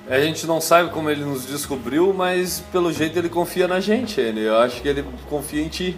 aí. 0.08 0.16
A 0.16 0.24
gente 0.24 0.46
não 0.46 0.58
sabe 0.58 0.88
como 0.90 1.10
ele 1.10 1.22
nos 1.22 1.46
descobriu, 1.46 2.14
mas 2.14 2.62
pelo 2.72 2.90
jeito 2.90 3.18
ele 3.18 3.28
confia 3.28 3.68
na 3.68 3.78
gente, 3.78 4.18
ele. 4.18 4.40
Eu 4.40 4.56
acho 4.58 4.80
que 4.80 4.88
ele 4.88 5.04
confia 5.28 5.62
em 5.62 5.68
ti. 5.68 5.96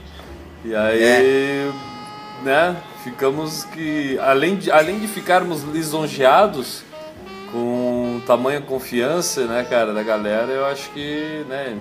E 0.65 0.75
aí, 0.75 1.03
É. 1.03 1.71
né, 2.43 2.77
ficamos 3.05 3.63
que 3.65 4.19
além 4.19 4.57
de, 4.57 4.69
além 4.71 4.99
de 4.99 5.07
ficarmos 5.07 5.63
lisonjeados 5.63 6.83
com 7.55 8.21
tamanha 8.27 8.61
confiança, 8.61 9.47
né, 9.47 9.65
cara, 9.71 9.93
da 9.95 10.03
galera, 10.03 10.51
eu 10.51 10.67
acho 10.67 10.91
que, 10.91 11.45
né, 11.49 11.77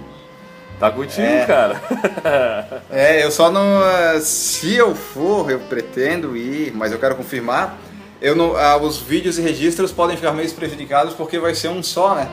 tá 0.80 0.92
contigo, 0.92 1.26
É. 1.26 1.46
cara. 1.46 1.82
É, 2.92 3.24
eu 3.26 3.32
só 3.32 3.50
não. 3.52 3.80
ah, 3.82 4.20
Se 4.22 4.76
eu 4.76 4.94
for, 4.94 5.50
eu 5.50 5.60
pretendo 5.62 6.38
ir, 6.38 6.72
mas 6.76 6.92
eu 6.92 7.00
quero 7.00 7.16
confirmar. 7.16 7.76
Eu 8.22 8.36
não, 8.36 8.56
ah, 8.56 8.78
os 8.78 8.98
vídeos 9.00 9.38
e 9.40 9.42
registros 9.42 9.92
podem 9.92 10.16
ficar 10.16 10.32
meio 10.32 10.50
prejudicados 10.52 11.14
porque 11.16 11.40
vai 11.40 11.56
ser 11.56 11.70
um 11.70 11.82
só, 11.82 12.14
né? 12.16 12.30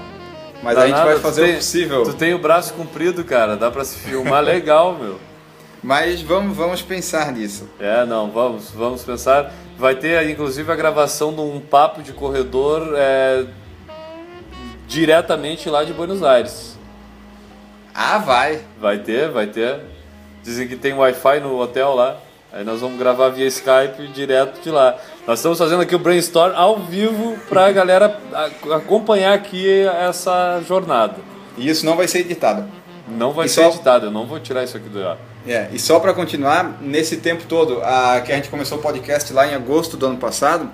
Mas 0.62 0.76
Dá 0.76 0.82
a 0.82 0.86
gente 0.86 0.96
nada, 0.96 1.10
vai 1.10 1.18
fazer 1.18 1.42
tem- 1.44 1.52
o 1.52 1.56
possível. 1.56 2.02
Tu 2.04 2.12
tem 2.14 2.34
o 2.34 2.38
braço 2.38 2.74
comprido, 2.74 3.24
cara, 3.24 3.56
dá 3.56 3.70
pra 3.70 3.82
se 3.84 3.96
filmar 3.96 4.42
legal, 4.44 4.94
meu. 4.94 5.18
Mas 5.82 6.20
vamos, 6.20 6.54
vamos 6.54 6.82
pensar 6.82 7.32
nisso. 7.32 7.66
É, 7.80 8.04
não, 8.04 8.30
vamos, 8.30 8.70
vamos 8.70 9.02
pensar. 9.02 9.50
Vai 9.80 9.94
ter, 9.94 10.28
inclusive, 10.28 10.70
a 10.70 10.76
gravação 10.76 11.32
de 11.32 11.40
um 11.40 11.58
papo 11.58 12.02
de 12.02 12.12
corredor 12.12 12.92
é, 12.98 13.46
diretamente 14.86 15.70
lá 15.70 15.84
de 15.84 15.94
Buenos 15.94 16.22
Aires. 16.22 16.78
Ah, 17.94 18.18
vai. 18.18 18.60
Vai 18.78 18.98
ter, 18.98 19.30
vai 19.30 19.46
ter. 19.46 19.80
Dizem 20.42 20.68
que 20.68 20.76
tem 20.76 20.92
Wi-Fi 20.92 21.40
no 21.40 21.58
hotel 21.58 21.94
lá. 21.94 22.18
Aí 22.52 22.62
nós 22.62 22.82
vamos 22.82 22.98
gravar 22.98 23.30
via 23.30 23.46
Skype 23.46 24.06
direto 24.12 24.60
de 24.60 24.70
lá. 24.70 24.96
Nós 25.26 25.38
estamos 25.38 25.56
fazendo 25.56 25.80
aqui 25.80 25.94
o 25.94 25.98
brainstorm 25.98 26.52
ao 26.54 26.78
vivo 26.80 27.38
galera 27.72 28.18
a- 28.34 28.76
acompanhar 28.76 29.32
aqui 29.32 29.66
essa 29.86 30.60
jornada. 30.68 31.16
E 31.56 31.66
isso 31.70 31.86
não 31.86 31.96
vai 31.96 32.06
ser 32.06 32.18
editado. 32.18 32.68
Não 33.08 33.32
vai 33.32 33.46
E 33.46 33.48
ser 33.48 33.62
só- 33.62 33.68
editado, 33.70 34.06
eu 34.06 34.10
não 34.10 34.26
vou 34.26 34.38
tirar 34.40 34.62
isso 34.62 34.76
aqui 34.76 34.90
do 34.90 35.06
ar. 35.06 35.16
É, 35.46 35.68
e 35.72 35.78
só 35.78 35.98
para 35.98 36.12
continuar, 36.12 36.78
nesse 36.80 37.16
tempo 37.16 37.44
todo, 37.48 37.80
a, 37.82 38.20
que 38.20 38.32
a 38.32 38.36
gente 38.36 38.48
começou 38.48 38.78
o 38.78 38.82
podcast 38.82 39.32
lá 39.32 39.46
em 39.46 39.54
agosto 39.54 39.96
do 39.96 40.06
ano 40.06 40.18
passado, 40.18 40.70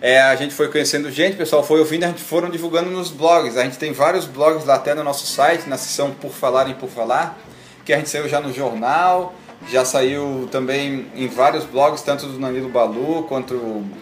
é, 0.00 0.20
a 0.20 0.34
gente 0.36 0.54
foi 0.54 0.68
conhecendo 0.68 1.10
gente, 1.10 1.34
o 1.34 1.36
pessoal 1.36 1.62
foi 1.62 1.78
ouvindo, 1.78 2.04
a 2.04 2.08
gente 2.08 2.22
foram 2.22 2.48
divulgando 2.48 2.90
nos 2.90 3.10
blogs. 3.10 3.56
A 3.56 3.64
gente 3.64 3.78
tem 3.78 3.92
vários 3.92 4.24
blogs 4.24 4.64
lá 4.64 4.74
até 4.74 4.94
no 4.94 5.04
nosso 5.04 5.26
site, 5.26 5.68
na 5.68 5.76
seção 5.76 6.10
Por 6.12 6.32
Falar 6.32 6.68
em 6.68 6.74
Por 6.74 6.88
Falar, 6.88 7.38
que 7.84 7.92
a 7.92 7.98
gente 7.98 8.08
saiu 8.08 8.28
já 8.28 8.40
no 8.40 8.52
jornal, 8.52 9.34
já 9.68 9.84
saiu 9.84 10.48
também 10.50 11.06
em 11.14 11.28
vários 11.28 11.64
blogs, 11.64 12.02
tanto 12.02 12.26
do 12.26 12.38
Danilo 12.38 12.68
Balu 12.68 13.24
quanto 13.24 13.54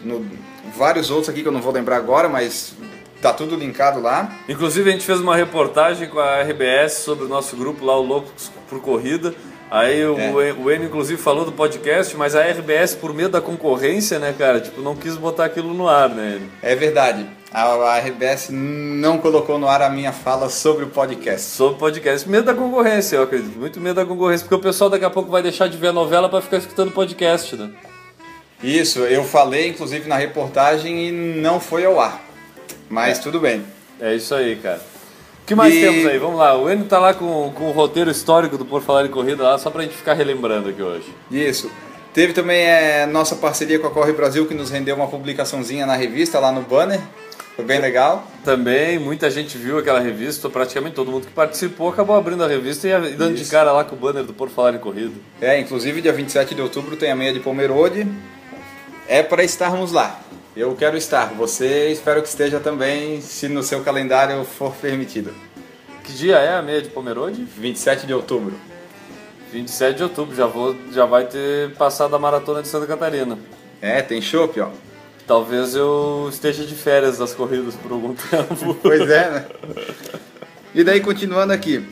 no 0.04 0.24
vários 0.76 1.10
outros 1.10 1.28
aqui 1.28 1.42
que 1.42 1.48
eu 1.48 1.52
não 1.52 1.62
vou 1.62 1.72
lembrar 1.72 1.96
agora, 1.96 2.28
mas 2.28 2.74
tá 3.20 3.32
tudo 3.32 3.56
linkado 3.56 4.00
lá. 4.00 4.30
Inclusive 4.48 4.88
a 4.88 4.92
gente 4.92 5.04
fez 5.04 5.20
uma 5.20 5.34
reportagem 5.34 6.08
com 6.08 6.20
a 6.20 6.42
RBS 6.42 6.98
sobre 6.98 7.24
o 7.24 7.28
nosso 7.28 7.56
grupo 7.56 7.84
lá, 7.84 7.98
o 7.98 8.02
Loucos 8.02 8.50
por 8.68 8.80
Corrida. 8.80 9.34
Aí 9.70 10.04
o, 10.06 10.18
É. 10.18 10.52
o 10.52 10.70
Enio 10.70 10.86
inclusive 10.86 11.20
falou 11.20 11.44
do 11.44 11.52
podcast, 11.52 12.16
mas 12.16 12.34
a 12.34 12.42
RBS, 12.42 12.94
por 12.94 13.12
medo 13.12 13.30
da 13.30 13.40
concorrência, 13.40 14.18
né, 14.18 14.34
cara, 14.36 14.60
tipo, 14.60 14.80
não 14.80 14.96
quis 14.96 15.16
botar 15.16 15.44
aquilo 15.44 15.74
no 15.74 15.86
ar, 15.88 16.08
né? 16.08 16.40
É 16.62 16.74
verdade. 16.74 17.26
A, 17.52 17.64
a 17.64 17.98
RBS 17.98 18.48
não 18.50 19.18
colocou 19.18 19.58
no 19.58 19.68
ar 19.68 19.80
a 19.82 19.88
minha 19.88 20.12
fala 20.12 20.48
sobre 20.50 20.84
o 20.84 20.88
podcast. 20.88 21.42
Sobre 21.50 21.76
o 21.76 21.78
podcast. 21.78 22.28
Medo 22.28 22.44
da 22.44 22.54
concorrência, 22.54 23.16
eu 23.16 23.22
acredito. 23.22 23.58
Muito 23.58 23.80
medo 23.80 23.96
da 23.96 24.04
concorrência, 24.06 24.44
porque 24.44 24.54
o 24.54 24.58
pessoal 24.62 24.90
daqui 24.90 25.04
a 25.04 25.10
pouco 25.10 25.30
vai 25.30 25.42
deixar 25.42 25.66
de 25.68 25.76
ver 25.76 25.88
a 25.88 25.92
novela 25.92 26.28
pra 26.28 26.40
ficar 26.42 26.58
escutando 26.58 26.90
podcast, 26.92 27.56
né? 27.56 27.70
Isso, 28.62 28.98
eu 29.00 29.22
falei 29.24 29.68
inclusive 29.68 30.08
na 30.08 30.16
reportagem 30.16 31.08
e 31.08 31.12
não 31.12 31.60
foi 31.60 31.84
ao 31.84 32.00
ar. 32.00 32.20
Mas 32.88 33.18
tudo 33.18 33.38
bem. 33.40 33.62
É 34.00 34.14
isso 34.14 34.34
aí, 34.34 34.56
cara. 34.56 34.80
O 35.48 35.52
que 35.52 35.54
mais 35.54 35.74
E- 35.74 35.80
temos 35.80 36.04
aí? 36.06 36.18
Vamos 36.18 36.38
lá. 36.38 36.54
O 36.58 36.70
Enio 36.70 36.84
tá 36.84 36.98
lá 36.98 37.14
com, 37.14 37.50
com 37.54 37.68
o 37.70 37.72
roteiro 37.72 38.10
histórico 38.10 38.58
do 38.58 38.66
Por 38.66 38.82
Falar 38.82 39.06
em 39.06 39.08
Corrida 39.08 39.44
lá, 39.44 39.56
só 39.56 39.70
pra 39.70 39.82
gente 39.82 39.94
ficar 39.94 40.12
relembrando 40.12 40.68
aqui 40.68 40.82
hoje. 40.82 41.06
Isso. 41.30 41.70
Teve 42.12 42.34
também 42.34 42.60
é, 42.66 43.06
nossa 43.06 43.34
parceria 43.34 43.78
com 43.78 43.86
a 43.86 43.90
Corre 43.90 44.12
Brasil 44.12 44.44
que 44.44 44.52
nos 44.52 44.68
rendeu 44.68 44.94
uma 44.94 45.06
publicaçãozinha 45.06 45.86
na 45.86 45.96
revista 45.96 46.38
lá 46.38 46.52
no 46.52 46.60
banner. 46.60 47.00
Foi 47.56 47.64
bem 47.64 47.80
legal. 47.80 48.26
Também, 48.44 48.98
muita 48.98 49.30
gente 49.30 49.56
viu 49.56 49.78
aquela 49.78 50.00
revista, 50.00 50.50
praticamente 50.50 50.94
todo 50.94 51.10
mundo 51.10 51.26
que 51.26 51.32
participou 51.32 51.88
acabou 51.88 52.14
abrindo 52.14 52.44
a 52.44 52.46
revista 52.46 52.86
e 52.86 53.14
dando 53.14 53.34
de 53.34 53.40
Isso. 53.40 53.50
cara 53.50 53.72
lá 53.72 53.84
com 53.84 53.96
o 53.96 53.98
banner 53.98 54.24
do 54.24 54.34
Por 54.34 54.50
Falar 54.50 54.74
em 54.74 54.78
Corrida. 54.78 55.14
É, 55.40 55.58
inclusive 55.58 56.02
dia 56.02 56.12
27 56.12 56.54
de 56.54 56.60
outubro 56.60 56.94
tem 56.94 57.10
a 57.10 57.16
meia 57.16 57.32
de 57.32 57.40
Pomerode. 57.40 58.06
É 59.08 59.22
para 59.22 59.42
estarmos 59.42 59.92
lá. 59.92 60.20
Eu 60.56 60.74
quero 60.74 60.96
estar. 60.96 61.26
Você 61.34 61.90
espero 61.90 62.22
que 62.22 62.28
esteja 62.28 62.58
também, 62.58 63.20
se 63.20 63.48
no 63.48 63.62
seu 63.62 63.82
calendário 63.82 64.44
for 64.44 64.74
permitido. 64.74 65.32
Que 66.04 66.12
dia 66.12 66.36
é 66.36 66.56
a 66.56 66.62
meia 66.62 66.82
de 66.82 66.88
Pomerode? 66.88 67.44
27 67.44 68.06
de 68.06 68.14
outubro. 68.14 68.54
27 69.52 69.96
de 69.96 70.02
outubro, 70.02 70.34
já, 70.34 70.46
vou, 70.46 70.76
já 70.92 71.06
vai 71.06 71.26
ter 71.26 71.74
passado 71.74 72.14
a 72.14 72.18
maratona 72.18 72.62
de 72.62 72.68
Santa 72.68 72.86
Catarina. 72.86 73.38
É, 73.80 74.02
tem 74.02 74.20
chopp, 74.20 74.60
ó. 74.60 74.68
Talvez 75.26 75.74
eu 75.74 76.26
esteja 76.30 76.64
de 76.64 76.74
férias 76.74 77.18
das 77.18 77.34
corridas 77.34 77.74
por 77.74 77.92
algum 77.92 78.14
tempo. 78.30 78.74
Pois 78.82 79.08
é, 79.08 79.30
né? 79.30 79.46
E 80.74 80.82
daí, 80.82 81.00
continuando 81.00 81.52
aqui, 81.52 81.86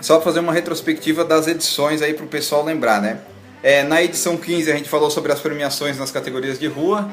só 0.00 0.20
fazer 0.20 0.40
uma 0.40 0.52
retrospectiva 0.52 1.24
das 1.24 1.46
edições 1.46 2.02
aí 2.02 2.14
pro 2.14 2.26
pessoal 2.26 2.64
lembrar, 2.64 3.00
né? 3.00 3.20
É, 3.62 3.82
na 3.84 4.02
edição 4.02 4.36
15 4.36 4.72
a 4.72 4.76
gente 4.76 4.88
falou 4.88 5.10
sobre 5.10 5.30
as 5.30 5.40
premiações 5.40 5.98
nas 5.98 6.10
categorias 6.10 6.58
de 6.58 6.66
rua, 6.66 7.08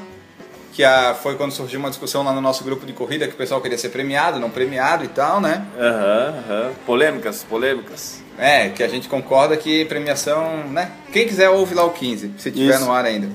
que 0.79 0.83
a, 0.85 1.13
foi 1.13 1.35
quando 1.35 1.51
surgiu 1.51 1.77
uma 1.77 1.89
discussão 1.89 2.23
lá 2.23 2.31
no 2.31 2.39
nosso 2.39 2.63
grupo 2.63 2.85
de 2.85 2.93
corrida 2.93 3.27
que 3.27 3.33
o 3.33 3.35
pessoal 3.35 3.59
queria 3.59 3.77
ser 3.77 3.89
premiado, 3.89 4.39
não 4.39 4.49
premiado 4.49 5.03
e 5.03 5.09
tal, 5.09 5.41
né? 5.41 5.65
Aham, 5.77 6.35
aham. 6.49 6.71
Polêmicas, 6.85 7.43
polêmicas. 7.43 8.21
É, 8.37 8.69
que 8.69 8.81
a 8.81 8.87
gente 8.87 9.09
concorda 9.09 9.57
que 9.57 9.83
premiação, 9.83 10.69
né? 10.69 10.89
Quem 11.11 11.27
quiser 11.27 11.49
ouve 11.49 11.75
lá 11.75 11.83
o 11.83 11.89
15, 11.89 12.31
se 12.37 12.49
tiver 12.49 12.75
Isso. 12.75 12.85
no 12.85 12.93
ar 12.93 13.03
ainda. 13.03 13.27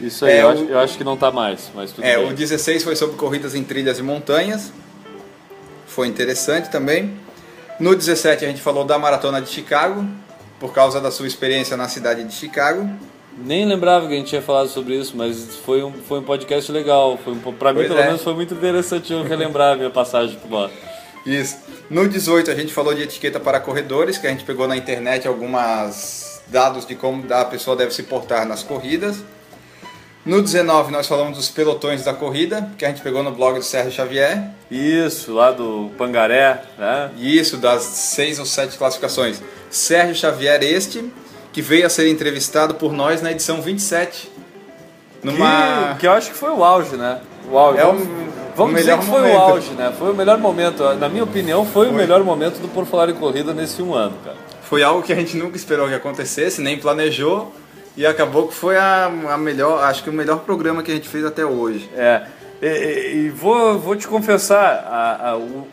Isso 0.00 0.24
aí, 0.24 0.38
É, 0.38 0.42
eu, 0.42 0.46
o- 0.46 0.50
acho, 0.52 0.64
eu 0.64 0.78
acho 0.78 0.96
que 0.96 1.04
não 1.04 1.18
tá 1.18 1.30
mais, 1.30 1.70
mas 1.74 1.92
tudo 1.92 2.02
É, 2.02 2.16
bem. 2.16 2.30
o 2.30 2.34
16 2.34 2.82
foi 2.82 2.96
sobre 2.96 3.16
corridas 3.18 3.54
em 3.54 3.62
trilhas 3.62 3.98
e 3.98 4.02
montanhas. 4.02 4.72
Foi 5.86 6.08
interessante 6.08 6.70
também. 6.70 7.14
No 7.78 7.94
17 7.94 8.42
a 8.42 8.48
gente 8.48 8.62
falou 8.62 8.86
da 8.86 8.98
maratona 8.98 9.42
de 9.42 9.50
Chicago, 9.50 10.02
por 10.58 10.72
causa 10.72 10.98
da 10.98 11.10
sua 11.10 11.26
experiência 11.26 11.76
na 11.76 11.88
cidade 11.90 12.24
de 12.24 12.32
Chicago. 12.32 12.88
Nem 13.38 13.66
lembrava 13.66 14.06
que 14.06 14.14
a 14.14 14.16
gente 14.16 14.28
tinha 14.28 14.42
falado 14.42 14.68
sobre 14.68 14.94
isso, 14.94 15.14
mas 15.16 15.56
foi 15.56 15.82
um, 15.82 15.92
foi 15.92 16.20
um 16.20 16.22
podcast 16.22 16.72
legal. 16.72 17.18
Foi 17.22 17.34
um, 17.34 17.38
pra 17.38 17.72
mim, 17.72 17.80
Pois 17.80 17.88
pelo 17.88 18.00
é. 18.00 18.06
menos, 18.06 18.22
foi 18.22 18.34
muito 18.34 18.54
interessante 18.54 19.12
eu 19.12 19.22
relembrar 19.22 19.74
a 19.74 19.76
minha 19.76 19.90
passagem 19.90 20.36
por 20.36 20.50
lá. 20.50 20.70
Isso. 21.24 21.58
No 21.90 22.08
18 22.08 22.50
a 22.50 22.54
gente 22.54 22.72
falou 22.72 22.94
de 22.94 23.02
etiqueta 23.02 23.38
para 23.38 23.60
corredores, 23.60 24.16
que 24.16 24.26
a 24.26 24.30
gente 24.30 24.44
pegou 24.44 24.66
na 24.66 24.76
internet 24.76 25.28
alguns 25.28 26.40
dados 26.46 26.86
de 26.86 26.94
como 26.94 27.24
a 27.32 27.44
pessoa 27.44 27.76
deve 27.76 27.92
se 27.92 28.04
portar 28.04 28.46
nas 28.46 28.62
corridas. 28.62 29.22
No 30.24 30.42
19 30.42 30.90
nós 30.90 31.06
falamos 31.06 31.36
dos 31.36 31.48
pelotões 31.48 32.02
da 32.04 32.12
corrida, 32.12 32.70
que 32.76 32.84
a 32.84 32.88
gente 32.88 33.00
pegou 33.00 33.22
no 33.22 33.30
blog 33.30 33.58
do 33.58 33.64
Sérgio 33.64 33.92
Xavier. 33.92 34.50
Isso, 34.70 35.32
lá 35.32 35.52
do 35.52 35.90
Pangaré, 35.96 36.62
né? 36.76 37.10
Isso, 37.16 37.56
das 37.56 37.82
seis 37.82 38.38
ou 38.38 38.46
sete 38.46 38.76
classificações. 38.76 39.40
Sérgio 39.70 40.16
Xavier, 40.16 40.62
este, 40.64 41.12
que 41.56 41.62
veio 41.62 41.86
a 41.86 41.88
ser 41.88 42.06
entrevistado 42.10 42.74
por 42.74 42.92
nós 42.92 43.22
na 43.22 43.32
edição 43.32 43.62
27. 43.62 44.30
numa. 45.22 45.94
Que, 45.94 46.00
que 46.00 46.06
eu 46.06 46.12
acho 46.12 46.30
que 46.30 46.36
foi 46.36 46.50
o 46.50 46.62
auge, 46.62 46.96
né? 46.96 47.18
O 47.50 47.56
auge. 47.56 47.80
É 47.80 47.86
o- 47.86 47.94
vamos 48.54 48.74
o 48.74 48.76
dizer 48.76 48.90
melhor 48.90 48.98
que 49.00 49.06
foi 49.06 49.20
momento. 49.22 49.34
o 49.34 49.38
auge, 49.38 49.70
né? 49.72 49.92
Foi 49.98 50.10
o 50.12 50.14
melhor 50.14 50.36
momento. 50.36 50.82
Na 50.96 51.08
minha 51.08 51.24
opinião, 51.24 51.64
foi, 51.64 51.88
o 51.88 51.94
melhor 51.94 52.22
momento 52.22 52.58
do 52.60 52.68
Por 52.68 52.84
Falar 52.84 53.08
em 53.08 53.14
Corrida 53.14 53.54
nesse 53.54 53.80
um 53.80 53.94
ano, 53.94 54.14
cara. 54.22 54.36
Foi 54.64 54.82
algo 54.82 55.02
que 55.02 55.14
a 55.14 55.16
gente 55.16 55.34
nunca 55.38 55.56
esperou 55.56 55.88
que 55.88 55.94
acontecesse, 55.94 56.60
nem 56.60 56.78
planejou. 56.78 57.54
E 57.96 58.04
acabou 58.04 58.48
que 58.48 58.54
foi 58.54 58.76
a, 58.76 59.06
a 59.06 59.38
melhor, 59.38 59.82
acho 59.84 60.04
que 60.04 60.10
o 60.10 60.12
melhor 60.12 60.40
programa 60.40 60.82
que 60.82 60.90
a 60.92 60.94
gente 60.94 61.08
fez 61.08 61.24
até 61.24 61.46
hoje. 61.46 61.88
É, 61.96 62.20
e, 62.60 62.66
e- 62.66 63.16
e 63.24 63.28
vou, 63.30 63.78
vou 63.78 63.96
te 63.96 64.06
confessar, 64.06 64.84
a- 64.86 65.30
a- 65.30 65.36
o- 65.38 65.66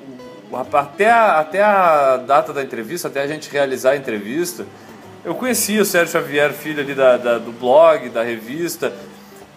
até, 0.78 1.12
a, 1.12 1.40
até 1.42 1.62
a 1.62 2.16
data 2.26 2.54
da 2.54 2.64
entrevista, 2.64 3.10
até 3.10 3.22
a 3.22 3.28
gente 3.28 3.50
realizar 3.52 3.92
a 3.92 3.98
entrevista, 3.98 4.66
eu 5.26 5.36
conhecia 5.36 5.82
o 5.82 5.86
Sérgio 5.86 6.12
Xavier, 6.14 6.52
filho 6.54 6.82
ali 6.82 6.94
da, 6.94 7.18
da- 7.18 7.38
do 7.38 7.52
blog, 7.52 8.10
da 8.10 8.24
revista, 8.24 8.92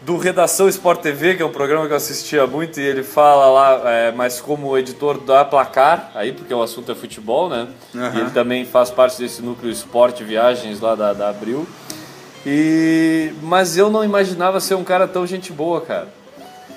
do 0.03 0.17
Redação 0.17 0.69
Sport 0.69 1.01
TV, 1.01 1.35
que 1.35 1.43
é 1.43 1.47
um 1.47 1.51
programa 1.51 1.87
que 1.87 1.93
eu 1.93 1.97
assistia 1.97 2.47
muito, 2.47 2.79
e 2.81 2.85
ele 2.85 3.03
fala 3.03 3.47
lá, 3.51 3.91
é, 3.91 4.13
mas 4.13 4.41
como 4.41 4.79
editor 4.79 5.19
da 5.19 5.45
Placar, 5.45 6.13
aí 6.15 6.33
porque 6.33 6.55
o 6.55 6.63
assunto 6.63 6.93
é 6.93 6.95
futebol, 6.95 7.49
né? 7.49 7.67
Aham. 7.95 8.13
E 8.15 8.21
ele 8.21 8.31
também 8.31 8.65
faz 8.65 8.89
parte 8.91 9.19
desse 9.19 9.43
núcleo 9.43 9.71
esporte 9.73 10.23
viagens 10.23 10.81
lá 10.81 10.95
da, 10.95 11.13
da 11.13 11.29
Abril. 11.31 11.67
E, 12.45 13.33
mas 13.43 13.77
eu 13.77 13.91
não 13.91 14.05
imaginava 14.05 14.61
ser 14.61 14.77
um 14.77 14.85
cara 14.85 15.09
tão 15.09 15.27
gente 15.27 15.53
boa, 15.53 15.81
cara. 15.81 16.09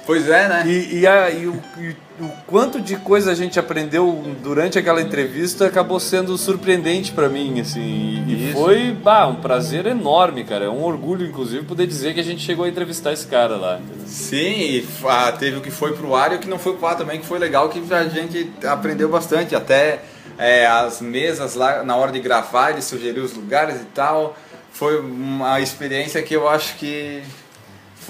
Pois 0.10 0.28
é, 0.28 0.48
né? 0.48 0.64
E, 0.66 1.02
e, 1.02 1.08
a- 1.08 1.30
e 1.30 1.46
o, 1.46 1.62
e 1.78 1.96
o 2.20 2.30
quanto 2.48 2.82
de 2.82 2.96
coisa 2.96 3.32
a 3.32 3.36
gente 3.36 3.60
aprendeu 3.60 4.36
durante 4.42 4.80
aquela 4.80 5.04
entrevista 5.04 5.68
acabou 5.68 6.00
sendo 6.00 6.36
surpreendente 6.36 7.12
pra 7.12 7.30
mim, 7.30 7.60
assim. 7.62 8.26
E, 8.28 8.52
foi 8.52 8.92
bah, 8.92 9.28
um 9.28 9.36
prazer 9.36 9.86
enorme, 9.86 10.44
cara. 10.44 10.66
É 10.66 10.70
um 10.70 10.84
orgulho, 10.84 11.28
inclusive, 11.28 11.64
poder 11.64 11.86
dizer 11.86 12.16
que 12.16 12.20
a 12.20 12.24
gente 12.24 12.42
chegou 12.44 12.66
a 12.66 12.70
entrevistar 12.70 13.14
esse 13.14 13.28
cara 13.28 13.56
lá. 13.56 13.78
entendeu? 13.78 14.08
Sim, 14.08 14.60
e 14.60 14.88
ah, 15.06 15.32
teve 15.32 15.58
o 15.58 15.62
que 15.62 15.70
foi 15.70 15.94
pro 15.94 16.16
ar 16.16 16.32
e 16.32 16.38
o 16.38 16.40
que 16.40 16.50
não 16.50 16.58
foi 16.58 16.76
pro 16.76 16.88
ar 16.88 16.98
também, 16.98 17.20
que 17.20 17.26
foi 17.28 17.38
legal, 17.38 17.70
que 17.70 17.80
a 17.94 18.08
gente 18.08 18.50
aprendeu 18.66 19.10
bastante. 19.10 19.56
Até 19.56 20.00
é, 20.40 20.66
as 20.66 21.02
mesas 21.02 21.54
lá, 21.54 21.84
na 21.84 21.96
hora 21.96 22.12
de 22.12 22.20
gravar, 22.20 22.72
ele 22.72 22.82
sugeriu 22.82 23.24
os 23.24 23.36
lugares 23.36 23.76
e 23.76 23.86
tal. 23.94 24.36
Foi 24.72 25.00
uma 25.00 25.60
experiência 25.62 26.20
que 26.24 26.34
eu 26.34 26.50
acho 26.50 26.78
que, 26.78 27.22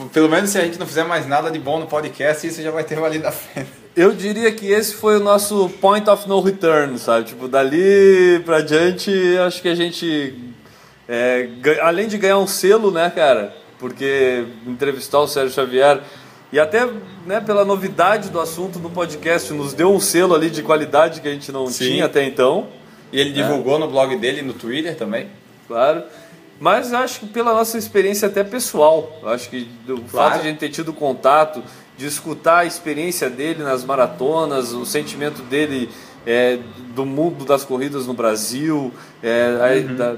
pelo 0.07 0.29
menos 0.29 0.49
se 0.49 0.57
a 0.57 0.61
gente 0.61 0.79
não 0.79 0.85
fizer 0.87 1.03
mais 1.03 1.27
nada 1.27 1.49
de 1.51 1.59
bom 1.59 1.79
no 1.79 1.87
podcast, 1.87 2.45
isso 2.47 2.61
já 2.61 2.71
vai 2.71 2.83
ter 2.83 2.99
valido 2.99 3.27
a 3.27 3.31
pena. 3.31 3.67
Eu 3.95 4.13
diria 4.13 4.51
que 4.51 4.71
esse 4.71 4.95
foi 4.95 5.17
o 5.17 5.19
nosso 5.19 5.69
point 5.81 6.09
of 6.09 6.27
no 6.27 6.39
return, 6.41 6.97
sabe? 6.97 7.25
Tipo, 7.25 7.47
dali 7.47 8.41
pra 8.45 8.61
diante, 8.61 9.11
acho 9.45 9.61
que 9.61 9.67
a 9.67 9.75
gente, 9.75 10.33
é, 11.07 11.49
além 11.81 12.07
de 12.07 12.17
ganhar 12.17 12.37
um 12.37 12.47
selo, 12.47 12.91
né, 12.91 13.11
cara? 13.13 13.53
Porque 13.77 14.45
entrevistar 14.65 15.19
o 15.19 15.27
Sérgio 15.27 15.53
Xavier 15.53 16.01
e 16.51 16.59
até 16.59 16.87
né, 17.25 17.39
pela 17.41 17.63
novidade 17.65 18.29
do 18.29 18.39
assunto 18.39 18.79
no 18.79 18.89
podcast, 18.89 19.51
nos 19.53 19.73
deu 19.73 19.91
um 19.93 19.99
selo 19.99 20.33
ali 20.33 20.49
de 20.49 20.63
qualidade 20.63 21.21
que 21.21 21.27
a 21.27 21.31
gente 21.31 21.51
não 21.51 21.67
Sim. 21.67 21.85
tinha 21.85 22.05
até 22.05 22.23
então, 22.23 22.67
E 23.11 23.19
ele 23.19 23.31
divulgou 23.31 23.77
no 23.79 23.87
blog 23.87 24.15
dele, 24.17 24.41
no 24.41 24.53
Twitter 24.53 24.95
também. 24.95 25.27
claro. 25.67 26.03
Mas 26.59 26.93
acho 26.93 27.21
que 27.21 27.27
pela 27.27 27.53
nossa 27.53 27.77
experiência 27.77 28.27
até 28.27 28.43
pessoal, 28.43 29.11
acho 29.25 29.49
que 29.49 29.67
o 29.87 30.01
Claro. 30.01 30.07
fato 30.31 30.33
de 30.41 30.47
a 30.47 30.49
gente 30.51 30.59
ter 30.59 30.69
tido 30.69 30.91
contato, 30.93 31.63
de 31.97 32.05
escutar 32.05 32.59
a 32.59 32.65
experiência 32.65 33.29
dele 33.29 33.63
nas 33.63 33.83
maratonas, 33.85 34.73
o 34.73 34.85
sentimento 34.85 35.41
dele 35.43 35.89
é, 36.27 36.59
do 36.93 37.05
mundo 37.05 37.45
das 37.45 37.63
corridas 37.63 38.05
no 38.05 38.13
Brasil, 38.13 38.91
é, 39.23 39.83
Uhum. 39.87 39.95
da, 39.95 40.15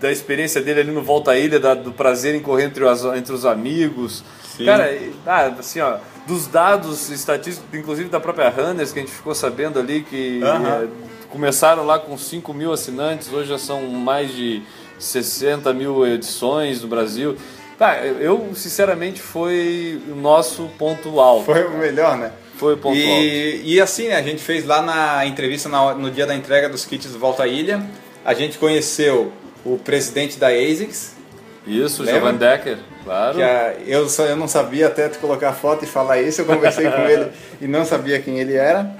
da 0.00 0.10
experiência 0.10 0.60
dele 0.60 0.80
ali 0.80 0.90
no 0.90 1.02
Volta 1.02 1.30
à 1.30 1.38
Ilha, 1.38 1.60
da- 1.60 1.74
do 1.74 1.92
prazer 1.92 2.34
em 2.34 2.40
correr 2.40 2.64
entre 2.64 2.84
os, 2.84 3.04
entre 3.04 3.32
os 3.32 3.46
amigos. 3.46 4.24
Sim. 4.56 4.64
Cara, 4.64 4.92
ah, 5.24 5.52
assim, 5.58 5.80
ó, 5.80 5.98
dos 6.26 6.46
dados 6.48 7.10
estatísticos, 7.10 7.66
inclusive 7.78 8.08
da 8.08 8.18
própria 8.18 8.48
Runners, 8.50 8.92
que 8.92 8.98
a 8.98 9.02
gente 9.02 9.12
ficou 9.14 9.34
sabendo 9.34 9.78
ali 9.78 10.02
que 10.02 10.42
Aham. 10.42 10.68
é, 10.84 10.88
começaram 11.30 11.86
lá 11.86 11.98
com 11.98 12.18
5 12.18 12.52
mil 12.52 12.72
assinantes, 12.72 13.32
hoje 13.32 13.48
já 13.50 13.58
são 13.58 13.82
mais 13.88 14.34
de 14.34 14.62
60 15.00 15.72
mil 15.72 16.06
edições 16.06 16.82
no 16.82 16.88
Brasil. 16.88 17.36
Tá, 17.78 17.96
eu 18.04 18.50
sinceramente 18.54 19.20
foi 19.20 20.00
o 20.08 20.14
nosso 20.14 20.68
ponto 20.78 21.18
alto. 21.18 21.46
Foi 21.46 21.64
o 21.66 21.70
melhor, 21.78 22.16
né? 22.18 22.30
Foi 22.56 22.74
o 22.74 22.76
ponto 22.76 22.94
alto. 22.96 23.00
E, 23.08 23.62
e 23.74 23.80
assim, 23.80 24.08
né, 24.08 24.16
a 24.16 24.22
gente 24.22 24.42
fez 24.42 24.66
lá 24.66 24.82
na 24.82 25.24
entrevista 25.24 25.68
na- 25.68 25.94
no 25.94 26.10
dia 26.10 26.26
da 26.26 26.34
entrega 26.36 26.68
dos 26.68 26.84
kits 26.84 27.10
do 27.10 27.18
Volta 27.18 27.44
à 27.44 27.46
Ilha. 27.48 27.82
A 28.22 28.34
gente 28.34 28.58
conheceu 28.58 29.32
o 29.64 29.78
presidente 29.78 30.38
da 30.38 30.48
ASICS, 30.48 31.16
Isso, 31.66 32.02
Lembra? 32.02 32.20
Jovan 32.20 32.34
Decker, 32.34 32.78
claro. 33.02 33.36
que 33.36 33.42
a- 33.42 33.74
eu, 33.86 34.06
só, 34.10 34.24
eu 34.24 34.36
não 34.36 34.46
sabia 34.46 34.86
até 34.88 35.08
tu 35.08 35.18
colocar 35.18 35.48
a 35.48 35.52
foto 35.54 35.84
e 35.84 35.86
falar 35.88 36.20
isso, 36.20 36.42
eu 36.42 36.44
conversei 36.44 36.90
com 36.90 37.00
ele 37.08 37.30
e 37.62 37.66
não 37.66 37.86
sabia 37.86 38.20
quem 38.20 38.38
ele 38.38 38.54
era. 38.56 38.94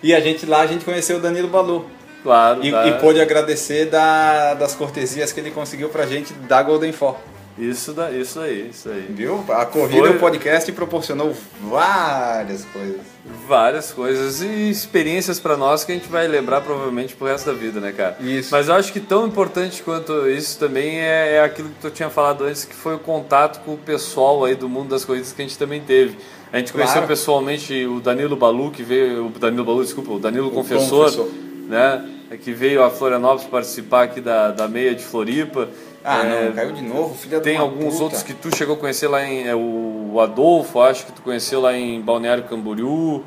E 0.00 0.14
a 0.14 0.20
gente 0.20 0.46
lá 0.46 0.60
a 0.60 0.66
gente 0.66 0.84
conheceu 0.84 1.16
o 1.16 1.20
Danilo 1.20 1.48
Balu. 1.48 1.90
Claro, 2.26 2.64
E, 2.64 2.72
tá. 2.72 2.88
e 2.88 2.92
pôde 2.98 3.20
agradecer 3.20 3.86
da- 3.86 4.54
das 4.54 4.74
cortesias 4.74 5.30
que 5.30 5.38
ele 5.38 5.52
conseguiu 5.52 5.88
pra 5.90 6.06
gente 6.06 6.32
da 6.32 6.60
Golden 6.60 6.90
Four. 6.90 7.14
Isso, 7.56 7.92
da, 7.92 8.10
isso 8.10 8.40
aí, 8.40 8.68
isso 8.70 8.88
aí. 8.90 9.06
Viu? 9.08 9.42
A 9.48 9.64
corrida, 9.64 10.08
Foi- 10.08 10.10
o 10.16 10.18
podcast 10.18 10.70
proporcionou 10.72 11.32
várias 11.62 12.64
coisas. 12.64 13.00
Várias 13.48 13.92
coisas 13.92 14.42
e 14.42 14.68
experiências 14.70 15.38
pra 15.40 15.56
nós 15.56 15.84
que 15.84 15.92
a 15.92 15.94
gente 15.94 16.08
vai 16.08 16.26
lembrar 16.26 16.60
provavelmente 16.62 17.14
pro 17.14 17.26
resto 17.28 17.46
da 17.46 17.52
vida, 17.52 17.80
né, 17.80 17.92
cara? 17.92 18.16
Isso. 18.20 18.48
Mas 18.50 18.68
eu 18.68 18.74
acho 18.74 18.92
que 18.92 18.98
tão 19.00 19.26
importante 19.26 19.82
quanto 19.84 20.28
isso 20.28 20.58
também 20.58 20.98
é, 21.00 21.36
é 21.36 21.40
aquilo 21.44 21.68
que 21.68 21.80
tu 21.80 21.90
tinha 21.90 22.10
falado 22.10 22.44
antes, 22.44 22.64
que 22.64 22.74
foi 22.74 22.96
o 22.96 22.98
contato 22.98 23.60
com 23.64 23.74
o 23.74 23.78
pessoal 23.78 24.44
aí 24.44 24.54
do 24.56 24.68
mundo 24.68 24.88
das 24.90 25.04
corridas 25.04 25.32
que 25.32 25.40
a 25.40 25.44
gente 25.44 25.56
também 25.56 25.80
teve. 25.80 26.18
A 26.52 26.58
gente 26.58 26.72
Claro. 26.72 26.88
conheceu 26.90 27.08
pessoalmente 27.08 27.86
o 27.86 28.00
Danilo 28.00 28.36
Balu, 28.36 28.70
que 28.70 28.82
veio. 28.82 29.26
O 29.26 29.30
Danilo 29.30 29.64
Balu, 29.64 29.82
desculpa, 29.82 30.12
o 30.12 30.18
Danilo 30.18 30.50
Confessor, 30.50 31.04
Confessor. 31.06 31.28
né? 31.68 32.04
Que 32.42 32.52
veio 32.52 32.82
a 32.82 32.90
Florianópolis 32.90 33.44
participar 33.44 34.02
aqui 34.04 34.20
da, 34.20 34.50
da 34.50 34.66
meia 34.66 34.94
de 34.94 35.02
Floripa. 35.04 35.68
Ah, 36.04 36.24
É, 36.24 36.46
não, 36.46 36.52
caiu 36.52 36.72
de 36.72 36.82
novo, 36.82 37.14
filha 37.16 37.40
tem 37.40 37.56
alguns 37.56 37.92
puta. 37.94 38.04
outros 38.04 38.22
que 38.22 38.32
tu 38.34 38.54
chegou 38.56 38.74
a 38.76 38.78
conhecer 38.78 39.08
lá 39.08 39.24
em. 39.24 39.46
É, 39.46 39.54
o 39.54 40.18
Adolfo, 40.20 40.80
acho 40.80 41.06
que 41.06 41.12
tu 41.12 41.22
conheceu 41.22 41.60
lá 41.60 41.76
em 41.76 42.00
Balneário 42.00 42.44
Camboriú. 42.44 43.22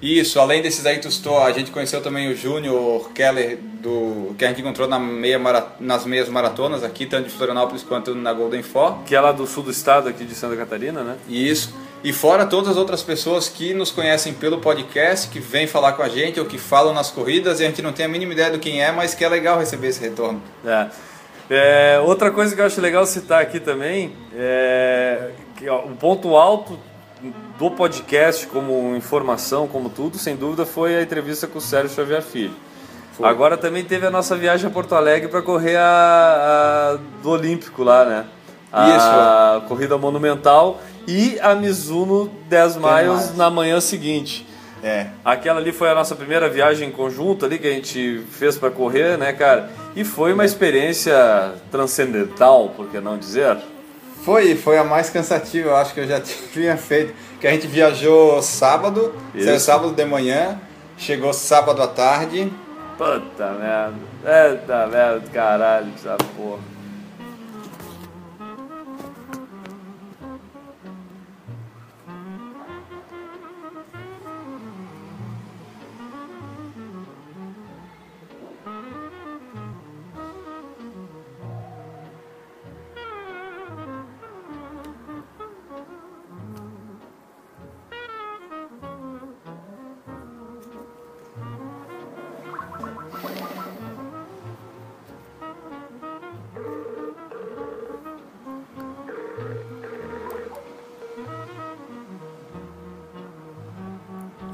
Isso, 0.00 0.38
além 0.38 0.60
desses 0.60 0.84
aí, 0.84 0.98
tu 0.98 1.08
estou, 1.08 1.38
a 1.42 1.50
gente 1.52 1.70
conheceu 1.70 2.02
também 2.02 2.30
o 2.30 2.36
Júnior 2.36 3.10
Keller, 3.14 3.58
do, 3.80 4.34
que 4.36 4.44
a 4.44 4.48
gente 4.48 4.60
encontrou 4.60 4.86
na 4.86 4.98
meia 4.98 5.38
mara- 5.38 5.68
nas 5.80 6.04
meias 6.04 6.28
maratonas 6.28 6.84
aqui, 6.84 7.06
tanto 7.06 7.24
de 7.28 7.30
Florianópolis 7.30 7.82
quanto 7.82 8.14
na 8.14 8.30
Golden 8.32 8.62
Four. 8.62 9.04
que 9.06 9.14
é 9.16 9.20
lá 9.20 9.32
do 9.32 9.46
sul 9.46 9.62
do 9.62 9.70
estado, 9.70 10.06
aqui 10.08 10.24
de 10.24 10.34
Santa 10.34 10.54
Catarina, 10.54 11.02
né? 11.02 11.16
Isso. 11.28 11.74
E 12.06 12.12
fora 12.12 12.46
todas 12.46 12.70
as 12.70 12.76
outras 12.76 13.02
pessoas 13.02 13.48
que 13.48 13.74
nos 13.74 13.90
conhecem 13.90 14.32
pelo 14.32 14.58
podcast, 14.58 15.28
que 15.28 15.40
vêm 15.40 15.66
falar 15.66 15.94
com 15.94 16.04
a 16.04 16.08
gente 16.08 16.38
ou 16.38 16.46
que 16.46 16.56
falam 16.56 16.94
nas 16.94 17.10
corridas 17.10 17.58
e 17.58 17.64
a 17.64 17.66
gente 17.66 17.82
não 17.82 17.92
tem 17.92 18.06
a 18.06 18.08
mínima 18.08 18.32
ideia 18.32 18.48
do 18.48 18.60
quem 18.60 18.80
é, 18.80 18.92
mas 18.92 19.12
que 19.12 19.24
é 19.24 19.28
legal 19.28 19.58
receber 19.58 19.88
esse 19.88 20.00
retorno. 20.00 20.40
É. 20.64 20.86
É, 21.50 22.00
outra 22.00 22.30
coisa 22.30 22.54
que 22.54 22.60
eu 22.60 22.64
acho 22.64 22.80
legal 22.80 23.04
citar 23.06 23.42
aqui 23.42 23.58
também 23.58 24.12
é 24.32 25.32
que 25.56 25.68
ó, 25.68 25.78
o 25.80 25.96
ponto 25.96 26.36
alto 26.36 26.78
do 27.58 27.72
podcast, 27.72 28.46
como 28.46 28.94
informação, 28.94 29.66
como 29.66 29.88
tudo, 29.90 30.16
sem 30.16 30.36
dúvida, 30.36 30.64
foi 30.64 30.94
a 30.94 31.02
entrevista 31.02 31.48
com 31.48 31.58
o 31.58 31.60
Sérgio 31.60 31.90
Xavier 31.90 32.22
Filho. 32.22 32.54
Foi. 33.14 33.28
Agora 33.28 33.56
também 33.56 33.82
teve 33.82 34.06
a 34.06 34.12
nossa 34.12 34.36
viagem 34.36 34.68
a 34.68 34.70
Porto 34.70 34.94
Alegre 34.94 35.26
para 35.26 35.42
correr 35.42 35.74
a, 35.76 36.92
a 36.94 36.98
do 37.20 37.30
Olímpico 37.30 37.82
lá, 37.82 38.04
né? 38.04 38.26
A 38.72 39.62
corrida 39.66 39.96
monumental 39.98 40.80
e 41.06 41.38
a 41.40 41.54
Mizuno 41.54 42.30
10 42.48 42.76
miles 42.76 43.36
na 43.36 43.50
manhã 43.50 43.80
seguinte. 43.80 44.46
É. 44.82 45.06
Aquela 45.24 45.58
ali 45.58 45.72
foi 45.72 45.88
a 45.88 45.94
nossa 45.94 46.14
primeira 46.14 46.48
viagem 46.48 46.90
conjunta 46.90 47.46
ali 47.46 47.58
que 47.58 47.66
a 47.66 47.72
gente 47.72 48.22
fez 48.30 48.56
para 48.58 48.70
correr, 48.70 49.16
né, 49.16 49.32
cara? 49.32 49.70
E 49.94 50.04
foi 50.04 50.32
uma 50.32 50.44
experiência 50.44 51.54
transcendental, 51.70 52.68
por 52.76 52.86
que 52.88 53.00
não 53.00 53.18
dizer? 53.18 53.56
Foi, 54.22 54.54
foi 54.54 54.76
a 54.78 54.84
mais 54.84 55.08
cansativa, 55.08 55.70
eu 55.70 55.76
acho 55.76 55.94
que 55.94 56.00
eu 56.00 56.06
já 56.06 56.20
tinha 56.52 56.76
feito. 56.76 57.14
Que 57.40 57.46
a 57.46 57.50
gente 57.52 57.66
viajou 57.66 58.40
sábado, 58.42 59.14
Isso. 59.34 59.46
saiu 59.46 59.60
sábado 59.60 59.92
de 59.92 60.04
manhã, 60.04 60.60
chegou 60.96 61.32
sábado 61.32 61.82
à 61.82 61.86
tarde. 61.86 62.52
Puta 62.96 63.50
merda. 63.52 63.94
Eita 64.24 64.86
merda, 64.86 65.22
caralho, 65.32 65.92
essa 65.94 66.16
porra. 66.36 66.75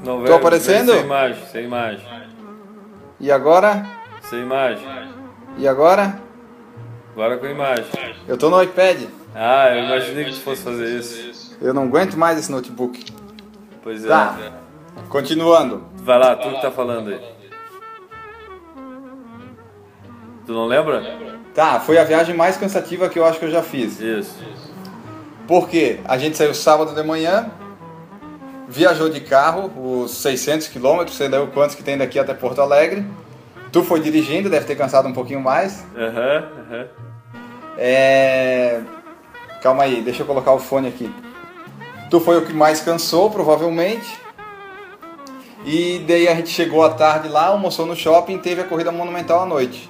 Não, 0.03 0.17
Tô 0.17 0.23
velho, 0.23 0.35
aparecendo? 0.35 0.91
Sem 0.91 1.01
imagem, 1.01 1.45
sem 1.51 1.65
imagem. 1.65 2.05
E 3.19 3.31
agora? 3.31 3.85
Sem 4.21 4.41
imagem. 4.41 4.85
E 5.57 5.67
agora? 5.67 6.19
Agora 7.13 7.37
com 7.37 7.45
imagem. 7.45 7.85
Eu 8.27 8.37
tô 8.37 8.49
no 8.49 8.61
iPad. 8.61 9.03
Ah, 9.33 9.69
eu 9.69 9.85
imaginei 9.85 10.25
que 10.25 10.31
tu 10.31 10.41
fosse 10.41 10.61
fazer 10.61 10.99
isso. 10.99 11.57
Eu 11.61 11.73
não 11.73 11.83
aguento 11.83 12.15
mais 12.15 12.37
esse 12.37 12.51
notebook. 12.51 13.05
Pois 13.81 14.03
é. 14.03 14.07
Tá. 14.07 14.37
Continuando. 15.09 15.85
Vai 15.95 16.19
lá, 16.19 16.35
tu 16.35 16.49
que 16.49 16.61
tá 16.61 16.71
falando 16.71 17.09
aí. 17.09 17.21
Tu 20.45 20.51
não 20.51 20.65
lembra? 20.65 21.01
Tá, 21.53 21.79
foi 21.79 21.97
a 21.97 22.03
viagem 22.03 22.35
mais 22.35 22.57
cansativa 22.57 23.07
que 23.07 23.17
eu 23.17 23.25
acho 23.25 23.39
que 23.39 23.45
eu 23.45 23.51
já 23.51 23.63
fiz. 23.63 23.99
Isso. 23.99 24.43
Porque 25.47 25.99
a 26.05 26.17
gente 26.17 26.35
saiu 26.35 26.53
sábado 26.53 26.93
de 26.93 27.03
manhã, 27.03 27.49
viajou 28.67 29.09
de 29.09 29.21
carro 29.21 29.71
os 29.75 30.11
600 30.11 30.67
quilômetros, 30.67 31.17
sei 31.17 31.27
lá 31.29 31.45
quantos 31.47 31.75
que 31.75 31.83
tem 31.83 31.97
daqui 31.97 32.17
até 32.19 32.33
Porto 32.33 32.61
Alegre. 32.61 33.05
Tu 33.71 33.83
foi 33.83 33.99
dirigindo, 33.99 34.49
deve 34.49 34.65
ter 34.65 34.75
cansado 34.75 35.07
um 35.07 35.13
pouquinho 35.13 35.41
mais. 35.41 35.83
Aham, 35.97 36.49
aham. 36.59 36.87
É... 37.77 38.81
Calma 39.61 39.83
aí, 39.83 40.01
deixa 40.01 40.21
eu 40.21 40.27
colocar 40.27 40.51
o 40.53 40.59
fone 40.59 40.87
aqui. 40.87 41.11
Tu 42.09 42.19
foi 42.19 42.37
o 42.37 42.45
que 42.45 42.53
mais 42.53 42.81
cansou, 42.81 43.31
provavelmente. 43.31 44.21
E 45.65 46.03
daí 46.07 46.27
a 46.27 46.35
gente 46.35 46.49
chegou 46.49 46.83
à 46.83 46.89
tarde 46.89 47.29
lá, 47.29 47.47
almoçou 47.47 47.85
no 47.85 47.95
shopping, 47.95 48.37
teve 48.37 48.61
a 48.61 48.65
corrida 48.65 48.91
monumental 48.91 49.41
à 49.41 49.45
noite. 49.45 49.89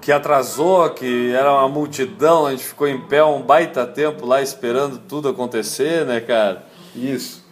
Que 0.00 0.12
atrasou, 0.12 0.88
que 0.90 1.34
era 1.34 1.52
uma 1.52 1.68
multidão, 1.68 2.46
a 2.46 2.52
gente 2.52 2.64
ficou 2.64 2.86
em 2.86 3.00
pé 3.00 3.24
um 3.24 3.42
baita 3.42 3.84
tempo 3.84 4.24
lá 4.24 4.40
esperando 4.40 4.98
tudo 4.98 5.28
acontecer, 5.28 6.06
né, 6.06 6.20
cara? 6.20 6.64
Isso. 6.94 7.45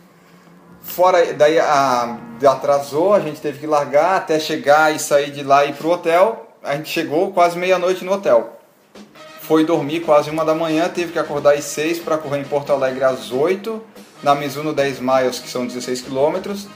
Fora, 0.84 1.32
daí 1.32 1.58
a, 1.58 2.18
atrasou, 2.48 3.14
a 3.14 3.20
gente 3.20 3.40
teve 3.40 3.58
que 3.58 3.66
largar 3.66 4.16
até 4.16 4.38
chegar 4.38 4.94
e 4.94 4.98
sair 4.98 5.30
de 5.30 5.42
lá 5.42 5.64
e 5.64 5.70
ir 5.70 5.74
pro 5.74 5.90
hotel. 5.90 6.46
A 6.62 6.76
gente 6.76 6.88
chegou 6.88 7.32
quase 7.32 7.58
meia-noite 7.58 8.04
no 8.04 8.12
hotel. 8.12 8.60
Foi 9.40 9.64
dormir 9.64 10.00
quase 10.00 10.30
uma 10.30 10.44
da 10.44 10.54
manhã, 10.54 10.88
teve 10.88 11.12
que 11.12 11.18
acordar 11.18 11.54
às 11.54 11.64
seis 11.64 11.98
para 11.98 12.16
correr 12.16 12.38
em 12.38 12.44
Porto 12.44 12.72
Alegre 12.72 13.04
às 13.04 13.30
8, 13.30 13.82
na 14.22 14.34
Mizuno 14.34 14.72
10 14.72 15.00
miles, 15.00 15.38
que 15.38 15.48
são 15.50 15.66
16 15.66 16.02
quilômetros. 16.02 16.66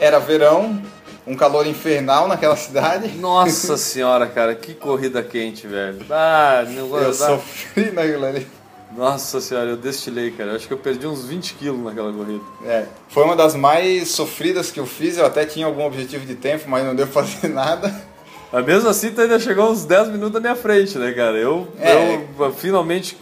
Era 0.00 0.18
verão, 0.18 0.80
um 1.26 1.34
calor 1.34 1.66
infernal 1.66 2.26
naquela 2.28 2.56
cidade. 2.56 3.08
Nossa 3.18 3.76
senhora, 3.76 4.26
cara, 4.26 4.54
que 4.54 4.74
corrida 4.74 5.22
quente, 5.22 5.66
velho. 5.66 5.98
Ah, 6.10 6.64
não 6.66 6.96
Eu 6.96 7.10
ah, 7.10 7.12
sofri 7.12 7.90
naquilo 7.90 8.24
ali. 8.24 8.46
Nossa 8.96 9.40
senhora, 9.40 9.70
eu 9.70 9.76
destilei, 9.76 10.30
cara. 10.30 10.50
Eu 10.50 10.56
Acho 10.56 10.66
que 10.66 10.72
eu 10.72 10.78
perdi 10.78 11.06
uns 11.06 11.24
20 11.24 11.54
quilos 11.54 11.84
naquela 11.84 12.12
corrida. 12.12 12.42
É, 12.64 12.86
foi 13.08 13.22
uma 13.24 13.36
das 13.36 13.54
mais 13.54 14.08
sofridas 14.10 14.70
que 14.70 14.80
eu 14.80 14.86
fiz. 14.86 15.18
Eu 15.18 15.26
até 15.26 15.44
tinha 15.44 15.66
algum 15.66 15.84
objetivo 15.84 16.24
de 16.24 16.34
tempo, 16.34 16.64
mas 16.68 16.84
não 16.84 16.94
deu 16.94 17.06
pra 17.06 17.22
fazer 17.22 17.48
nada. 17.52 17.94
Mas 18.50 18.64
mesmo 18.64 18.88
assim, 18.88 19.10
tu 19.10 19.20
ainda 19.20 19.38
chegou 19.38 19.70
uns 19.70 19.84
10 19.84 20.08
minutos 20.08 20.32
na 20.34 20.40
minha 20.40 20.56
frente, 20.56 20.96
né, 20.96 21.12
cara? 21.12 21.36
Eu, 21.36 21.68
É. 21.78 21.92
eu 22.38 22.50
finalmente, 22.54 23.14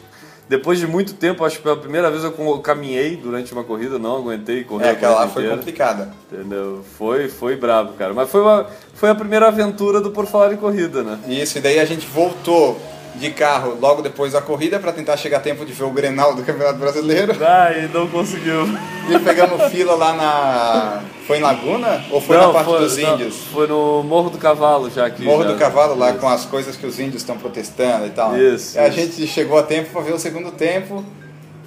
depois 0.49 0.79
de 0.79 0.87
muito 0.87 1.15
tempo, 1.15 1.45
acho 1.45 1.57
que 1.57 1.65
pela 1.65 1.77
primeira 1.77 2.09
vez 2.13 2.23
eu 2.23 2.31
caminhei 2.61 3.17
durante 3.17 3.53
uma 3.53 3.65
corrida, 3.65 3.99
não 3.99 4.19
aguentei 4.19 4.63
correr 4.63 4.87
É, 4.87 4.91
aquela 4.93 5.17
lá 5.17 5.29
foi 5.29 5.43
inteira. 5.43 5.59
complicada. 5.59 6.13
Entendeu? 6.31 6.85
Foi, 6.97 7.29
foi 7.29 7.57
brabo, 7.57 7.95
cara. 7.95 8.15
Mas 8.15 8.31
foi, 8.31 8.41
uma, 8.41 8.69
foi 8.95 9.11
a 9.11 9.15
primeira 9.17 9.49
aventura 9.49 10.01
do 10.01 10.13
Por 10.13 10.27
Falar 10.27 10.53
em 10.53 10.57
Corrida, 10.57 11.03
né? 11.03 11.19
Isso, 11.27 11.59
e 11.59 11.61
daí 11.61 11.81
a 11.81 11.85
gente 11.85 12.07
voltou 12.07 12.81
de 13.19 13.31
carro 13.31 13.77
logo 13.81 14.03
depois 14.03 14.33
da 14.33 14.41
corrida 14.41 14.79
para 14.79 14.93
tentar 14.93 15.17
chegar 15.17 15.39
a 15.39 15.41
tempo 15.41 15.65
de 15.65 15.73
ver 15.73 15.85
o 15.85 15.91
Grenal 15.91 16.35
do 16.35 16.43
Campeonato 16.43 16.79
Brasileiro. 16.79 17.35
Ah, 17.43 17.73
e 17.73 17.89
não 17.89 18.07
conseguiu. 18.09 18.67
E 19.09 19.19
pegamos 19.21 19.63
fila 19.71 19.95
lá 19.95 20.13
na. 20.13 21.03
Foi 21.27 21.39
em 21.39 21.41
Laguna? 21.41 22.05
Ou 22.11 22.21
foi 22.21 22.37
não, 22.37 22.49
na 22.49 22.53
parte 22.53 22.67
foi, 22.71 22.79
dos 22.81 22.97
não, 22.99 23.15
índios? 23.15 23.37
foi 23.53 23.67
no 23.67 24.03
Morro 24.05 24.31
do 24.31 24.39
Cavalo 24.39 24.89
já 24.91 25.07
aqui. 25.07 25.25
Morro 25.25 25.43
já. 25.45 25.53
do 25.53 25.59
Cavalo 25.59 25.99
lá 25.99 26.11
Isso. 26.11 26.21
com 26.21 26.29
as 26.29 26.45
coisas 26.45 26.77
que 26.77 26.87
os 26.87 27.01
índios 27.01 27.23
estão 27.23 27.37
protestando 27.37 28.07
e 28.07 28.11
tal. 28.11 28.37
Isso, 28.39 28.77
E 28.77 28.81
a 28.81 28.89
isso. 28.89 28.97
gente 28.97 29.27
chegou 29.27 29.59
a 29.59 29.63
tempo 29.63 29.91
para 29.91 30.03
ver 30.03 30.13
o 30.15 30.19
segundo 30.19 30.53
tempo. 30.53 31.05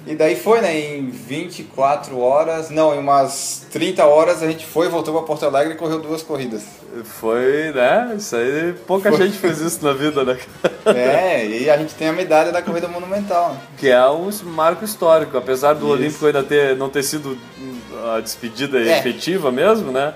E 0.06 0.14
daí 0.14 0.34
foi, 0.34 0.60
né? 0.60 0.78
Em 0.78 1.10
24 1.10 2.18
horas, 2.18 2.70
não, 2.70 2.94
em 2.94 2.98
umas 2.98 3.66
30 3.70 4.04
horas 4.04 4.42
a 4.42 4.46
gente 4.46 4.64
foi, 4.66 4.88
voltou 4.88 5.14
para 5.14 5.22
Porto 5.26 5.44
Alegre 5.44 5.74
e 5.74 5.76
correu 5.76 6.00
duas 6.00 6.22
corridas. 6.22 6.62
Foi, 7.04 7.70
né? 7.72 8.14
Isso 8.16 8.34
aí, 8.34 8.74
pouca 8.86 9.12
gente 9.12 9.36
fez 9.38 9.60
isso 9.60 9.84
na 9.84 9.92
vida, 9.92 10.24
né? 10.24 10.38
É, 10.86 11.46
e 11.46 11.68
a 11.70 11.76
gente 11.76 11.94
tem 11.94 12.08
a 12.08 12.12
medalha 12.12 12.50
da 12.50 12.62
corrida 12.62 12.88
monumental. 12.88 13.54
Que 13.76 13.90
é 13.90 14.08
um 14.08 14.30
marco 14.44 14.82
histórico, 14.84 15.36
apesar 15.36 15.74
do 15.74 15.84
Isso. 15.84 15.92
Olímpico 15.92 16.26
ainda 16.26 16.42
ter, 16.42 16.74
não 16.74 16.88
ter 16.88 17.02
sido 17.02 17.36
a 18.14 18.18
despedida 18.20 18.78
É. 18.80 18.98
efetiva 18.98 19.52
mesmo, 19.52 19.92
né? 19.92 20.14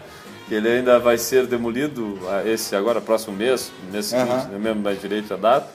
Que 0.48 0.54
ele 0.54 0.68
ainda 0.68 0.98
vai 0.98 1.18
ser 1.18 1.46
demolido 1.46 2.18
ah, 2.28 2.42
esse 2.46 2.74
agora, 2.74 3.00
próximo 3.00 3.36
mês, 3.36 3.70
mês 3.92 4.06
seguinte, 4.06 4.46
não 4.50 4.58
lembro 4.58 4.82
mais 4.82 5.00
direito 5.00 5.32
a 5.34 5.36
data. 5.36 5.68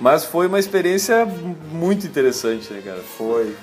Mas 0.00 0.24
foi 0.24 0.46
uma 0.46 0.58
experiência 0.58 1.26
muito 1.72 2.06
interessante, 2.06 2.72
né, 2.72 2.82
cara? 2.84 3.00
Foi. 3.16 3.54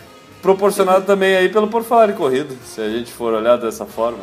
Proporcionado 0.42 1.06
também 1.06 1.36
aí 1.38 1.48
pelo 1.50 1.68
Por 1.68 1.84
Falar 1.84 2.10
em 2.10 2.14
Corrida, 2.14 2.54
se 2.66 2.82
a 2.82 2.90
gente 2.90 3.12
for 3.12 3.34
olhar 3.34 3.58
dessa 3.58 3.86
forma. 3.86 4.20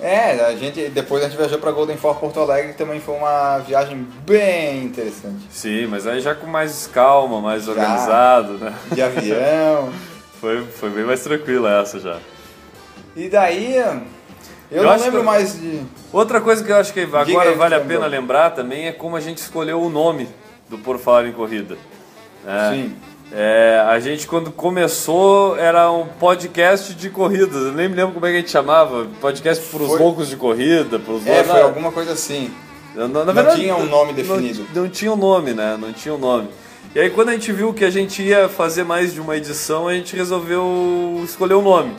É, 0.00 0.44
a 0.44 0.54
gente, 0.54 0.88
depois 0.90 1.24
a 1.24 1.28
gente 1.28 1.36
viajou 1.36 1.58
para 1.58 1.72
Golden 1.72 1.96
Fort 1.96 2.20
Porto 2.20 2.38
Alegre, 2.38 2.70
que 2.72 2.78
também 2.78 3.00
foi 3.00 3.16
uma 3.16 3.58
viagem 3.58 4.06
bem 4.24 4.84
interessante. 4.84 5.48
Sim, 5.50 5.86
mas 5.88 6.06
aí 6.06 6.20
já 6.20 6.36
com 6.36 6.46
mais 6.46 6.86
calma, 6.86 7.40
mais 7.40 7.66
organizado, 7.66 8.52
né? 8.58 8.72
De 8.92 9.02
avião. 9.02 9.92
Foi, 10.40 10.62
foi 10.66 10.88
bem 10.90 11.02
mais 11.02 11.20
tranquila 11.24 11.80
essa 11.80 11.98
já. 11.98 12.16
e 13.16 13.28
daí, 13.28 13.74
eu, 13.74 14.00
Eu 14.70 14.82
não 14.84 14.96
lembro 14.96 15.18
que- 15.18 15.26
mais 15.26 15.58
de... 15.60 15.80
Outra 16.12 16.40
coisa 16.40 16.62
que 16.62 16.70
eu 16.70 16.76
acho 16.76 16.92
que 16.92 17.00
agora 17.00 17.56
vale 17.56 17.74
a 17.74 17.80
pena 17.80 18.06
lembrar 18.06 18.50
também 18.50 18.86
é 18.86 18.92
como 18.92 19.16
a 19.16 19.20
gente 19.20 19.38
escolheu 19.38 19.82
o 19.82 19.90
nome 19.90 20.28
do 20.68 20.78
Por 20.78 20.98
Falar 20.98 21.26
em 21.26 21.32
Corrida. 21.32 21.76
É, 22.46 22.70
Sim. 22.72 22.96
é, 23.32 23.82
a 23.88 23.98
gente 24.00 24.26
quando 24.26 24.50
começou 24.50 25.56
era 25.56 25.90
um 25.90 26.06
podcast 26.06 26.94
de 26.94 27.10
corridas, 27.10 27.56
eu 27.66 27.72
nem 27.72 27.88
me 27.88 27.94
lembro 27.94 28.14
como 28.14 28.26
é 28.26 28.30
que 28.30 28.36
a 28.36 28.40
gente 28.40 28.50
chamava, 28.50 29.06
podcast 29.20 29.64
para 29.66 29.82
os 29.82 29.88
Foi- 29.88 29.98
loucos 29.98 30.28
de 30.28 30.36
corrida, 30.36 30.98
para 30.98 31.12
os 31.14 31.26
É, 31.26 31.42
foi 31.44 31.60
alguma 31.62 31.90
coisa 31.92 32.12
assim. 32.12 32.50
na, 32.94 33.06
na 33.08 33.24
Não 33.24 33.34
verdade, 33.34 33.60
tinha 33.60 33.76
um 33.76 33.86
nome 33.86 34.12
definido. 34.12 34.64
Não, 34.74 34.82
não 34.82 34.88
tinha 34.88 35.12
um 35.12 35.16
nome, 35.16 35.52
né? 35.52 35.76
Não 35.80 35.92
tinha 35.92 36.14
um 36.14 36.18
nome. 36.18 36.48
E 36.94 37.00
aí 37.00 37.10
quando 37.10 37.28
a 37.28 37.32
gente 37.32 37.52
viu 37.52 37.74
que 37.74 37.84
a 37.84 37.90
gente 37.90 38.22
ia 38.22 38.48
fazer 38.48 38.82
mais 38.84 39.12
de 39.12 39.20
uma 39.20 39.36
edição, 39.36 39.88
a 39.88 39.94
gente 39.94 40.16
resolveu 40.16 41.20
escolher 41.24 41.54
o 41.54 41.62
nome. 41.62 41.94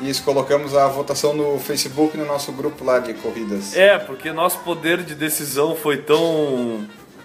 Isso, 0.00 0.22
colocamos 0.24 0.74
a 0.74 0.88
votação 0.88 1.32
no 1.32 1.58
Facebook, 1.60 2.16
no 2.16 2.24
nosso 2.26 2.50
grupo 2.50 2.82
lá 2.84 2.98
de 2.98 3.14
corridas. 3.14 3.76
É, 3.76 3.98
porque 3.98 4.32
nosso 4.32 4.58
poder 4.60 5.02
de 5.02 5.14
decisão 5.14 5.76
foi 5.76 5.98
tão 5.98 6.84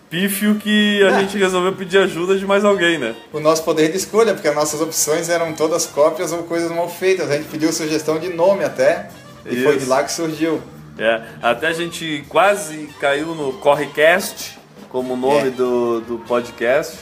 pífio 0.10 0.56
que 0.56 1.04
a 1.04 1.20
gente 1.20 1.38
resolveu 1.38 1.74
pedir 1.74 1.98
ajuda 2.00 2.38
de 2.38 2.46
mais 2.46 2.64
alguém, 2.64 2.98
né? 2.98 3.16
O 3.34 3.40
nosso 3.40 3.64
poder 3.64 3.92
de 3.92 3.98
escolha, 3.98 4.34
porque 4.34 4.48
as 4.48 4.56
nossas 4.56 4.80
opções 4.82 5.30
eram 5.30 5.54
todas 5.54 5.86
cópias 5.86 6.32
ou 6.32 6.44
coisas 6.44 6.72
mal 6.72 6.90
feitas. 6.90 7.30
A 7.30 7.36
gente 7.38 7.48
pediu 7.50 7.72
sugestão 7.74 8.18
de 8.20 8.30
nome 8.30 8.64
até, 8.64 9.10
e 9.46 9.64
foi 9.64 9.74
de 9.78 9.82
Isso. 9.84 9.90
lá 9.90 10.04
que 10.04 10.12
surgiu. 10.12 10.62
É, 10.98 11.22
até 11.42 11.68
a 11.68 11.74
gente 11.74 12.26
quase 12.28 12.90
caiu 13.00 13.36
no 13.36 13.54
Correcast 13.54 14.58
como 14.90 15.16
nome 15.16 15.50
É. 15.50 15.52
do, 15.52 16.02
do 16.02 16.18
podcast. 16.20 16.98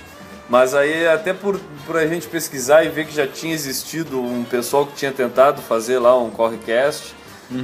Mas 0.49 0.75
aí 0.75 1.07
até 1.07 1.33
por, 1.33 1.59
por 1.87 1.97
a 1.97 2.05
gente 2.05 2.27
pesquisar 2.27 2.83
e 2.83 2.89
ver 2.89 3.05
que 3.07 3.15
já 3.15 3.25
tinha 3.25 3.53
existido 3.53 4.19
um 4.21 4.43
pessoal 4.43 4.85
que 4.85 4.93
tinha 4.95 5.11
tentado 5.11 5.61
fazer 5.61 5.97
lá 5.97 6.15
um 6.17 6.29
Correcast, 6.29 7.15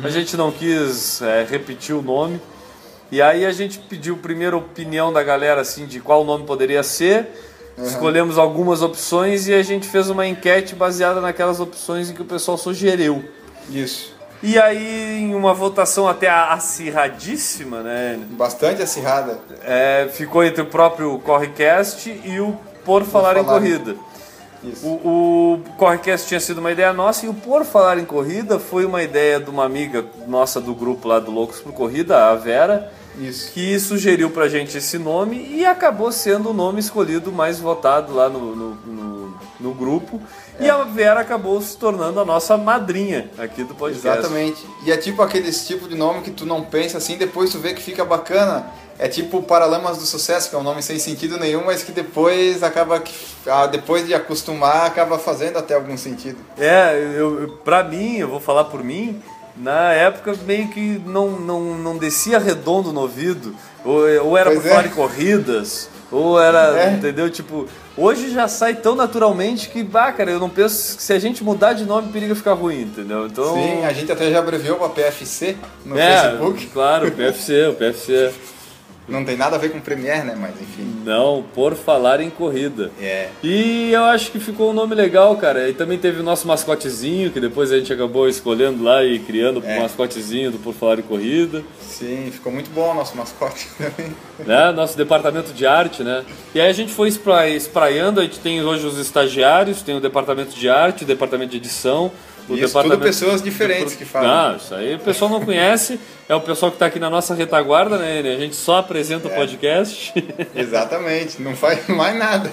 a 0.04 0.10
gente 0.10 0.36
não 0.38 0.52
quis 0.52 1.22
é, 1.22 1.46
repetir 1.48 1.94
o 1.96 2.02
nome. 2.02 2.40
E 3.12 3.22
aí 3.22 3.46
a 3.46 3.52
gente 3.52 3.78
pediu 3.78 4.18
primeiro 4.18 4.56
a 4.56 4.60
opinião 4.60 5.12
da 5.12 5.22
galera 5.22 5.62
assim 5.62 5.86
de 5.86 6.00
qual 6.00 6.24
nome 6.24 6.46
poderia 6.46 6.82
ser. 6.82 7.28
Escolhemos 7.78 8.38
algumas 8.38 8.82
opções 8.82 9.48
e 9.48 9.54
a 9.54 9.64
gente 9.64 9.88
fez 9.88 10.10
uma 10.10 10.28
enquete 10.28 10.76
baseada 10.76 11.20
naquelas 11.20 11.60
opções 11.60 12.10
em 12.10 12.14
que 12.14 12.22
o 12.22 12.26
pessoal 12.26 12.58
sugeriu. 12.58 13.24
Isso. 13.70 14.14
E 14.44 14.58
aí, 14.58 15.20
em 15.20 15.36
uma 15.36 15.54
votação 15.54 16.08
até 16.08 16.28
acirradíssima, 16.28 17.82
né? 17.82 18.20
Bastante 18.32 18.82
acirrada. 18.82 19.40
é, 19.64 20.10
ficou 20.12 20.44
entre 20.44 20.62
o 20.62 20.66
próprio 20.66 21.20
Correcast 21.20 22.10
e 22.24 22.40
o 22.40 22.58
Por 22.84 23.04
Falar 23.04 23.38
em 23.38 23.44
Falar. 23.44 23.60
Corrida. 23.60 23.96
Isso. 24.64 24.86
O, 24.86 25.54
o 25.54 25.64
Correcast 25.78 26.28
tinha 26.28 26.40
sido 26.40 26.60
uma 26.60 26.72
ideia 26.72 26.92
nossa 26.92 27.26
e 27.26 27.30
o 27.30 27.34
Por 27.34 27.64
Falar 27.66 28.00
em 28.00 28.06
Corrida 28.06 28.60
foi 28.60 28.84
uma 28.86 29.04
ideia 29.04 29.40
de 29.40 29.50
uma 29.50 29.64
amiga 29.64 30.06
nossa 30.28 30.60
do 30.60 30.74
grupo 30.74 31.08
lá 31.08 31.20
do 31.20 31.32
Loucos 31.32 31.60
por 31.60 31.74
Corrida, 31.74 32.30
a 32.30 32.36
Vera, 32.36 32.92
Isso. 33.20 33.52
que 33.52 33.80
sugeriu 33.80 34.30
pra 34.30 34.48
gente 34.48 34.78
esse 34.78 34.98
nome 34.98 35.38
e 35.54 35.66
acabou 35.66 36.12
sendo 36.12 36.50
o 36.50 36.54
nome 36.54 36.80
escolhido 36.80 37.32
mais 37.32 37.60
votado 37.60 38.14
lá 38.14 38.30
no, 38.30 38.56
no, 38.56 38.76
no- 38.86 39.22
no 39.60 39.74
grupo. 39.76 40.20
E 40.60 40.68
a 40.70 40.84
Vera 40.84 41.20
acabou 41.20 41.62
se 41.62 41.78
tornando 41.78 42.20
a 42.20 42.26
nossa 42.26 42.58
madrinha 42.58 43.30
aqui 43.38 43.64
do 43.64 43.76
podcast. 43.76 44.08
Exatamente. 44.20 44.66
E 44.86 44.92
é 44.92 44.98
tipo 44.98 45.22
aqueles 45.22 45.66
tipo 45.68 45.88
de 45.88 45.96
nome 45.96 46.22
que 46.22 46.32
tu 46.32 46.46
não 46.46 46.64
pensa 46.64 46.98
assim, 46.98 47.16
depois 47.18 47.52
tu 47.52 47.60
vê 47.60 47.74
que 47.74 47.82
fica 47.82 48.04
bacana. 48.04 48.66
É 49.00 49.08
tipo 49.08 49.42
Paralamas 49.42 49.98
do 49.98 50.06
Sucesso, 50.06 50.50
que 50.50 50.56
é 50.56 50.60
um 50.60 50.64
nome 50.64 50.84
sem 50.84 51.00
sentido 51.00 51.38
nenhum, 51.40 51.66
mas 51.66 51.84
que 51.84 51.92
depois 51.92 52.62
acaba 52.62 53.02
ah, 53.48 53.66
depois 53.66 54.06
de 54.06 54.14
acostumar, 54.14 54.86
acaba 54.86 55.18
fazendo 55.18 55.58
até 55.58 55.74
algum 55.74 55.98
sentido. 55.98 56.38
É, 56.58 57.14
eu, 57.18 57.58
pra 57.64 57.84
mim, 57.84 58.18
eu 58.18 58.28
vou 58.28 58.40
falar 58.40 58.66
por 58.66 58.84
mim, 58.84 59.20
Na 59.58 59.92
época 59.94 60.34
meio 60.46 60.68
que 60.70 61.02
não, 61.06 61.32
não, 61.32 61.62
não 61.78 61.98
descia 61.98 62.40
redondo 62.40 62.92
no 62.94 63.02
ouvido. 63.02 63.54
Ou, 63.84 64.02
ou 64.28 64.38
era 64.38 64.50
Pois 64.52 64.62
pra 64.62 64.70
é. 64.70 64.74
falar 64.76 64.88
de 64.88 64.94
corridas, 64.94 65.90
ou 66.12 66.40
era, 66.40 66.80
É. 66.80 66.94
entendeu? 66.94 67.30
Tipo, 67.30 67.68
hoje 67.98 68.30
já 68.32 68.48
sai 68.48 68.76
tão 68.76 68.96
naturalmente 68.96 69.70
que, 69.70 69.82
bah, 69.84 70.12
cara, 70.12 70.30
eu 70.32 70.40
não 70.40 70.50
penso 70.50 70.96
que 70.98 71.02
se 71.04 71.12
a 71.14 71.20
gente 71.20 71.44
mudar 71.44 71.74
de 71.74 71.84
nome, 71.86 72.12
periga 72.12 72.36
ficar 72.36 72.54
ruim, 72.54 72.82
entendeu? 72.84 73.26
Então. 73.26 73.54
Sim, 73.56 73.84
a 73.84 73.92
gente 73.92 74.12
até 74.12 74.30
já 74.30 74.40
abreviou 74.40 74.78
pra 74.78 74.90
PFC 74.90 75.58
no 75.84 75.98
é, 75.98 76.22
Facebook. 76.22 76.68
claro, 76.68 77.08
o 77.08 77.12
PFC, 77.12 77.68
o 77.68 77.74
PFC. 77.74 78.32
Não 79.10 79.26
tem 79.26 79.36
nada 79.36 79.56
a 79.56 79.60
ver 79.60 79.72
com 79.72 79.80
Premiere, 79.82 80.24
né? 80.26 80.38
Mas 80.40 80.52
enfim. 80.62 80.88
Não, 81.04 81.44
por 81.54 81.76
falar 81.76 82.22
em 82.22 82.30
corrida. 82.30 82.92
É. 83.02 83.30
E 83.44 83.92
eu 83.92 84.04
acho 84.06 84.32
que 84.32 84.40
ficou 84.40 84.70
um 84.70 84.74
nome 84.74 84.96
legal, 84.96 85.36
cara. 85.36 85.68
E 85.68 85.74
também 85.74 85.98
teve 85.98 86.22
o 86.22 86.24
nosso 86.24 86.48
mascotezinho, 86.48 87.32
que 87.32 87.40
depois 87.40 87.72
a 87.72 87.78
gente 87.78 87.92
acabou 87.92 88.30
escolhendo 88.30 88.84
lá 88.84 89.04
e 89.04 89.20
criando 89.20 89.62
É. 89.66 89.78
o 89.80 89.82
mascotezinho 89.82 90.52
do 90.52 90.60
Por 90.60 90.74
Falar 90.74 91.00
em 91.00 91.02
Corrida. 91.02 91.64
Sim, 91.82 92.30
ficou 92.32 92.52
muito 92.54 92.70
bom 92.70 92.92
o 92.92 92.94
nosso 92.94 93.18
mascote 93.18 93.68
também. 93.78 94.14
né? 94.46 94.72
Nosso 94.72 94.96
departamento 94.96 95.52
de 95.52 95.66
arte, 95.66 96.04
né? 96.04 96.24
E 96.56 96.62
aí 96.62 96.70
a 96.70 96.74
gente 96.74 96.94
foi 96.94 97.10
espra- 97.10 97.50
espraiando, 97.50 98.20
a 98.20 98.24
gente 98.24 98.40
tem 98.40 98.64
hoje 98.64 98.86
os 98.86 98.98
estagiários, 98.98 99.82
tem 99.82 99.96
o 99.96 100.00
departamento 100.00 100.56
de 100.56 100.70
arte, 100.70 101.04
o 101.04 101.08
departamento 101.08 101.52
de 101.52 101.58
edição, 101.58 102.12
o 102.52 102.58
Isso, 102.58 102.82
tudo 102.82 102.98
pessoas 103.00 103.42
diferentes 103.42 103.96
que 103.96 104.06
falam. 104.06 104.52
Não, 104.52 104.58
isso 104.58 104.74
aí 104.76 104.96
o 104.96 105.00
pessoal 105.00 105.30
não 105.32 105.42
conhece, 105.42 106.00
é 106.28 106.36
o 106.36 106.42
pessoal 106.42 106.72
que 106.72 106.76
está 106.76 106.86
aqui 106.88 107.00
na 107.00 107.10
nossa 107.10 107.34
retaguarda, 107.34 107.98
né? 107.98 108.20
A 108.20 108.40
gente 108.40 108.56
só 108.56 108.78
apresenta 108.78 109.28
É. 109.28 109.32
o 109.32 109.36
podcast, 109.36 110.14
Exatamente, 110.56 111.42
não 111.42 111.56
faz 111.56 111.88
mais 111.88 112.18
nada. 112.18 112.52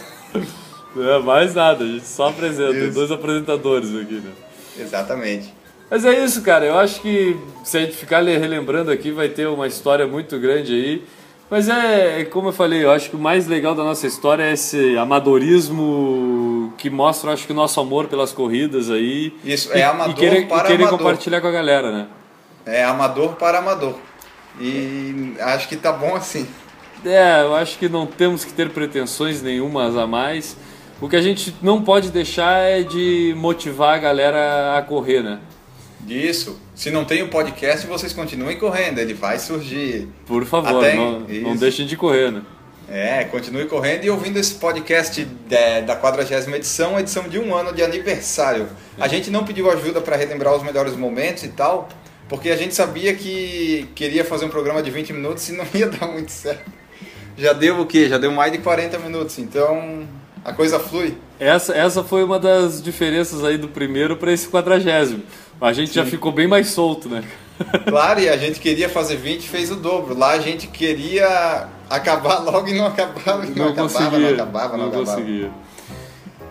é, 0.97 1.19
mais 1.21 1.55
nada, 1.55 1.85
a 1.85 1.87
gente 1.87 2.07
só 2.07 2.29
apresenta, 2.29 2.73
tem 2.73 2.91
dois 2.91 3.11
apresentadores 3.11 3.95
aqui, 3.95 4.15
né? 4.15 4.31
Exatamente. 4.79 5.53
Mas 5.91 6.05
é 6.05 6.23
isso, 6.25 6.43
cara. 6.43 6.67
Eu 6.67 6.79
acho 6.79 7.01
que 7.01 7.35
se 7.65 7.79
a 7.79 7.81
gente 7.81 7.95
ficar 7.97 8.21
le- 8.21 8.37
relembrando 8.37 8.91
aqui, 8.91 9.11
vai 9.11 9.29
ter 9.29 9.47
uma 9.49 9.67
história 9.67 10.07
muito 10.07 10.39
grande 10.39 10.75
aí. 10.75 11.03
Mas 11.51 11.69
é, 11.69 12.25
como 12.27 12.49
eu 12.49 12.53
falei, 12.53 12.85
eu 12.85 12.91
acho 12.91 13.09
que 13.09 13.17
o 13.17 13.19
mais 13.19 13.47
legal 13.47 13.75
da 13.75 13.83
nossa 13.83 14.07
história 14.07 14.43
é 14.43 14.53
esse 14.53 14.99
amadorismo 14.99 16.73
que 16.77 16.91
mostra, 16.91 17.33
acho 17.33 17.47
que 17.47 17.53
o 17.53 17.57
nosso 17.57 17.81
amor 17.81 18.07
pelas 18.07 18.33
corridas 18.33 18.91
aí. 18.91 19.33
Isso, 19.43 19.73
é 19.73 19.83
amador 19.83 20.13
e 20.13 20.15
querer, 20.15 20.47
para 20.47 20.59
e 20.59 20.67
querer 20.73 20.83
amador. 20.83 20.99
compartilhar 20.99 21.41
com 21.41 21.47
a 21.47 21.51
galera, 21.51 21.91
né? 21.91 22.07
É 22.67 22.85
amador 22.85 23.37
para 23.37 23.59
amador. 23.59 23.95
E 24.61 25.35
acho 25.41 25.69
que 25.69 25.77
tá 25.77 25.91
bom 25.91 26.15
assim. 26.15 26.47
É, 27.05 27.43
eu 27.43 27.55
acho 27.55 27.79
que 27.79 27.89
não 27.89 28.07
temos 28.07 28.45
que 28.45 28.53
ter 28.53 28.71
pretensões 28.71 29.41
nenhumas 29.41 29.97
a 29.97 30.07
mais. 30.07 30.57
O 31.01 31.09
que 31.09 31.17
a 31.17 31.23
gente 31.23 31.55
não 31.63 31.83
pode 31.83 32.11
deixar 32.11 32.59
é 32.59 32.83
de 32.83 33.33
motivar 33.39 33.95
a 33.95 33.99
galera 33.99 34.77
a 34.77 34.83
correr, 34.83 35.23
né? 35.23 35.39
Isso. 36.07 36.59
Se 36.75 36.91
não 36.91 37.05
tem 37.05 37.23
o 37.23 37.29
podcast, 37.29 37.87
vocês 37.87 38.13
continuem 38.13 38.59
correndo, 38.59 38.99
ele 38.99 39.15
vai 39.15 39.39
surgir. 39.39 40.09
Por 40.27 40.45
favor, 40.47 40.85
Até- 40.85 40.95
não, 40.95 41.21
não 41.21 41.57
deixem 41.57 41.87
de 41.87 41.97
correr, 41.97 42.31
né? 42.31 42.43
É, 42.91 43.25
continue 43.25 43.67
correndo 43.67 44.05
e 44.05 44.11
ouvindo 44.11 44.39
esse 44.39 44.55
podcast 44.55 45.23
da- 45.49 45.81
da 45.81 45.95
40 45.97 46.57
edição, 46.57 46.99
edição 46.99 47.29
de 47.29 47.39
um 47.39 47.55
ano 47.55 47.71
de 47.75 47.83
aniversário. 47.83 48.67
A 48.99 49.07
gente 49.07 49.31
não 49.31 49.45
pediu 49.45 49.71
ajuda 49.71 50.01
para 50.01 50.17
relembrar 50.17 50.55
os 50.57 50.63
melhores 50.63 50.97
momentos 50.97 51.43
e 51.45 51.49
tal, 51.49 51.89
porque 52.31 52.49
a 52.49 52.57
gente 52.57 52.75
sabia 52.75 53.15
que 53.15 53.87
queria 53.95 54.25
fazer 54.25 54.47
um 54.47 54.49
programa 54.49 54.83
de 54.83 54.91
20 54.91 55.13
minutos 55.13 55.47
e 55.51 55.53
não 55.53 55.67
ia 55.75 55.87
dar 55.87 56.07
muito 56.07 56.31
certo. 56.33 56.71
Já 57.37 57.53
deu 57.53 57.79
o 57.81 57.87
quê? 57.87 58.09
Já 58.09 58.17
deu 58.17 58.33
mais 58.33 58.51
de 58.53 58.59
40 58.59 58.99
minutos, 58.99 59.39
então 59.39 60.09
a 60.49 60.53
coisa 60.55 60.79
flui. 60.81 61.15
Essa, 61.39 61.75
essa 61.75 62.03
foi 62.03 62.25
uma 62.25 62.39
das 62.39 62.83
diferenças 62.83 63.45
aí 63.45 63.59
do 63.59 63.69
primeiro 63.69 64.17
para 64.17 64.33
esse 64.33 64.49
quadragésimo. 64.49 65.23
A 65.61 65.73
gente 65.73 65.93
já 65.95 66.07
ficou 66.07 66.33
bem 66.33 66.47
mais 66.47 66.69
solto, 66.69 67.09
né? 67.09 67.23
Claro, 67.87 68.21
e 68.21 68.29
a 68.29 68.37
gente 68.37 68.61
queria 68.61 68.89
fazer 68.89 69.17
20 69.17 69.49
fez 69.49 69.71
o 69.71 69.77
dobro. 69.77 70.17
Lá 70.17 70.31
a 70.31 70.39
gente 70.39 70.67
queria 70.69 71.69
acabar 71.91 72.39
logo 72.45 72.67
e 72.69 72.75
não 72.79 72.87
acabava, 72.87 73.45
e 73.45 73.51
não, 73.51 73.67
Não, 73.67 73.73
acabava, 73.73 73.89
conseguia. 73.95 74.19
não 74.19 74.35
acabava, 74.35 74.77
não, 74.77 74.87
acabava. 74.89 75.05
conseguia. 75.17 75.51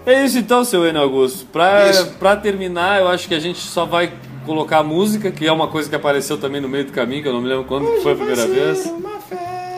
É 0.05 0.23
isso 0.25 0.37
então, 0.37 0.63
seu 0.63 0.85
Enio 0.87 1.01
Augusto. 1.01 1.45
Pra 1.47 2.35
terminar, 2.35 3.01
eu 3.01 3.07
acho 3.07 3.27
que 3.27 3.33
a 3.33 3.39
gente 3.39 3.59
só 3.59 3.83
vai 3.85 4.13
colocar 4.45 4.77
a 4.79 4.83
música, 4.83 5.31
que 5.31 5.45
é 5.47 5.51
uma 5.51 5.67
coisa 5.67 5.89
que 5.89 5.95
apareceu 5.95 6.37
também 6.37 6.61
no 6.61 6.69
meio 6.69 6.85
do 6.85 6.91
caminho, 6.93 7.23
que 7.23 7.27
eu 7.27 7.33
não 7.33 7.41
me 7.41 7.47
lembro 7.49 7.65
quando 7.65 8.01
foi 8.01 8.13
a 8.13 8.15
primeira 8.15 8.47
vez. 8.47 8.85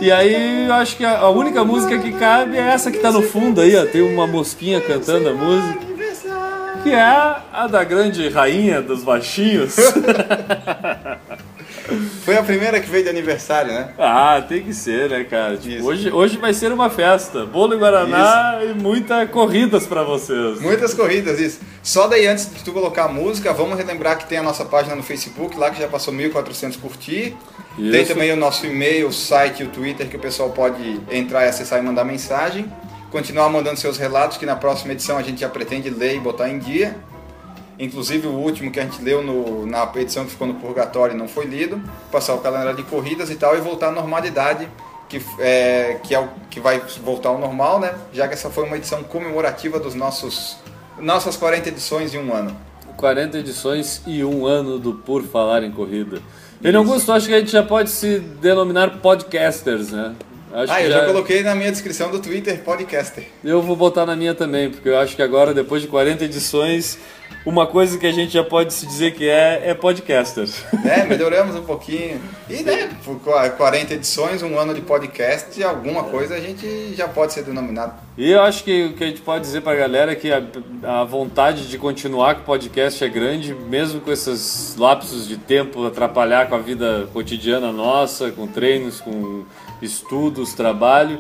E 0.02 0.12
aí, 0.12 0.68
eu 0.68 0.74
acho 0.74 0.95
que 0.95 1.04
a, 1.04 1.30
única 1.30 1.64
música 1.64 1.97
que 2.00 2.12
cabe 2.14 2.58
é 2.58 2.62
essa 2.62 2.89
que 2.89 3.00
tá 3.00 3.12
no 3.12 3.22
fundo 3.22 3.60
aí, 3.60 3.76
ó. 3.76 3.86
Tem 3.86 4.02
uma 4.02 4.26
mosquinha 4.26 4.80
cantando 4.80 5.30
a 5.30 5.34
música. 5.34 5.80
Que 6.84 6.91
é 6.91 7.02
a 7.52 7.68
da 7.68 7.84
grande 7.84 8.30
rainha 8.30 8.82
dos 8.82 9.04
baixinhos. 9.04 9.76
Foi 12.24 12.38
a 12.38 12.44
primeira 12.44 12.80
que 12.80 12.90
veio 12.90 13.04
de 13.04 13.10
aniversário, 13.10 13.74
né? 13.74 13.94
Ah, 13.98 14.44
tem 14.48 14.64
que 14.64 14.74
ser, 14.74 15.10
né, 15.10 15.24
cara? 15.24 15.58
Tipo, 15.58 15.76
Isso. 15.76 15.86
hoje, 15.86 16.12
hoje 16.12 16.38
vai 16.38 16.54
ser 16.54 16.72
uma 16.72 16.90
festa. 16.90 17.46
Bolo 17.46 17.74
e 17.74 17.78
Guaraná 17.78 18.60
e 18.64 18.74
muitas 18.74 19.30
corridas 19.30 19.86
pra 19.86 20.04
vocês. 20.04 20.60
Muitas 20.62 20.94
corridas, 20.94 21.40
isso. 21.40 21.60
Só 21.82 22.08
daí, 22.08 22.28
antes 22.28 22.54
de 22.54 22.64
tu 22.64 22.72
colocar 22.72 23.06
a 23.06 23.08
música, 23.08 23.54
vamos 23.54 23.78
relembrar 23.78 24.18
que 24.18 24.28
tem 24.28 24.38
a 24.38 24.44
nossa 24.44 24.66
página 24.66 24.96
no 24.96 25.04
Facebook, 25.04 25.58
lá 25.58 25.72
que 25.72 25.82
já 25.82 25.88
passou 25.88 26.14
1.400 26.14 26.78
curtir. 26.80 27.36
Tem 27.76 28.02
Isso. 28.02 28.14
também 28.14 28.32
o 28.32 28.36
nosso 28.36 28.66
e-mail, 28.66 29.08
o 29.08 29.14
site 29.14 29.62
e 29.62 29.66
o 29.66 29.70
Twitter, 29.70 30.08
que 30.10 30.18
o 30.18 30.20
pessoal 30.20 30.50
pode 30.50 31.00
entrar 31.10 31.46
e 31.46 31.50
acessar 31.50 31.80
e 31.80 31.82
mandar 31.82 32.04
mensagem. 32.04 32.72
Continuar 33.10 33.50
mandando 33.50 33.80
seus 33.80 33.98
relatos, 33.98 34.38
que 34.38 34.46
na 34.46 34.56
próxima 34.56 34.92
edição 34.94 35.18
a 35.18 35.24
gente 35.24 35.42
já 35.42 35.50
pretende 35.50 35.90
ler 35.90 36.16
e 36.16 36.20
botar 36.20 36.50
em 36.50 36.60
dia. 36.60 36.96
Inclusive 37.80 38.28
o 38.28 38.32
último 38.34 38.70
que 38.72 38.80
a 38.80 38.84
gente 38.84 39.02
leu 39.02 39.24
no- 39.24 39.66
na 39.66 39.90
edição 39.96 40.26
que 40.26 40.32
ficou 40.32 40.46
no 40.46 40.56
Purgatório 40.56 41.16
não 41.16 41.28
foi 41.28 41.46
lido. 41.46 41.82
Passar 42.12 42.34
o 42.36 42.40
calendário 42.40 42.76
de 42.76 42.84
corridas 42.84 43.30
e 43.30 43.36
tal 43.36 43.56
e 43.58 43.62
voltar 43.62 43.88
à 43.88 43.92
normalidade, 43.92 44.68
que, 45.08 45.22
é, 45.40 45.98
que 46.04 46.14
é 46.14 46.20
o 46.20 46.28
que 46.50 46.60
vai 46.60 46.82
voltar 47.04 47.30
ao 47.30 47.40
normal, 47.40 47.80
né? 47.80 47.94
Já 48.14 48.28
que 48.28 48.34
essa 48.34 48.50
foi 48.50 48.66
uma 48.66 48.76
edição 48.76 49.02
comemorativa 49.04 49.80
dos 49.80 49.96
nossos 49.96 50.58
nossas 51.00 51.38
40 51.38 51.70
edições 51.70 52.14
em 52.14 52.18
um 52.20 52.34
ano. 52.34 52.54
40 52.98 53.38
edições 53.38 54.02
e 54.06 54.22
um 54.26 54.46
ano 54.46 54.78
do 54.78 54.94
Por 54.96 55.24
Falar 55.24 55.64
em 55.64 55.72
Corrida. 55.72 56.22
Ele 56.62 56.78
gostou, 56.84 57.16
acho 57.16 57.28
que 57.28 57.34
a 57.34 57.40
gente 57.40 57.52
já 57.54 57.64
pode 57.64 57.90
se 57.90 58.20
denominar 58.20 58.98
podcasters, 58.98 59.92
né? 59.92 60.14
Acho 60.52 60.74
Ah, 60.74 60.82
eu 60.82 60.91
já 60.91 61.06
coloquei 61.06 61.43
na 61.43 61.54
minha 61.54 61.72
descrição 61.72 62.10
do 62.10 62.20
Twitter 62.20 62.60
podcaster. 62.64 63.24
Eu 63.43 63.62
vou 63.62 63.76
botar 63.76 64.06
na 64.06 64.16
minha 64.16 64.34
também, 64.34 64.70
porque 64.70 64.89
eu 64.89 64.97
acho 64.97 65.16
que 65.16 65.22
agora, 65.22 65.54
depois 65.54 65.82
de 65.82 65.88
40 65.88 66.26
edições, 66.26 66.97
uma 67.45 67.68
coisa 67.68 67.97
que 68.00 68.08
a 68.08 68.12
gente 68.12 68.34
já 68.34 68.43
pode 68.43 68.74
se 68.74 68.86
dizer 68.88 69.14
que 69.14 69.30
é, 69.30 69.62
é 69.70 69.74
podcaster. 69.76 70.47
É, 70.84 71.06
melhoramos 71.06 71.56
um 71.56 71.62
pouquinho. 71.64 72.20
E, 72.50 72.64
né, 72.64 72.89
por 73.06 73.20
qua- 73.20 73.47
40 73.50 73.93
edições, 73.93 74.41
um 74.41 74.58
ano 74.58 74.74
de 74.74 74.82
podcast, 74.82 75.64
alguma 75.64 76.04
coisa 76.06 76.34
a 76.36 76.39
gente 76.39 76.95
já 76.95 77.08
pode 77.08 77.32
ser 77.34 77.43
denominado. 77.43 77.93
E 78.18 78.32
eu 78.32 78.41
acho 78.41 78.64
que 78.64 78.86
o 78.86 78.93
que 78.93 79.04
a 79.04 79.08
gente 79.08 79.22
pode 79.22 79.41
dizer 79.41 79.62
pra 79.62 79.76
galera 79.76 80.12
é 80.12 80.16
que 80.16 80.32
a, 80.32 80.41
a 80.84 81.04
vontade 81.04 81.68
de 81.68 81.78
continuar 81.78 82.36
com 82.36 82.41
o 82.41 82.45
podcast 82.45 83.04
é 83.04 83.08
grande, 83.08 83.54
mesmo 83.54 84.02
com 84.02 84.12
esses 84.12 84.76
lapsos 84.78 85.28
de 85.28 85.38
tempo 85.38 85.86
atrapalhar 85.86 86.50
com 86.50 86.56
a 86.56 86.60
vida 86.60 87.08
cotidiana 87.14 87.72
nossa, 87.72 88.32
com 88.32 88.47
treinos, 88.47 89.00
com 89.00 89.45
estudos, 89.82 90.54
trabalho. 90.54 91.20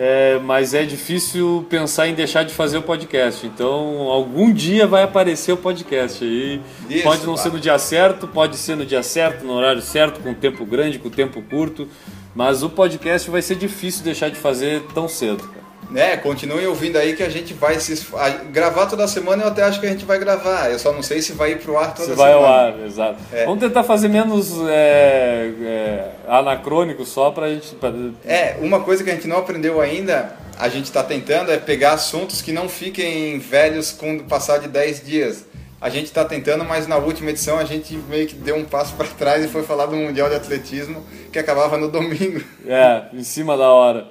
É, 0.00 0.38
mas 0.38 0.74
é 0.74 0.84
difícil 0.84 1.66
pensar 1.68 2.06
em 2.06 2.14
deixar 2.14 2.44
de 2.44 2.54
fazer 2.54 2.78
o 2.78 2.82
podcast. 2.82 3.44
Então, 3.44 4.02
algum 4.08 4.52
dia 4.52 4.86
vai 4.86 5.02
aparecer 5.02 5.50
o 5.50 5.56
podcast 5.56 6.24
aí. 6.24 6.60
Isso, 6.88 7.02
pode 7.02 7.26
não 7.26 7.36
ser 7.36 7.50
no 7.50 7.58
dia 7.58 7.76
certo, 7.80 8.28
pode 8.28 8.56
ser 8.56 8.76
no 8.76 8.86
dia 8.86 9.02
certo, 9.02 9.44
no 9.44 9.54
horário 9.54 9.82
certo, 9.82 10.20
com 10.20 10.32
tempo 10.32 10.64
grande, 10.64 11.00
com 11.00 11.10
tempo 11.10 11.42
curto. 11.42 11.88
Mas 12.32 12.62
o 12.62 12.70
podcast 12.70 13.28
vai 13.28 13.42
ser 13.42 13.56
difícil 13.56 14.04
deixar 14.04 14.28
de 14.28 14.36
fazer 14.36 14.82
tão 14.94 15.08
cedo. 15.08 15.42
cara. 15.48 15.67
É, 15.94 16.16
continuem 16.18 16.66
ouvindo 16.66 16.96
aí 16.96 17.16
que 17.16 17.22
a 17.22 17.30
gente 17.30 17.54
vai 17.54 17.78
se 17.80 18.06
a- 18.14 18.28
gravar 18.50 18.86
toda 18.86 19.08
semana. 19.08 19.44
Eu 19.44 19.48
até 19.48 19.62
acho 19.62 19.80
que 19.80 19.86
a 19.86 19.90
gente 19.90 20.04
vai 20.04 20.18
gravar. 20.18 20.70
Eu 20.70 20.78
só 20.78 20.92
não 20.92 21.02
sei 21.02 21.22
se 21.22 21.32
vai 21.32 21.52
ir 21.52 21.60
pro 21.60 21.78
ar 21.78 21.94
toda 21.94 22.14
vai 22.14 22.32
semana. 22.32 22.46
ao 22.46 22.54
ar, 22.54 22.78
exato. 22.86 23.16
É. 23.32 23.44
Vamos 23.46 23.60
tentar 23.60 23.82
fazer 23.84 24.08
menos 24.08 24.52
é, 24.68 25.50
é, 25.62 26.10
anacrônico 26.28 27.04
só 27.06 27.30
pra 27.30 27.48
gente. 27.48 27.74
pra- 27.76 27.92
É, 28.24 28.56
uma 28.60 28.80
coisa 28.80 29.02
que 29.02 29.10
a 29.10 29.14
gente 29.14 29.26
não 29.26 29.38
aprendeu 29.38 29.80
ainda, 29.80 30.36
a 30.58 30.68
gente 30.68 30.84
está 30.84 31.02
tentando 31.02 31.50
é 31.50 31.56
pegar 31.56 31.92
assuntos 31.92 32.42
que 32.42 32.52
não 32.52 32.68
fiquem 32.68 33.38
velhos 33.38 33.90
com 33.90 34.16
o 34.16 34.24
passar 34.24 34.58
de 34.58 34.68
10 34.68 35.04
dias. 35.04 35.46
A 35.80 35.88
gente 35.88 36.06
está 36.06 36.24
tentando, 36.24 36.64
mas 36.64 36.88
na 36.88 36.96
última 36.96 37.30
edição 37.30 37.56
a 37.56 37.64
gente 37.64 37.96
meio 38.08 38.26
que 38.26 38.34
deu 38.34 38.56
um 38.56 38.64
passo 38.64 38.94
para 38.94 39.06
trás 39.06 39.44
e 39.44 39.48
foi 39.48 39.62
falar 39.62 39.86
do 39.86 39.94
Mundial 39.96 40.28
de 40.28 40.34
Atletismo 40.34 41.04
que 41.32 41.38
acabava 41.38 41.78
no 41.78 41.88
domingo. 41.88 42.42
É, 42.66 43.02
em 43.14 43.22
cima 43.22 43.56
da 43.56 43.70
hora. 43.70 44.06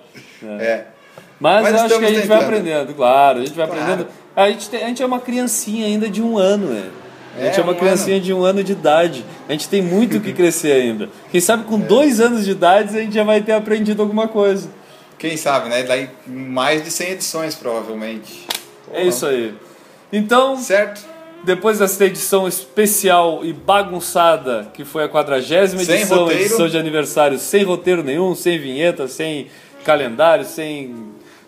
É. 0.59 0.83
É. 1.39 1.43
Mas, 1.43 1.63
Mas 1.63 1.73
eu 1.73 1.79
acho 1.85 1.99
que 1.99 2.05
a 2.05 2.07
gente 2.09 2.27
vai 2.27 2.39
tentando. 2.39 2.55
aprendendo, 2.57 2.93
claro, 2.93 3.39
a 3.39 3.45
gente 3.45 3.55
vai 3.55 3.67
Claro. 3.67 3.81
aprendendo. 3.83 4.07
A 4.35 4.49
gente, 4.49 4.69
tem- 4.69 4.83
a 4.83 4.87
gente 4.87 5.03
é 5.03 5.05
uma 5.05 5.19
criancinha 5.19 5.85
ainda 5.85 6.09
de 6.09 6.21
um 6.21 6.37
ano, 6.37 6.67
né? 6.67 6.89
A 7.39 7.43
gente 7.45 7.57
é, 7.57 7.59
É, 7.59 7.63
uma 7.63 7.73
um 7.73 7.75
criancinha 7.75 8.19
de 8.19 8.33
um 8.33 8.43
ano 8.43 8.63
de 8.63 8.71
idade. 8.71 9.23
A 9.47 9.51
gente 9.51 9.69
tem 9.69 9.81
muito 9.81 10.17
o 10.17 10.19
que 10.19 10.33
crescer 10.33 10.71
ainda. 10.71 11.09
Quem 11.31 11.39
sabe 11.39 11.63
É. 11.63 11.65
com 11.67 11.79
dois 11.79 12.19
anos 12.19 12.43
de 12.45 12.51
idade 12.51 12.97
a 12.97 13.01
gente 13.01 13.13
já 13.13 13.23
vai 13.23 13.41
ter 13.41 13.51
aprendido 13.51 14.01
alguma 14.01 14.27
coisa. 14.27 14.69
Quem 15.19 15.37
sabe, 15.37 15.69
né? 15.69 15.83
Daí 15.83 16.09
mais 16.25 16.83
de 16.83 16.89
100 16.91 17.11
edições, 17.11 17.55
provavelmente. 17.55 18.47
É 18.91 19.03
isso 19.03 19.25
aí. 19.25 19.53
Então, 20.13 20.55
Certo? 20.57 21.03
depois 21.43 21.79
dessa 21.79 22.05
edição 22.05 22.47
especial 22.47 23.41
e 23.43 23.51
bagunçada, 23.53 24.69
que 24.73 24.85
foi 24.85 25.03
a 25.03 25.09
quadragésima 25.09 25.81
edição, 25.81 26.19
roteiro. 26.19 26.41
edição 26.43 26.67
de 26.67 26.77
aniversário, 26.77 27.37
sem 27.39 27.63
roteiro 27.63 28.03
nenhum, 28.03 28.33
sem 28.35 28.59
vinheta, 28.59 29.07
sem 29.07 29.47
calendário, 29.83 30.45
sem. 30.45 30.95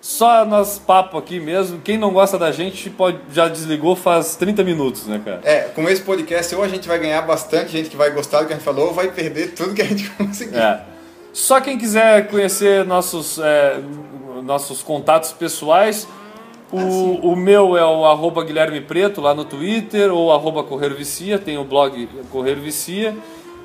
Só 0.01 0.45
nosso 0.45 0.81
papo 0.81 1.17
aqui 1.17 1.39
mesmo. 1.39 1.81
Quem 1.81 1.97
não 1.97 2.11
gosta 2.11 2.37
da 2.37 2.51
gente 2.51 2.89
pode, 2.89 3.19
já 3.33 3.47
desligou 3.49 3.95
faz 3.95 4.35
30 4.35 4.63
minutos, 4.63 5.05
né, 5.07 5.21
cara? 5.23 5.41
É, 5.43 5.61
com 5.63 5.87
esse 5.89 6.01
podcast, 6.01 6.55
ou 6.55 6.63
a 6.63 6.67
gente 6.67 6.87
vai 6.87 6.97
ganhar 6.99 7.21
bastante 7.23 7.71
gente 7.71 7.89
que 7.89 7.97
vai 7.97 8.09
gostar 8.11 8.41
do 8.41 8.47
que 8.47 8.53
a 8.53 8.55
gente 8.55 8.65
falou, 8.65 8.87
ou 8.87 8.93
vai 8.93 9.11
perder 9.11 9.53
tudo 9.53 9.73
que 9.73 9.81
a 9.81 9.85
gente 9.85 10.09
conseguiu. 10.15 10.59
É. 10.59 10.83
Só 11.33 11.59
quem 11.59 11.77
quiser 11.77 12.27
conhecer 12.29 12.85
nossos, 12.85 13.39
é, 13.39 13.79
nossos 14.41 14.81
contatos 14.81 15.31
pessoais, 15.33 16.07
o, 16.71 17.31
o 17.31 17.35
meu 17.35 17.75
é 17.75 17.83
o 17.83 18.05
arroba 18.05 18.43
Guilherme 18.43 18.79
Preto 18.79 19.21
lá 19.21 19.33
no 19.33 19.43
Twitter, 19.43 20.13
ou 20.13 20.31
arroba 20.31 20.63
Vicia, 20.89 21.39
tem 21.39 21.57
o 21.57 21.63
blog 21.63 22.07
Correio 22.31 22.61
Vicia. 22.61 23.15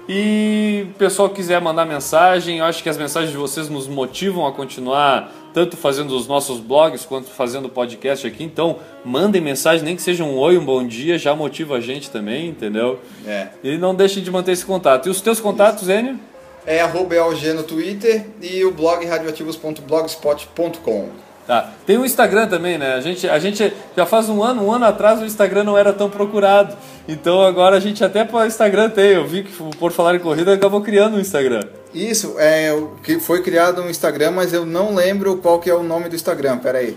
E 0.09 0.86
o 0.90 0.98
pessoal 0.98 1.30
quiser 1.30 1.61
mandar 1.61 1.86
mensagem, 1.86 2.59
eu 2.59 2.64
acho 2.64 2.82
que 2.82 2.88
as 2.88 2.98
mensagens 2.98 3.32
de 3.32 3.38
vocês 3.38 3.68
nos 3.68 3.86
motivam 3.86 4.46
a 4.46 4.52
continuar 4.52 5.32
tanto 5.55 5.76
fazendo 5.76 6.16
os 6.16 6.26
nossos 6.26 6.59
blogs 6.59 7.07
quanto 7.07 7.30
fazendo 7.30 7.66
o 7.66 7.68
podcast 7.68 8.26
aqui. 8.26 8.42
Então, 8.42 8.80
mandem 9.05 9.40
mensagem, 9.40 9.84
nem 9.84 9.94
que 9.94 10.02
seja 10.02 10.24
um 10.24 10.36
oi, 10.36 10.59
um 10.59 10.64
bom 10.64 10.84
dia, 10.84 11.16
já 11.16 11.32
motiva 11.34 11.76
a 11.76 11.80
gente 11.80 12.11
também, 12.11 12.48
entendeu? 12.48 12.98
É. 13.24 13.46
E 13.62 13.78
não 13.78 13.94
deixem 13.94 14.20
de 14.22 14.30
manter 14.30 14.52
esse 14.52 14.66
contato. 14.66 15.07
E 15.07 15.11
os 15.11 15.20
teus 15.20 15.40
contatos, 15.40 15.88
Enio? 15.88 16.18
É 16.66 16.80
arroba 16.80 17.14
no 17.55 17.62
Twitter 17.62 18.26
e 18.42 18.64
o 18.64 18.72
blog 18.72 19.07
radioativos.blogspot.com. 19.07 21.09
Tá. 21.47 21.70
Tem 21.84 21.99
o 21.99 22.07
Instagram 22.07 22.47
também, 22.49 22.78
né? 22.78 22.95
A 22.95 23.01
gente, 23.01 23.28
a 23.28 23.38
gente 23.38 23.70
já 23.95 24.07
faz 24.07 24.30
um 24.30 24.42
ano, 24.42 24.64
um 24.64 24.72
ano 24.72 24.86
atrás 24.86 25.20
o 25.20 25.26
Instagram 25.26 25.64
não 25.64 25.76
era 25.76 25.92
tão 25.92 26.09
procurado. 26.09 26.74
Então 27.07 27.42
agora 27.42 27.76
a 27.76 27.80
gente 27.80 28.03
até 28.03 28.24
para 28.24 28.38
o 28.38 28.47
Instagram 28.47 28.88
tem. 28.88 29.11
Eu 29.12 29.26
vi 29.26 29.42
que 29.45 29.53
Por 29.76 29.92
Falar 29.92 30.14
em 30.14 30.20
Corrida 30.20 30.55
acabou 30.55 30.80
criando 30.80 31.16
um 31.16 31.20
Instagram. 31.20 31.61
Isso, 31.92 32.36
é 32.38 32.72
o 32.72 32.97
que 33.03 33.20
foi 33.20 33.42
criado 33.42 33.82
um 33.82 33.90
Instagram, 33.90 34.30
mas 34.30 34.53
eu 34.55 34.64
não 34.64 34.95
lembro 34.95 35.36
qual 35.36 35.59
que 35.61 35.68
é 35.68 35.74
o 35.74 35.82
nome 35.82 36.09
do 36.09 36.16
Instagram, 36.16 36.59
peraí. 36.59 36.97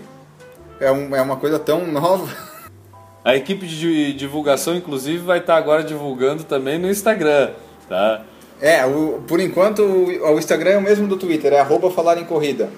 É, 0.80 0.90
um, 0.90 1.14
é 1.14 1.20
uma 1.20 1.36
coisa 1.36 1.58
tão 1.58 1.84
nova. 1.92 2.26
A 3.24 3.36
equipe 3.36 3.66
de 3.66 4.14
divulgação, 4.14 4.74
inclusive, 4.74 5.18
vai 5.18 5.38
estar 5.40 5.56
agora 5.56 5.84
divulgando 5.84 6.44
também 6.44 6.78
no 6.78 6.88
Instagram, 6.90 7.50
tá? 7.86 8.22
É, 8.60 8.86
o- 8.86 9.20
por 9.28 9.38
enquanto 9.40 9.82
o, 9.82 10.32
o 10.34 10.38
Instagram 10.38 10.70
é 10.70 10.78
o 10.78 10.82
mesmo 10.82 11.06
do 11.06 11.16
Twitter, 11.18 11.52
é 11.52 11.60
arroba 11.60 11.90
falar 11.90 12.16
em 12.16 12.24
corrida. 12.24 12.70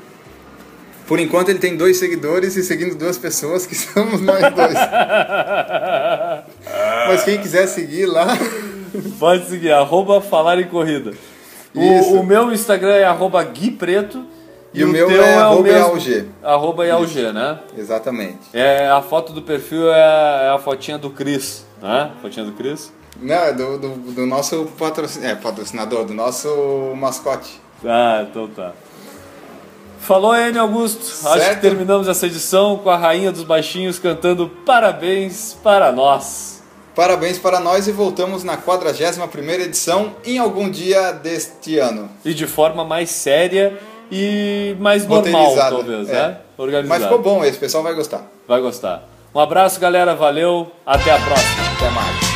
Por 1.11 1.19
enquanto 1.19 1.49
ele 1.49 1.59
tem 1.59 1.77
dois 1.77 1.97
seguidores 1.97 2.55
e 2.55 2.63
seguindo 2.63 2.95
duas 2.95 3.19
pessoas, 3.19 3.67
que 3.67 3.75
somos 3.75 4.21
nós 4.21 4.41
dois. 4.55 4.75
Mas 7.09 7.25
quem 7.25 7.41
quiser 7.41 7.67
seguir 7.67 8.07
lá, 8.07 8.29
Pode 9.19 9.49
seguir, 9.49 9.73
arroba 9.73 10.21
Falar 10.21 10.61
em 10.61 10.69
Corrida. 10.69 11.13
O, 11.75 12.21
o 12.21 12.23
meu 12.25 12.53
Instagram 12.53 12.93
é 12.93 13.03
arroba 13.03 13.43
Gui 13.43 13.73
Preto. 13.73 14.25
E 14.73 14.85
o 14.85 14.89
meu 14.89 15.11
é 15.11 15.35
arroba 15.35 15.69
Ialg. 15.69 16.29
Arroba 16.45 16.87
Ialg, 16.87 17.33
né? 17.33 17.59
exatamente. 17.77 18.39
É, 18.53 18.89
a 18.89 19.03
foto 19.03 19.33
do 19.33 19.43
perfil 19.43 19.93
é, 19.93 20.47
é 20.47 20.51
a 20.51 20.61
fotinha 20.61 20.97
do 20.97 21.11
Cris, 21.11 21.67
né? 21.83 22.13
Fotinha 22.23 22.47
do 22.47 22.53
Cris. 22.53 22.93
Não, 23.21 23.35
é 23.35 23.53
do, 23.53 23.79
do, 23.79 23.89
do 24.13 24.27
nosso 24.27 24.65
patrocin... 24.79 25.25
é, 25.25 25.35
patrocinador, 25.35 26.05
do 26.05 26.15
nosso 26.15 26.95
mascote. 26.95 27.61
Ah, 27.85 28.25
então 28.31 28.47
tá. 28.47 28.75
Falou, 30.01 30.35
Enio 30.35 30.61
Augusto. 30.63 31.01
Acho 31.01 31.35
que 31.35 31.41
Certo. 31.41 31.61
terminamos 31.61 32.09
essa 32.09 32.27
edição 32.27 32.79
com 32.79 32.91
a 32.91 32.97
Rainha 32.97 33.31
dos 33.31 33.45
Baixinhos 33.45 33.99
cantando 33.99 34.49
Parabéns 34.67 35.57
para 35.63 35.93
nós. 35.93 36.63
Parabéns 36.95 37.39
para 37.39 37.61
nós 37.61 37.87
e 37.87 37.93
voltamos 37.93 38.43
na 38.43 38.57
41ª 38.57 39.61
edição 39.61 40.17
em 40.25 40.39
algum 40.39 40.69
dia 40.69 41.13
deste 41.13 41.79
ano. 41.79 42.11
E 42.25 42.35
de 42.35 42.47
forma 42.47 42.85
mais 42.85 43.11
séria 43.11 43.79
e 44.11 44.77
mais 44.81 45.07
normal, 45.07 45.55
talvez, 45.55 46.09
é. 46.09 46.13
né? 46.13 46.37
Organizada. 46.59 46.89
Mas 46.89 47.03
ficou 47.05 47.23
bom 47.23 47.45
esse, 47.45 47.57
o 47.57 47.61
pessoal 47.61 47.83
vai 47.85 47.95
gostar. 47.95 48.23
Vai 48.47 48.61
gostar. 48.61 49.09
Um 49.35 49.39
abraço, 49.39 49.79
galera. 49.79 50.15
Valeu. 50.15 50.71
Até 50.85 51.13
a 51.13 51.19
próxima. 51.19 51.73
Até 51.77 51.91
mais. 51.91 52.30